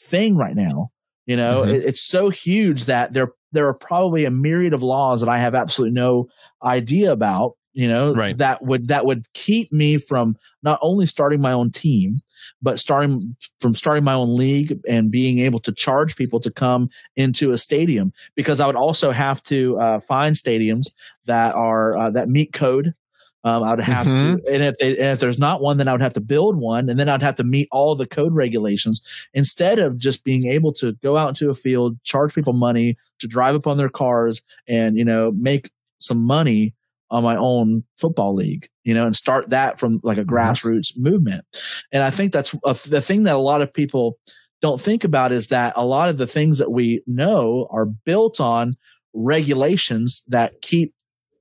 [0.00, 0.90] thing right now,
[1.26, 1.74] you know, Mhm.
[1.74, 5.38] it, it's so huge that there there are probably a myriad of laws that I
[5.38, 6.28] have absolutely no
[6.62, 7.56] idea about.
[7.72, 8.36] You know, Right.
[8.38, 12.18] that would that would keep me from not only starting my own team,
[12.60, 16.90] but starting from starting my own league and being able to charge people to come
[17.14, 20.86] into a stadium because I would also have to uh, find stadiums
[21.26, 22.92] that are uh, that meet code.
[23.42, 24.42] Um, I would have Mhm.
[24.42, 26.56] to, and if they, and if there's not one, then I would have to build
[26.56, 29.00] one, and then I'd have to meet all the code regulations
[29.32, 33.26] instead of just being able to go out into a field, charge people money to
[33.26, 36.74] drive up on their cars, and you know make some money
[37.10, 41.44] on my own football league, you know, and start that from like a grassroots movement.
[41.92, 44.18] And I think that's a, the thing that a lot of people
[44.62, 48.38] don't think about is that a lot of the things that we know are built
[48.40, 48.76] on
[49.12, 50.92] regulations that keep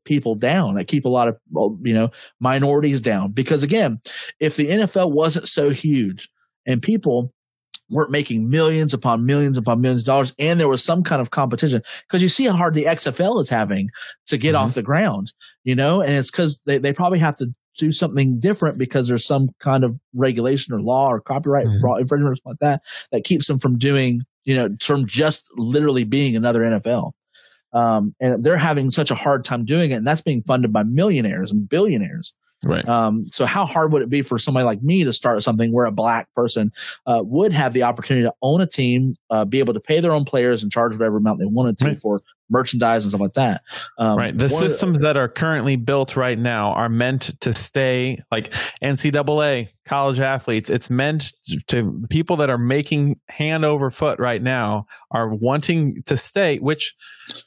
[0.10, 1.38] people down, that keep a lot of,
[1.84, 2.10] you know,
[2.42, 3.32] minorities down.
[3.32, 4.02] Because again,
[4.40, 6.28] if the NFL wasn't so huge
[6.66, 7.32] and people
[7.92, 11.32] weren't making millions upon millions upon millions of dollars and there was some kind of
[11.32, 13.90] competition because you see how hard the XFL is having
[14.28, 14.60] to get Mhm.
[14.60, 15.32] off the ground,
[15.64, 17.48] you know, and it's because they, they probably have to
[17.80, 22.00] do something different because there's some kind of regulation or law or copyright Mhm.
[22.02, 22.82] infringement or something like that
[23.12, 27.14] that keeps them from doing, you know, from just literally being another NFL.
[27.74, 30.84] Um, and they're having such a hard time doing it, and that's being funded by
[30.84, 32.34] millionaires and billionaires.
[32.64, 32.86] Right.
[32.90, 35.86] Um, so how hard would it be for somebody like me to start something where
[35.86, 36.74] a black person
[37.06, 40.12] uh, would have the opportunity to own a team, uh, be able to pay their
[40.12, 41.98] own players and charge whatever amount they wanted to Right.
[41.98, 43.62] for merchandise and stuff like that?
[43.98, 44.38] Um, right.
[44.38, 48.54] The systems that are currently built right now are meant to stay like
[48.84, 50.70] NCAA, college athletes.
[50.70, 51.34] It's meant
[51.68, 56.96] to people that are making hand over foot right now are wanting to stay, which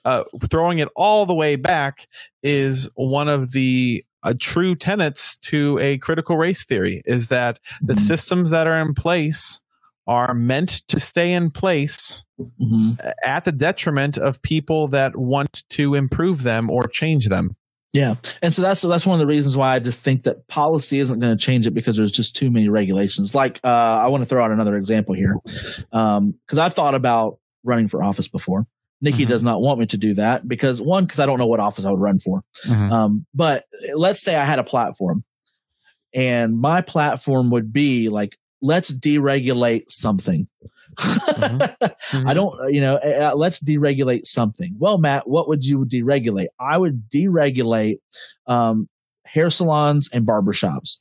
[0.04, 2.06] uh, throwing it all the way back
[2.42, 7.94] is one of the uh, true tenets to a critical race theory is that the
[7.94, 7.98] Mhm.
[8.00, 9.60] systems that are in place
[10.06, 12.98] are meant to stay in place Mhm.
[13.24, 17.56] at the detriment of people that want to improve them or change them.
[17.92, 20.98] Yeah, and so that's that's one of the reasons why I just think that policy
[20.98, 23.34] isn't going to change it because there's just too many regulations.
[23.34, 27.88] Like uh, I want to throw out another example here because I've thought about running
[27.88, 28.66] for office before.
[29.02, 29.28] Nikki Mhm.
[29.28, 31.84] does not want me to do that because one, because I don't know what office
[31.84, 32.42] I would run for.
[32.70, 33.64] Um, but
[33.94, 35.22] let's say I had a platform,
[36.14, 40.48] and my platform would be like, let's deregulate something.
[40.98, 42.28] Mm-hmm.
[42.28, 44.74] I don't, you know, uh, let's deregulate something.
[44.78, 46.48] Well, Matt, what would you deregulate?
[46.60, 47.96] I would deregulate
[48.46, 48.88] um,
[49.24, 50.98] hair salons and barbershops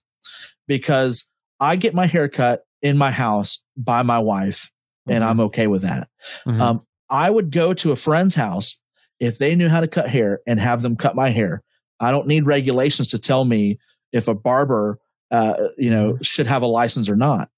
[0.67, 1.29] because
[1.59, 4.71] I get my hair cut in my house by my wife,
[5.07, 5.27] and Mhm.
[5.27, 6.07] I'm okay with that.
[6.47, 6.59] Mhm.
[6.61, 8.79] Um, I would go to a friend's house
[9.19, 11.61] if they knew how to cut hair and have them cut my hair.
[11.99, 13.77] I don't need regulations to tell me
[14.13, 14.99] if a barber,
[15.31, 17.49] uh, you know, should have a license or not.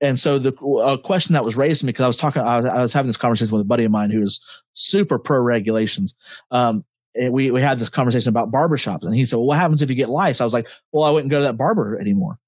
[0.00, 2.56] And so the a question that was raised to me because I was talking, I
[2.56, 4.40] was, I was having this conversation with a buddy of mine who is
[4.72, 6.14] super pro regulations.
[6.50, 9.82] Um, and we we had this conversation about barbershops, and he said, "Well, what happens
[9.82, 12.38] if you get lice?" I was like, "Well, I wouldn't go to that barber anymore."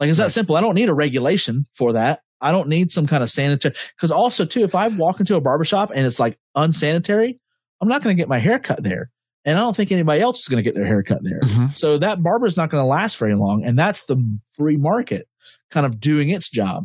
[0.00, 0.56] Like it's that simple.
[0.56, 2.22] I don't need a regulation for that.
[2.40, 3.74] I don't need some kind of sanitary.
[3.96, 7.40] Because also too, if I walk into a barbershop and it's like unsanitary,
[7.80, 9.10] I'm not going to get my hair cut there,
[9.44, 11.40] and I don't think anybody else is going to get their hair cut there.
[11.40, 11.76] Mhm.
[11.76, 14.16] So that barber is not going to last very long, and that's the
[14.52, 15.26] free market
[15.70, 16.84] kind of doing its job,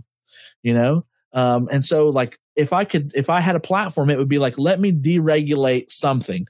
[0.61, 1.05] you know.
[1.34, 4.38] Um, and so, like, if I could, if I had a platform, it would be
[4.39, 6.45] like, let me deregulate something,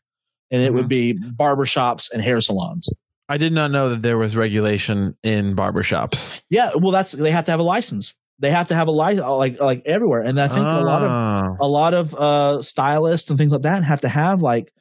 [0.51, 2.89] and it would be barbershops and hair salons.
[3.29, 6.41] I did not know that there was regulation in barbershops.
[6.49, 8.13] Yeah, well, that's they have to have a license.
[8.39, 10.21] They have to have a license, like like everywhere.
[10.23, 11.55] And I think a lot of Ah.
[11.61, 14.73] a lot of uh, stylists and things like that have to have like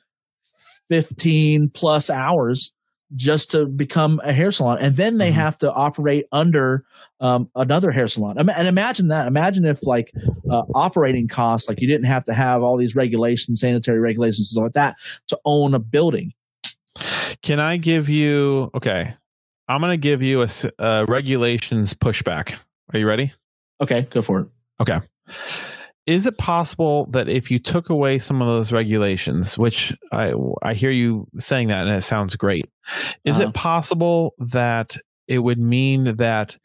[0.89, 2.73] 15 plus hours
[3.15, 4.79] just to become a hair salon.
[4.81, 5.35] And then they Mhm.
[5.35, 6.85] have to operate under
[7.21, 8.37] um, another hair salon.
[8.37, 9.29] And imagine that.
[9.29, 10.13] Imagine if like
[10.51, 14.47] uh, operating costs, like you didn't have to have all these regulations, sanitary regulations, and
[14.47, 14.97] stuff like that
[15.29, 16.33] to own a building.
[17.43, 18.71] Can I give you?
[18.75, 19.15] Okay,
[19.69, 20.49] I'm going to give you a,
[20.79, 22.55] uh, regulations pushback.
[22.93, 23.33] Are you ready?
[23.81, 24.49] Okay, go for it.
[26.07, 30.75] Is it possible that if you took away some of those regulations, which I I
[30.75, 32.69] hear you saying that and it sounds great,
[33.25, 33.49] is Uh-huh.
[33.49, 34.97] it possible that
[35.29, 36.57] it would mean that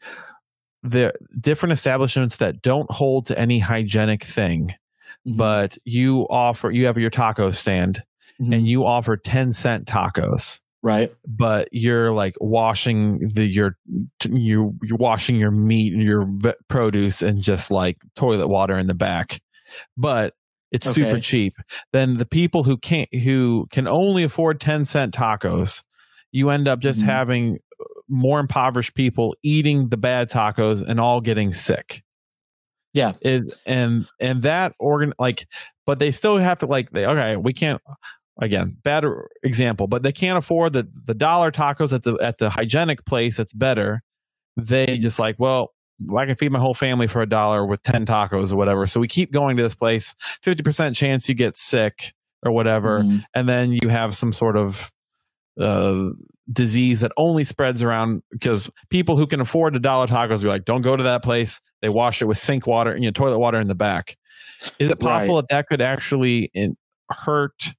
[0.82, 4.72] the different establishments that don't hold to any hygienic thing,
[5.26, 5.36] Mhm.
[5.36, 8.02] but you offer you have your taco stand
[8.40, 8.54] Mhm.
[8.56, 11.12] and you offer 10 cent tacos right.
[11.26, 13.76] but you're like washing the your
[14.28, 16.28] you you're washing your meat and your
[16.68, 19.40] produce and just like toilet water in the back
[19.96, 20.34] but
[20.70, 21.54] it's super cheap
[21.92, 25.82] then the people who can't who can only afford 10 cent tacos
[26.32, 27.04] you end up just Mhm.
[27.04, 27.58] having
[28.08, 32.02] more impoverished people eating the bad tacos and all getting sick
[32.94, 33.12] Yeah.
[33.20, 35.46] it, and and that organ like
[35.86, 37.80] but they still have to like they okay we can't
[38.40, 39.04] again bad
[39.42, 43.36] example but they can't afford the the dollar tacos at the at the hygienic place
[43.36, 44.02] that's better
[44.56, 45.72] they just like well
[46.16, 49.00] i can feed my whole family for a dollar with 10 tacos or whatever so
[49.00, 52.12] we keep going to this place 50% chance you get sick
[52.44, 53.24] or whatever Mhm.
[53.34, 54.92] and then you have some sort of
[55.60, 56.10] uh,
[56.52, 60.64] disease that only spreads around because people who can afford the dollar tacos are like,
[60.64, 61.60] don't go to that place.
[61.82, 64.16] They wash it with sink water, you know, toilet water in the back.
[64.78, 66.76] Is it possible that that could actually in,
[67.10, 67.74] hurt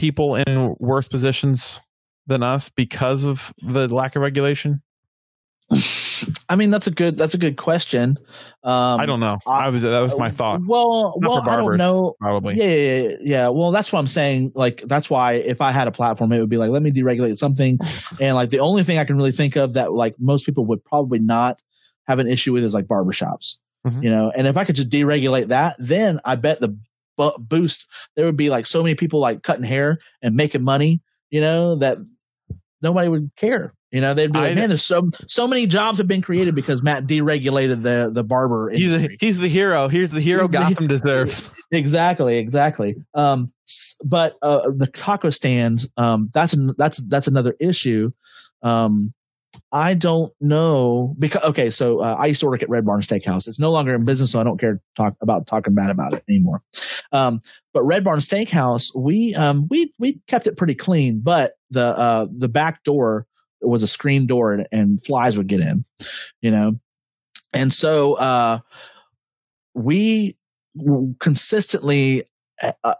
[0.00, 1.80] people in worse positions
[2.26, 4.82] than us because of the lack of regulation?
[6.48, 8.18] I mean, that's a good that's a good question.
[8.64, 9.38] Um, I don't know.
[9.46, 10.60] I was that was my thought.
[10.66, 12.14] Well, Not well, for I don't know.
[12.20, 12.54] Probably.
[12.56, 13.48] Yeah, yeah, yeah, yeah.
[13.48, 14.52] Well, that's what I'm saying.
[14.56, 17.36] Like, that's why if I had a platform, it would be like, let me deregulate
[17.38, 17.78] something.
[18.20, 20.84] and like, the only thing I can really think of that like most people would
[20.84, 21.60] probably not
[22.08, 23.56] have an issue with is like barbershops,
[23.86, 24.02] Mhm.
[24.02, 24.32] you know.
[24.34, 26.76] And if I could just deregulate that, then I bet the
[27.20, 27.86] bu- boost
[28.16, 31.76] there would be like so many people like cutting hair and making money, you know,
[31.76, 31.98] that
[32.82, 33.74] nobody would care.
[33.92, 36.54] You know, they'd be like, I- man, there's so so many jobs have been created
[36.54, 39.88] because Matt deregulated the the barber He's a, he's the hero.
[39.88, 41.50] Here's the hero He's the- Gotham deserves.
[41.72, 43.52] exactly exactly um
[44.04, 48.10] but uh the taco stands um that's an, that's that's another issue
[48.62, 49.12] um
[49.72, 53.48] i don't know because okay so uh, i used to work at red barn steakhouse.
[53.48, 56.24] It's no longer in business so i don't care talk about talking bad about it
[56.28, 56.62] anymore.
[57.12, 57.40] Um
[57.72, 62.26] but red barn steakhouse we um we we kept it pretty clean but the uh
[62.30, 63.26] the back door
[63.60, 65.84] was a screen door and, and flies would get in
[66.40, 66.78] you know?
[67.52, 68.60] And so uh
[69.74, 70.36] we
[71.18, 72.24] consistently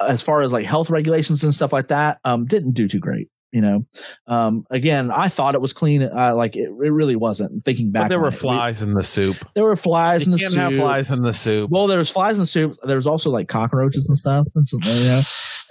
[0.09, 3.29] as far as like health regulations and stuff like that um didn't do too great
[3.53, 3.85] you know
[4.29, 8.05] um again i thought it was clean uh, like it, it really wasn't thinking back
[8.05, 8.35] But there were it.
[8.35, 9.37] We- flies in the soup.
[9.55, 11.69] there were flies in the soup have flies in the soup.
[11.71, 14.67] well there was flies in the soup there was also like cockroaches and stuff and
[14.69, 15.23] some, you know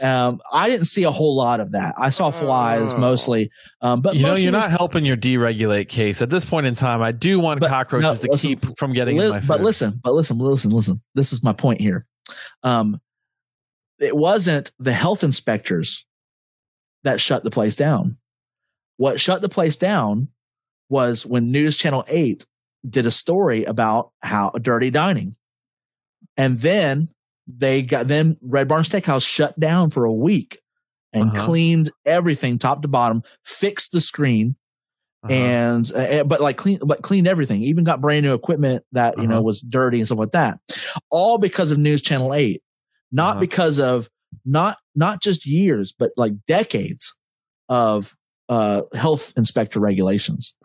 [0.02, 2.98] um i didn't see a whole lot of that i saw flies Oh.
[2.98, 3.50] mostly
[3.82, 7.02] um but you know, you're not helping your deregulate case at this point in time.
[7.02, 9.48] I do want But, cockroaches no, to listen, keep from getting Li- in my food.
[9.48, 11.02] but listen, but listen, listen, listen.
[11.16, 12.06] This is my point here.
[12.64, 13.00] Um,
[14.00, 16.06] it wasn't the health inspectors
[17.04, 18.18] that shut the place down.
[18.98, 20.28] What shut the place down
[20.90, 22.46] was when News Channel 8
[22.90, 25.36] did a story about how a dirty dining.
[26.38, 27.10] And then
[27.48, 30.62] they got then Red Barn Steakhouse shut down for a week
[31.14, 31.46] and Uh-huh.
[31.46, 34.56] cleaned everything top to bottom, fixed the screen,
[35.24, 35.34] Uh-huh.
[35.34, 39.28] and uh, but like clean but cleaned everything even got brand new equipment that you
[39.28, 39.44] know Uh-huh.
[39.44, 40.60] was dirty and stuff like that
[41.10, 42.62] all because of news channel 8
[43.12, 43.40] not Uh-huh.
[43.42, 44.10] because of
[44.46, 47.16] not not just years but like decades
[47.68, 48.16] of
[48.50, 50.56] uh health inspector regulations.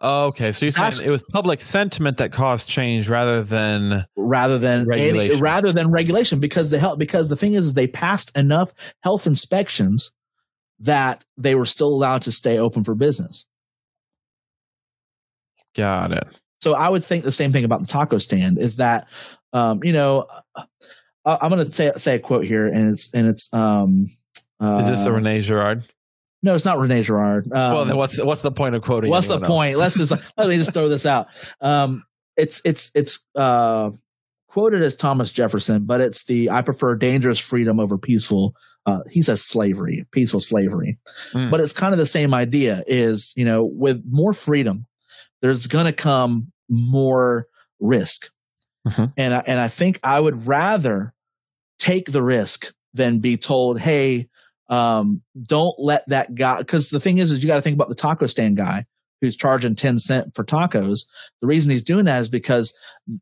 [0.00, 4.58] Okay, so you're That's- saying it was public sentiment that caused change rather than rather
[4.58, 8.36] than any, rather than regulation because the health because the thing is, is they passed
[8.36, 10.10] enough health inspections
[10.80, 13.46] that they were still allowed to stay open for business.
[15.76, 16.26] Got it.
[16.60, 19.08] So I would think the same thing about the taco stand is that,
[19.52, 20.26] um, you know,
[21.24, 24.10] uh, I'm going to say say a quote here, and it's and it's um,
[24.60, 25.84] uh, Is this a Rene Girard?
[26.42, 27.46] no, it's not Rene Girard.
[27.52, 29.10] Um, well, then what's what's the point of quoting?
[29.10, 29.46] what's the else?
[29.46, 29.78] point?
[29.78, 31.28] Let's just let me just throw this out.
[31.60, 32.02] Um,
[32.36, 33.90] it's it's it's uh,
[34.48, 38.54] quoted as Thomas Jefferson, but it's the I prefer dangerous freedom over peaceful.
[38.84, 40.98] Uh, he says slavery, peaceful slavery,
[41.32, 41.52] Mm.
[41.52, 42.82] but it's kind of the same idea.
[42.88, 44.86] Is you know with more freedom,
[45.40, 47.46] there's going to come more
[47.78, 48.31] risk,
[48.86, 49.12] Mhm.
[49.16, 51.14] and I, and I think I would rather
[51.78, 54.28] take the risk than be told, hey,
[54.68, 56.58] um, don't let that guy.
[56.58, 58.86] Because the thing is, is you got to think about the taco stand guy
[59.20, 61.06] who's charging 10 cent for tacos.
[61.40, 62.74] The reason he's doing that is because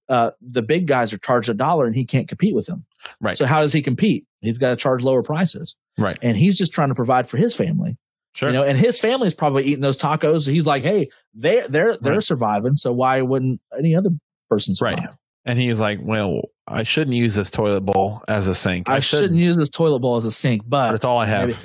[0.09, 2.87] uh, the big guys are charged a dollar and he can't compete with them.
[3.20, 3.37] Right.
[3.37, 4.24] So how does he compete?
[4.41, 6.19] He's got to charge lower prices, Right.
[6.23, 7.99] and he's just trying to provide for his family.
[8.35, 8.49] Sure.
[8.49, 10.49] You know, and his family's probably eating those tacos.
[10.49, 12.23] He's like, hey, they they're they're Right.
[12.24, 12.77] surviving.
[12.77, 14.11] So why wouldn't any other
[14.49, 14.99] person survive?
[14.99, 15.09] Right.
[15.44, 18.88] And he's like, "Well, I shouldn't use this toilet bowl as a sink.
[18.88, 21.58] I, shouldn't, use this toilet bowl as a sink, but it's all I have." maybe-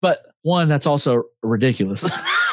[0.00, 2.04] but one that's also ridiculous.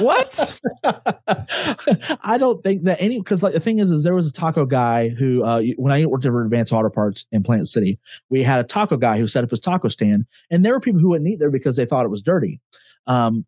[0.00, 0.60] What?
[2.22, 4.64] I don't think that any because like the thing is is there was a taco
[4.64, 7.98] guy who uh when I worked over at Advanced Auto Parts in Plant City,
[8.30, 11.00] we had a taco guy who set up his taco stand, and there were people
[11.00, 12.60] who wouldn't eat there because they thought it was dirty.
[13.06, 13.44] Um,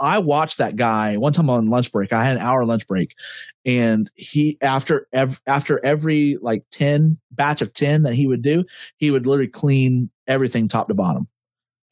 [0.00, 2.12] I watched that guy one time on lunch break.
[2.12, 3.14] I had an hour lunch break,
[3.64, 8.64] and he after ev- after every like ten batch of ten that he would do,
[8.96, 11.28] he would literally clean everything top to bottom,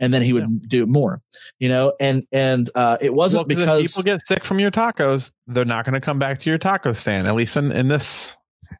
[0.01, 1.22] and then he would do more.
[1.59, 4.59] You know, and and uh, it wasn't Well, 'cause because if people get sick from
[4.59, 7.28] your tacos, they're not going to come back to your taco stand.
[7.28, 8.36] At least in, in this.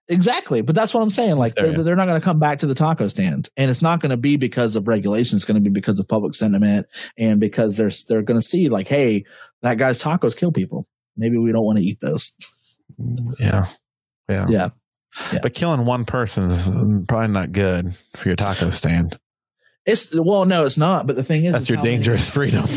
[0.09, 1.37] Exactly, but that's what I'm saying.
[1.37, 4.01] Like they're, they're not going to come back to the taco stand, and it's not
[4.01, 5.37] going to be because of regulation.
[5.37, 6.87] It's going to be because of public sentiment,
[7.19, 9.25] and because they're they're going to see like, hey,
[9.63, 10.87] that guy's tacos kill people.
[11.17, 12.33] Maybe we don't want to eat those.
[13.01, 13.67] Mm, yeah.
[14.29, 14.47] Yeah.
[14.49, 14.69] Yeah.
[15.33, 15.39] Yeah.
[15.43, 16.71] But killing one person is
[17.07, 19.19] probably not good for your taco stand.
[19.87, 21.07] It's well, no, it's not.
[21.07, 22.67] But the thing is, That's your how many- dangerous freedom.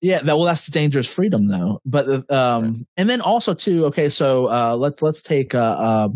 [0.00, 1.80] Yeah, that, well, that's the dangerous freedom, though.
[1.84, 3.86] But the, um, and then also too.
[3.86, 6.08] Okay, so uh, let's let's take uh, uh,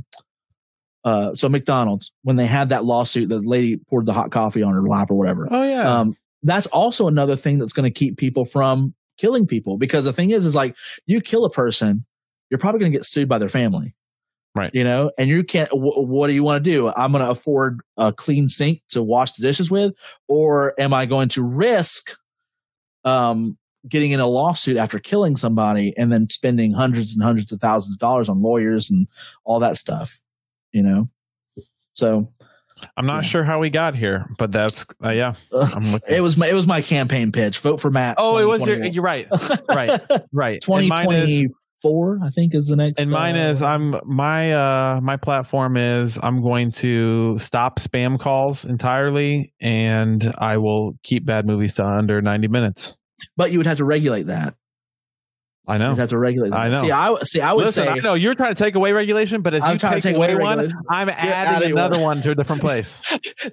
[1.05, 4.73] uh, so McDonald's when they had that lawsuit, the lady poured the hot coffee on
[4.75, 5.49] her lap or whatever.
[5.51, 5.99] Oh, yeah.
[5.99, 10.13] um, that's also another thing that's going to keep people from killing people because the
[10.13, 10.75] thing is is like
[11.07, 12.05] you kill a person
[12.51, 13.95] you're probably going to get sued by their family
[14.55, 14.71] Right.
[14.75, 17.31] you know and you can't wh- what do you want to do i'm going to
[17.31, 19.93] afford a clean sink to wash the dishes with
[20.29, 22.17] or am i going to risk
[23.05, 23.57] um
[23.89, 27.95] getting in a lawsuit after killing somebody and then spending hundreds and hundreds of thousands
[27.95, 29.07] of dollars on lawyers and
[29.45, 30.21] all that stuff
[30.73, 31.09] you know
[31.95, 32.29] so
[32.97, 33.29] I'm not yeah.
[33.29, 35.35] sure how we got here, but that's, uh, yeah.
[36.09, 38.83] it was my it was my campaign pitch vote for matt oh, it was your,
[38.85, 39.29] you're right.
[39.69, 40.01] Right.
[40.33, 40.65] Right.
[40.69, 41.47] And is-
[41.83, 45.77] 2024 i think is the next and mine uh, is i'm my uh my platform
[45.77, 51.85] is i'm going to stop spam calls entirely and i will keep bad movies to
[51.85, 52.97] under 90 minutes
[53.37, 54.55] but you would have to regulate that.
[55.67, 55.91] I know.
[55.91, 56.59] You'd have to regulate that.
[56.59, 56.81] I know.
[56.81, 58.15] see i see i would listen say i know.
[58.15, 60.43] You're trying to take away regulation but as I'm you take, to take away away
[60.43, 62.17] one i'm adding adding another one.
[62.17, 63.01] one to a different place.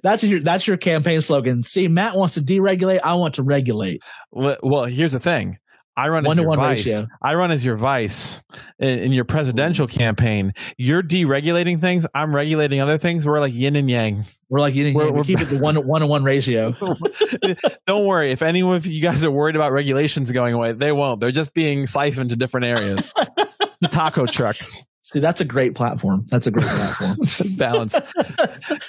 [0.01, 1.61] That's your that's your campaign slogan.
[1.61, 3.01] See matt wants to deregulate.
[3.03, 4.01] I want to regulate.
[4.31, 5.59] Well, well here's the thing
[5.99, 6.85] I run as to your one vice.
[6.85, 7.07] ratio.
[7.21, 8.41] I run as your vice
[8.79, 10.53] in, in your presidential campaign.
[10.77, 12.05] You're deregulating things.
[12.15, 13.25] I'm regulating other things.
[13.25, 14.25] We're like yin and yang.
[14.49, 16.73] we're like you We're- we we're- keep it to one one to one ratio
[17.85, 18.31] Don't worry.
[18.31, 21.19] If any of you guys are worried about regulations going away, they won't.
[21.21, 23.13] They're just being siphoned to different areas.
[23.81, 27.17] the taco trucks see that's a great platform that's a great platform
[27.57, 27.95] balance.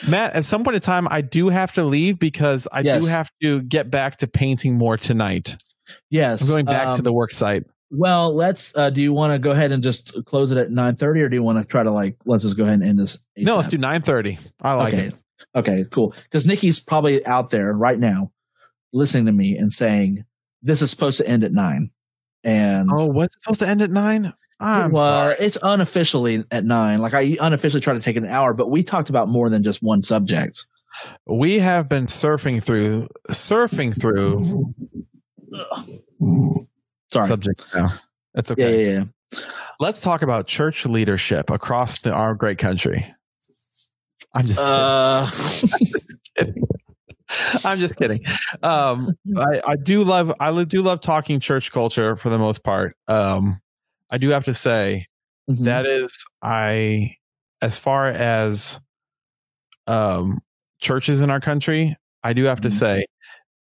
[0.06, 3.04] Matt, at some point in time, I do have to leave because I Yes.
[3.04, 5.56] do have to get back to painting more tonight.
[6.10, 7.64] Yes I'm going back to um, the work site.
[7.90, 10.96] well let's uh do you want to go ahead and just close it at 9
[10.96, 12.98] 30 or do you want to try to like let's just go ahead and end
[12.98, 13.70] this No, let's ASAP?
[13.72, 14.38] do 9:30.
[14.62, 15.06] I like okay.
[15.06, 15.14] it.
[15.56, 16.14] Okay, cool.
[16.24, 18.30] Because Nikki's probably out there right now
[18.92, 20.24] listening to me and saying,
[20.62, 21.90] This is supposed to end at nine.
[22.44, 24.32] And Oh, what's supposed to end at nine?
[24.60, 25.36] I'm well, sorry.
[25.40, 27.00] it's unofficially at nine.
[27.00, 29.82] Like I unofficially try to take an hour, but we talked about more than just
[29.82, 30.66] one subject.
[31.26, 34.74] We have been surfing through, surfing through
[37.12, 37.28] Sorry.
[37.28, 37.94] subject now.
[38.34, 38.86] That's okay.
[38.92, 38.92] yeah,
[39.32, 39.40] yeah.
[39.80, 43.12] Let's talk about church leadership across the, our great country.
[44.34, 45.28] I'm just Uh,
[46.36, 46.62] kidding.
[47.64, 48.20] I'm just kidding.
[48.62, 52.96] Um, I, I do love I do love talking church culture for the most part.
[53.08, 53.60] Um,
[54.10, 55.06] I do have to say
[55.48, 55.64] mhm.
[55.64, 56.12] that is
[56.42, 57.16] I
[57.62, 58.80] as far as
[59.86, 60.40] um
[60.80, 62.72] churches in our country, I do have to Mhm.
[62.78, 63.06] say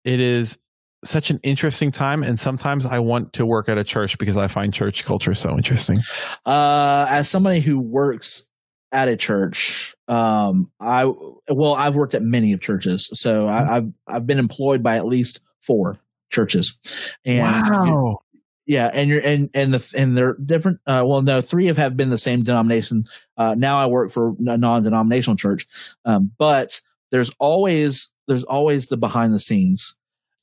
[0.04, 0.58] it is
[1.04, 4.48] such an interesting time and sometimes I want to work at a church because I
[4.48, 6.00] find church culture so interesting.
[6.46, 8.50] Uh, as somebody who works
[8.92, 11.06] at a church, um, I
[11.50, 15.06] well, I've worked at many of churches, so I, I've I've been employed by at
[15.06, 16.00] least four
[16.32, 16.78] churches,
[17.26, 18.18] and
[18.66, 20.80] yeah, and you're and and the and they're different.
[20.86, 23.06] Uh, well, no, three have have been the same denomination.
[23.38, 25.66] Uh, now I work for a non-denominational church,
[26.06, 26.82] um, but
[27.12, 29.96] there's always there's always the behind the scenes,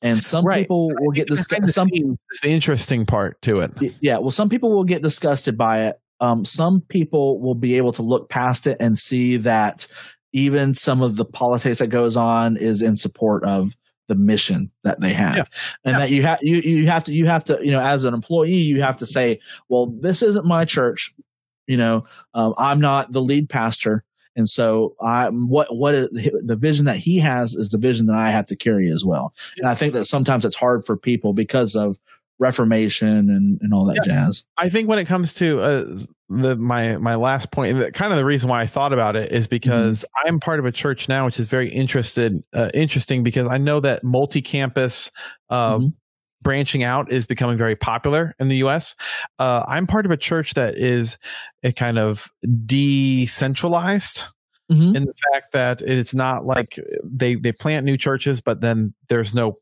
[0.03, 0.63] and some Right.
[0.65, 1.73] people will get disgusted.
[1.73, 3.73] Some is the interesting part to it.
[4.01, 5.97] yeah, well, some people will get disgusted by it.
[6.21, 9.87] Um, some people will be able to look past it and see that
[10.33, 13.73] even some of the politics that goes on is in support of
[14.09, 15.43] the mission that they have, Yeah.
[15.85, 15.99] and Yeah.
[15.99, 18.53] that you have you you have to you have to you know as an employee
[18.55, 21.13] you have to say, well, this isn't my church,
[21.67, 22.05] you know,
[22.35, 24.05] um, I'm not the lead pastor.
[24.37, 28.17] And so, I what what is, the vision that he has is the vision that
[28.17, 29.33] I have to carry as well.
[29.57, 31.99] And I think that sometimes it's hard for people because of
[32.39, 34.45] Reformation and, and all that jazz.
[34.59, 35.97] I think when it comes to uh,
[36.29, 39.47] the my my last point, kind of the reason why I thought about it is
[39.47, 43.57] because I'm part of a church now, which is very interested uh, interesting because I
[43.57, 45.11] know that multi-campus
[45.49, 45.93] uh, Mhm.
[46.47, 48.95] Branching out is becoming very popular in the U.S.
[49.41, 51.19] Uh, I'm part of a church that is
[51.65, 52.31] a kind of
[52.65, 54.27] decentralized
[54.71, 54.97] Mhm.
[54.97, 59.35] in the fact that it's not like they they plant new churches, but then there's
[59.35, 59.57] no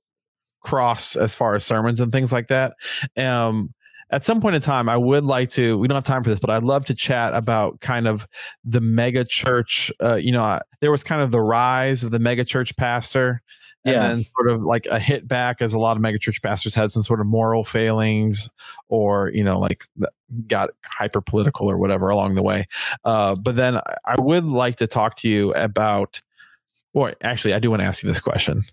[0.63, 2.75] cross as far as sermons and things like that.
[3.17, 3.73] Um,
[4.11, 5.79] at some point in time, I would like to.
[5.79, 8.27] We don't have time for this, but I'd love to chat about kind of
[8.63, 9.91] the mega church.
[10.03, 13.41] Uh, you know, uh, there was kind of the rise of the mega church pastor.
[13.87, 14.09] And Yeah.
[14.09, 17.03] then sort of like a hit back as a lot of megachurch pastors had some
[17.03, 18.49] sort of moral failings
[18.89, 19.85] or, you know, like
[20.47, 22.67] got hyper political or whatever along the way.
[23.05, 26.23] Uh, but then I- I would like to talk to you about,
[26.95, 28.65] or actually, I do want to ask you this question.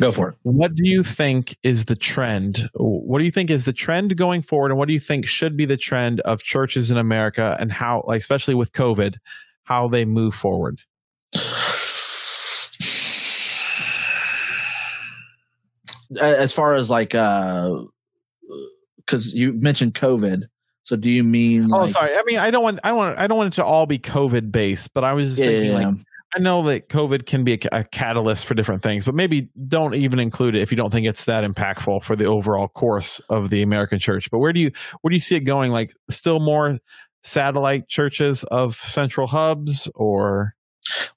[0.00, 0.34] Go for it.
[0.42, 2.68] What do you think is the trend?
[2.74, 4.70] What do you think is the trend going forward?
[4.72, 8.02] And what do you think should be the trend of churches in America and how,
[8.06, 9.16] like, especially with COVID,
[9.64, 10.80] how they move forward?
[16.20, 17.74] As far as like, uh,
[18.96, 20.44] because you mentioned COVID,
[20.84, 21.72] so do you mean?
[21.72, 22.14] Oh, like- sorry.
[22.14, 23.98] I mean, I don't want, I don't want, I don't want it to all be
[23.98, 25.96] COVID based, but I was just Yeah, thinking, yeah, like,
[26.36, 29.94] I know that COVID can be a, a catalyst for different things, but maybe don't
[29.94, 33.50] even include it if you don't think it's that impactful for the overall course of
[33.50, 34.30] the American church.
[34.30, 35.70] But where do you, where do you see it going?
[35.70, 36.78] Like, still more
[37.22, 40.54] satellite churches of central hubs, or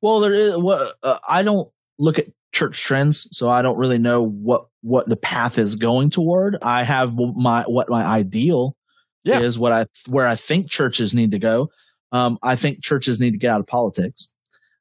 [0.01, 0.55] Well, there is.
[0.55, 1.67] What uh, I don't
[1.99, 6.09] look at church trends, so I don't really know what what the path is going
[6.09, 6.57] toward.
[6.61, 8.75] I have my what my ideal
[9.23, 9.39] Yeah.
[9.39, 11.69] is what I where I think churches need to go.
[12.11, 14.29] Um, I think churches need to get out of politics.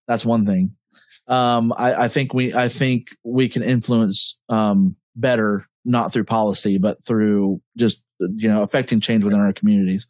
[0.07, 0.77] That's one thing.
[1.27, 6.79] Um, I, I think we I think we can influence um, better not through policy
[6.79, 10.07] but through just you know affecting change within our communities.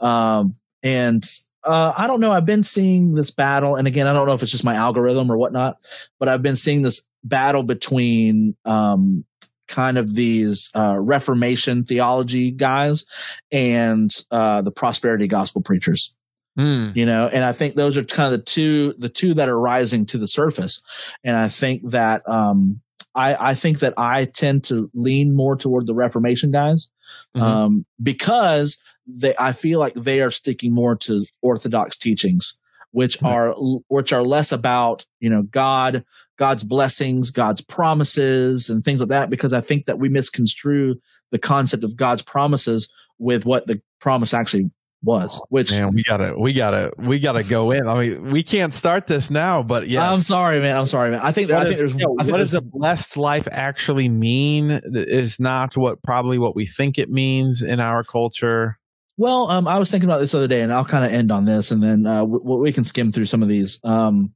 [0.00, 1.24] Um, and
[1.64, 2.32] uh, I don't know.
[2.32, 5.30] I've been seeing this battle, and again, I don't know if it's just my algorithm
[5.30, 5.78] or whatnot,
[6.18, 9.24] but I've been seeing this battle between um,
[9.68, 13.04] kind of these uh, Reformation theology guys
[13.50, 16.14] and uh, the prosperity gospel preachers
[16.56, 16.90] Hmm.
[16.94, 19.58] you know and i think those are kind of the two the two that are
[19.58, 20.82] rising to the surface
[21.24, 22.80] and i think that um
[23.12, 26.90] i i think that i tend to lean more toward the reformation guys
[27.36, 27.42] Mhm.
[27.42, 28.76] um because
[29.06, 32.56] they i feel like they are sticking more to orthodox teachings
[32.92, 33.32] which Right.
[33.32, 33.52] are
[33.88, 36.04] which are less about you know god
[36.38, 40.96] god's blessings god's promises and things like that because i think that we misconstrue
[41.30, 44.70] the concept of god's promises with what the promise actually
[45.04, 47.86] was which Man, we gotta, we gotta, we gotta go in.
[47.86, 50.10] I mean, we can't start this now, but yeah.
[50.10, 50.76] I'm sorry, man.
[50.76, 51.20] I'm sorry, man.
[51.22, 53.16] I think that, I What, think is, there's yeah, I think what does a blessed
[53.16, 54.80] life actually mean?
[54.92, 58.78] Is not what probably what we think it means in our culture.
[59.16, 61.30] well, um, I was thinking about this the other day, and I'll kind of end
[61.30, 63.80] on this, and then uh, we, we can skim through some of these.
[63.84, 64.34] Um,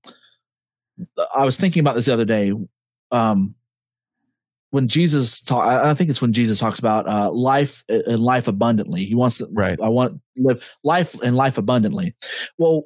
[1.35, 2.53] I was thinking about this the other day.
[3.11, 3.55] Um,
[4.71, 9.05] when Jesus talk, I think it's when Jesus talks about uh, life and life abundantly.
[9.05, 9.79] He wants to, Right.
[9.81, 12.15] I want to live life and life abundantly.
[12.59, 12.85] Well,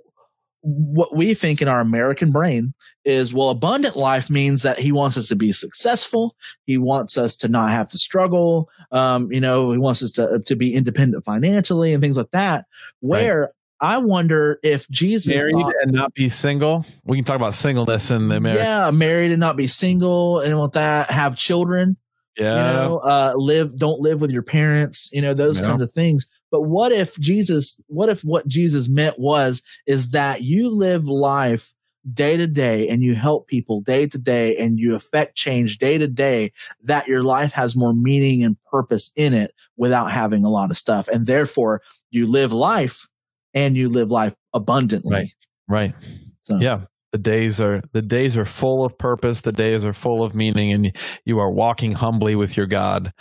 [0.65, 2.73] what we think in our American brain
[3.05, 6.37] is well, abundant life means that he wants us to be successful.
[6.67, 8.71] He wants us to not have to struggle.
[8.93, 12.67] Um, you know, he wants us to to be independent financially and things like that.
[13.01, 13.53] Where
[13.83, 16.87] I wonder if Jesus Married thought- and not be single.
[17.05, 18.65] We can talk about singleness in the American.
[18.65, 21.97] yeah, married and not be single and with that have children.
[22.39, 22.57] Yeah.
[22.57, 25.67] you know uh live don't live with your parents you know those Yeah.
[25.67, 30.41] kinds of things but what if jesus what if what jesus meant was is that
[30.41, 31.75] you live life
[32.11, 35.99] day to day and you help people day to day and you affect change day
[35.99, 36.53] to day
[36.85, 40.79] that your life has more meaning and purpose in it without having a lot of
[40.79, 43.09] stuff and therefore you live life
[43.55, 45.35] and you live life abundantly
[45.69, 45.95] Right.
[45.95, 45.95] right.
[46.43, 46.83] so Yeah.
[47.13, 49.43] The days are the days are full of purpose.
[49.43, 50.97] The days are full of meaning, and
[51.27, 53.13] you are walking humbly with your God.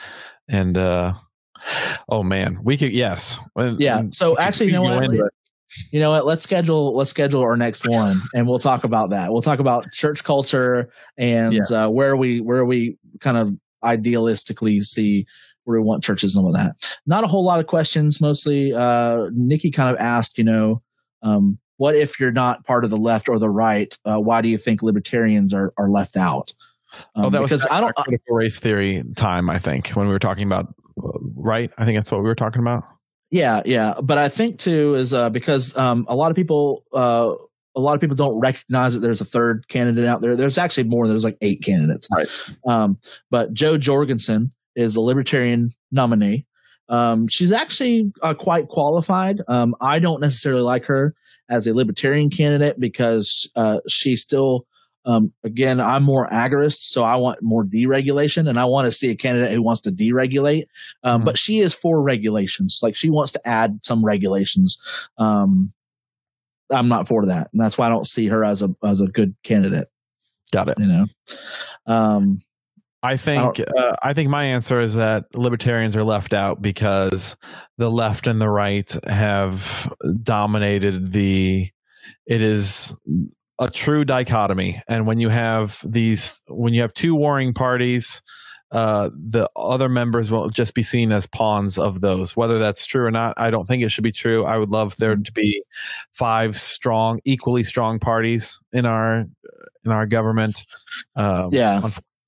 [0.47, 1.13] And uh,
[2.07, 5.31] oh man, we could yes, yeah and so actually you know what
[5.91, 9.31] you know what let's schedule let's schedule our next one and we'll talk about that
[9.31, 15.25] we'll talk about church culture and uh, where we where we kind of idealistically see
[15.63, 16.75] where we want churches and all of that
[17.05, 20.81] not a whole lot of questions mostly uh nikki kind of asked you know
[21.23, 24.49] um what if you're not part of the left or the right uh, why do
[24.49, 26.53] you think libertarians are are left out
[27.15, 29.49] um, oh, that was because back i don't critical race theory time.
[29.49, 30.73] I think when we were talking about
[31.03, 31.71] uh, right.
[31.77, 32.83] I think that's what we were talking about.
[33.29, 37.33] Yeah, yeah, but I think too is uh, because um, a lot of people, uh,
[37.75, 40.35] a lot of people don't recognize that there's a third candidate out there.
[40.35, 41.07] There's actually more.
[41.07, 42.09] There's like eight candidates.
[42.11, 42.27] Right.
[42.67, 46.45] Um, but Jo Jorgensen is a libertarian nominee.
[46.89, 49.39] Um, she's actually uh, quite qualified.
[49.47, 51.15] Um, I don't necessarily like her
[51.49, 54.65] as a libertarian candidate because uh, she still.
[55.03, 59.09] Um, again, I'm more agorist, so I want more deregulation, and I want to see
[59.09, 60.65] a candidate who wants to deregulate.
[61.03, 61.25] Um, Mhm.
[61.25, 62.81] But she is for regulations.
[62.83, 64.77] Like she wants to add some regulations.
[65.17, 65.73] Um,
[66.69, 69.07] I'm not for that, and that's why I don't see her as a as a
[69.07, 69.87] good candidate.
[70.51, 70.77] Got it.
[70.79, 71.05] You know,
[71.87, 72.41] um,
[73.03, 77.35] I think uh, I think my answer is that libertarians are left out because
[77.77, 81.69] the left and the right have dominated the.
[82.25, 82.95] It is
[83.59, 88.21] a true dichotomy, and when you have these, when you have two warring parties,
[88.71, 92.37] uh, the other members will just be seen as pawns of those.
[92.37, 94.45] Whether that's true or not, I don't think it should be true.
[94.45, 95.63] I would love there to be
[96.13, 99.25] five strong, equally strong parties in our
[99.85, 100.65] in our government.
[101.15, 101.81] Um, yeah,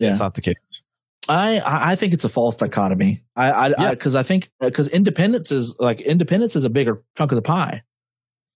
[0.04, 0.12] Yeah.
[0.12, 0.84] it's not the case.
[1.30, 3.24] I I I think it's a false dichotomy.
[3.36, 3.90] I I Yeah.
[3.92, 7.84] because I, think because independence is like independence is a bigger chunk of the pie.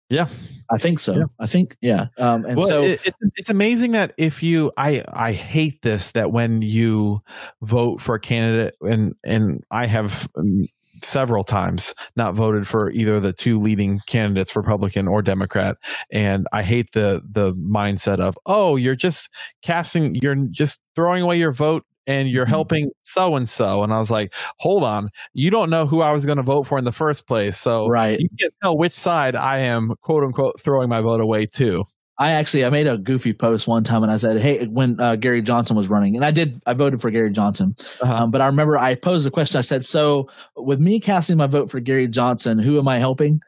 [0.10, 0.28] Yeah.
[0.70, 1.16] I think so.
[1.16, 1.26] Yeah.
[1.40, 2.08] I think yeah.
[2.18, 6.12] Um, and well, so it, it, it's amazing that if you, I, I hate this
[6.12, 7.22] that when you
[7.62, 10.68] vote for a candidate, and and I have um,
[11.04, 15.78] several times not voted for either the two leading candidates, Republican or Democrat,
[16.12, 19.30] and I hate the the mindset of, oh, you're just
[19.64, 21.84] casting, you're just throwing away your vote.
[22.10, 22.50] And you're Mhm.
[22.50, 26.12] helping so and so, and I was like, "Hold on, you don't know who I
[26.14, 28.18] was going to vote for in the first place, so right.
[28.18, 31.84] you can't tell which side I am quote unquote throwing my vote away to.
[32.20, 35.16] I actually I made a goofy post one time and I said, "Hey, when uh,
[35.18, 37.76] Gary Johnson was running, and I did, I voted for Gary Johnson.
[38.02, 38.24] Uh-huh.
[38.24, 39.60] Um, but I remember I posed a question.
[39.60, 43.40] I said, "So, with me casting my vote for Gary Johnson, who am I helping?"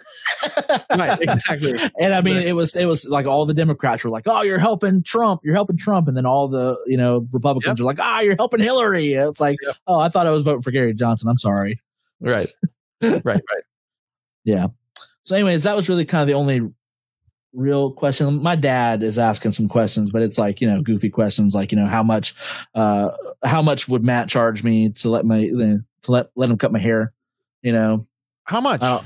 [0.95, 1.73] right, exactly.
[1.99, 4.59] And I mean, it was it was like all the Democrats were like, "Oh, you're
[4.59, 7.83] helping Trump, you're helping Trump," and then all the you know Republicans Yep.
[7.83, 9.75] were like, "Ah, you're helping Hillary." It's like, Yep.
[9.87, 11.27] oh, I thought I was voting for Gary Johnson.
[11.27, 11.81] I'm sorry.
[12.21, 12.47] Right,
[13.01, 13.63] right, right.
[14.43, 14.67] Yeah.
[15.23, 16.61] So, anyways, that was really kind of the only
[17.53, 18.41] real question.
[18.41, 21.77] My dad is asking some questions, but it's like you know goofy questions, like you
[21.77, 22.33] know how much,
[22.75, 23.09] uh,
[23.43, 26.79] how much would Matt charge me to let my to let let him cut my
[26.79, 27.13] hair?
[27.61, 28.07] You know,
[28.45, 28.81] How much?
[28.81, 29.05] I don't,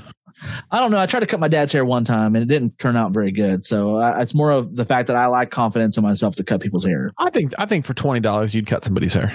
[0.70, 0.98] I don't know.
[0.98, 3.32] I tried to cut my dad's hair one time and it didn't turn out very
[3.32, 3.64] good.
[3.64, 6.60] So uh, it's more of the fact that I lack confidence in myself to cut
[6.60, 7.12] people's hair.
[7.18, 9.32] I think I think for twenty dollars you'd cut somebody's hair.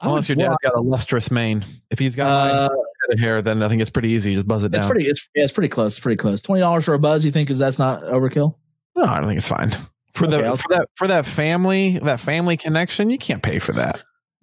[0.00, 1.64] Unless your dad's got a lustrous mane.
[1.90, 2.68] If he's got Uh, uh,
[3.10, 4.34] of hair, then I think it's pretty easy.
[4.34, 4.90] Just buzz it it's down.
[4.90, 5.06] pretty.
[5.06, 5.92] It's yeah, it's pretty close.
[5.94, 6.40] It's pretty close.
[6.40, 7.24] Twenty dollars for a buzz.
[7.24, 8.54] You think is that's not overkill?
[8.96, 9.70] no, I don't think it's fine.
[10.14, 13.58] For Okay, the I'll- for that for that family that family connection, you can't pay
[13.58, 14.02] for that.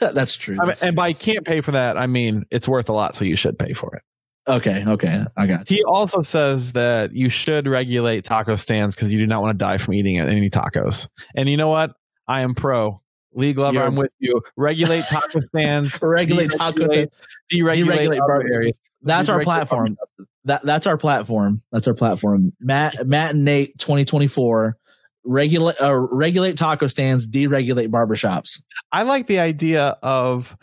[0.00, 0.56] that's true.
[0.62, 3.24] I mean, and by can't pay for that, I mean it's worth a lot, so
[3.24, 4.02] you should pay for it.
[4.48, 5.70] okay, okay, I got.
[5.70, 5.76] You.
[5.76, 9.64] He also says that you should regulate taco stands because you do not want to
[9.64, 11.08] die from eating any tacos.
[11.36, 11.92] And you know what?
[12.26, 13.00] I am pro.
[13.34, 14.40] League lover, You're- I'm with you.
[14.56, 15.98] Regulate taco stands.
[16.00, 16.86] Regulate taco.
[16.86, 17.08] Deregulate-
[17.52, 18.76] Deregulate, Deregulate bar- areas.
[19.02, 19.96] That's our platform.
[20.44, 21.62] That that's our platform.
[21.72, 22.52] That's our platform.
[22.60, 24.76] Matt Matt and Nate 2024
[25.24, 28.60] regulate uh, regulate taco stands, deregulate barbershops.
[28.90, 30.56] I like the idea of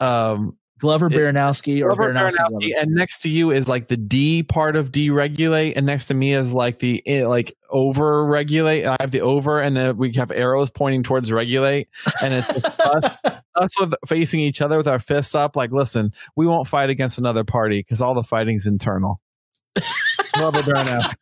[0.00, 2.36] um, Glover Baranowski or Glover Baranowski.
[2.36, 6.14] Baranowski, and next to you is like the D part of deregulate, and next to
[6.14, 8.84] me is like the eh, like over regulate.
[8.84, 11.88] I have the over, and then we have arrows pointing towards regulate,
[12.22, 13.16] and it's us,
[13.54, 15.54] us with facing each other with our fists up.
[15.54, 19.20] Like, listen, we won't fight against another party because all the fighting's internal.
[20.34, 21.14] Glover Baranowski.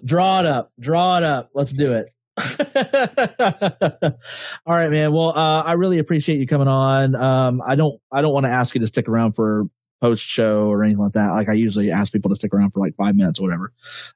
[0.04, 0.72] draw it up.
[0.78, 1.50] Draw it up.
[1.54, 2.12] Let's do it.
[2.38, 2.44] All
[4.74, 5.12] right, man.
[5.12, 7.14] Well, uh, I really appreciate you coming on.
[7.14, 9.64] Um, I don't, I don't want to ask you to stick around for
[10.00, 11.30] post show or anything like that.
[11.30, 13.72] Like I usually ask people to stick around for like five minutes or whatever.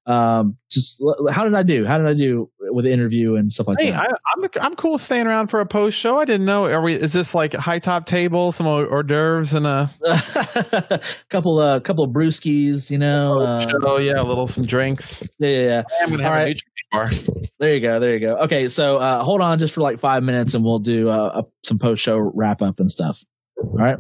[0.07, 1.85] Um, just how did I do?
[1.87, 4.01] How did I do with the interview and stuff like Hey, that?
[4.01, 6.19] I, I'm I'm cool staying around for a post show.
[6.19, 6.67] I didn't know.
[6.67, 6.95] Are we?
[6.95, 9.91] Is this like high top table, some hors hors d'oeuvres, and a
[11.31, 13.41] couple, uh, couple of brewskis, you know.
[13.41, 13.99] Uh, show?
[13.99, 15.27] Yeah, a little some drinks.
[15.39, 15.83] yeah, yeah, yeah.
[16.03, 16.63] I'm gonna All have a right.
[16.93, 17.51] Nutrient bar.
[17.59, 17.99] There you go.
[17.99, 18.37] There you go.
[18.39, 21.45] Okay, so uh, hold on just for like five minutes, and we'll do uh, a,
[21.67, 23.25] some post show wrap up and stuff.
[23.57, 23.99] All right.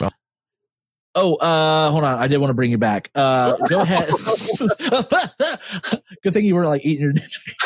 [0.00, 0.12] Well.
[1.14, 2.18] Oh, uh, hold on.
[2.18, 3.10] I did want to bring you back.
[3.14, 4.08] Uh, go ahead.
[6.22, 7.12] Good thing you weren't like eating your.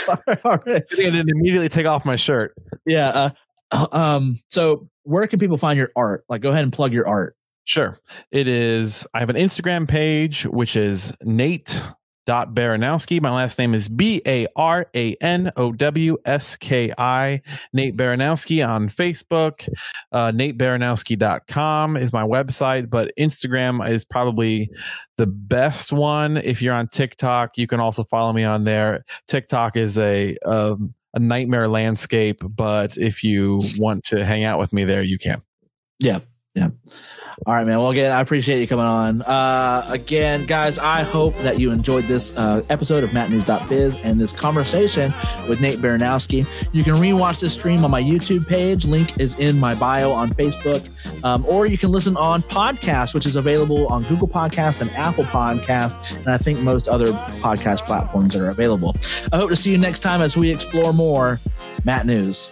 [0.09, 0.61] Right.
[0.67, 2.55] I think I didn't immediately take off my shirt.
[2.87, 3.31] Yeah.
[3.71, 4.41] Uh, um.
[4.49, 6.25] So, where can people find your art?
[6.29, 7.37] Like, go ahead and plug your art.
[7.65, 7.99] Sure.
[8.31, 11.83] It is I have an Instagram page which is Nate
[12.27, 13.21] dot Baranowski.
[13.21, 17.43] My last name is B A R A N O W S K I.
[17.73, 19.69] Nate Baranowski on Facebook.
[20.13, 24.71] Uh, NateBaranowski.com is my website, but Instagram is probably
[25.17, 26.37] the best one.
[26.37, 29.05] If you're on TikTok, you can also follow me on there.
[29.29, 34.73] TikTok is a um, a nightmare landscape, but if you want to hang out with
[34.73, 35.43] me there, you can.
[37.47, 37.79] All right, man.
[37.79, 39.23] Well, again, I appreciate you coming on.
[39.23, 44.33] Uh, again, guys, I hope that you enjoyed this uh, episode of MattNews.biz and this
[44.33, 45.13] conversation
[45.49, 46.47] with Nate Baranowski.
[46.73, 48.87] You can rewatch this stream on my YouTube page.
[48.87, 50.89] Link is in my bio on Facebook.
[51.25, 55.25] Um, or you can listen on podcast, which is available on Google Podcasts and Apple
[55.25, 57.13] Podcasts, and I think most other
[57.43, 58.95] podcast platforms that are available.
[59.33, 61.41] I hope to see you next time as we explore more
[61.85, 62.51] Matt News.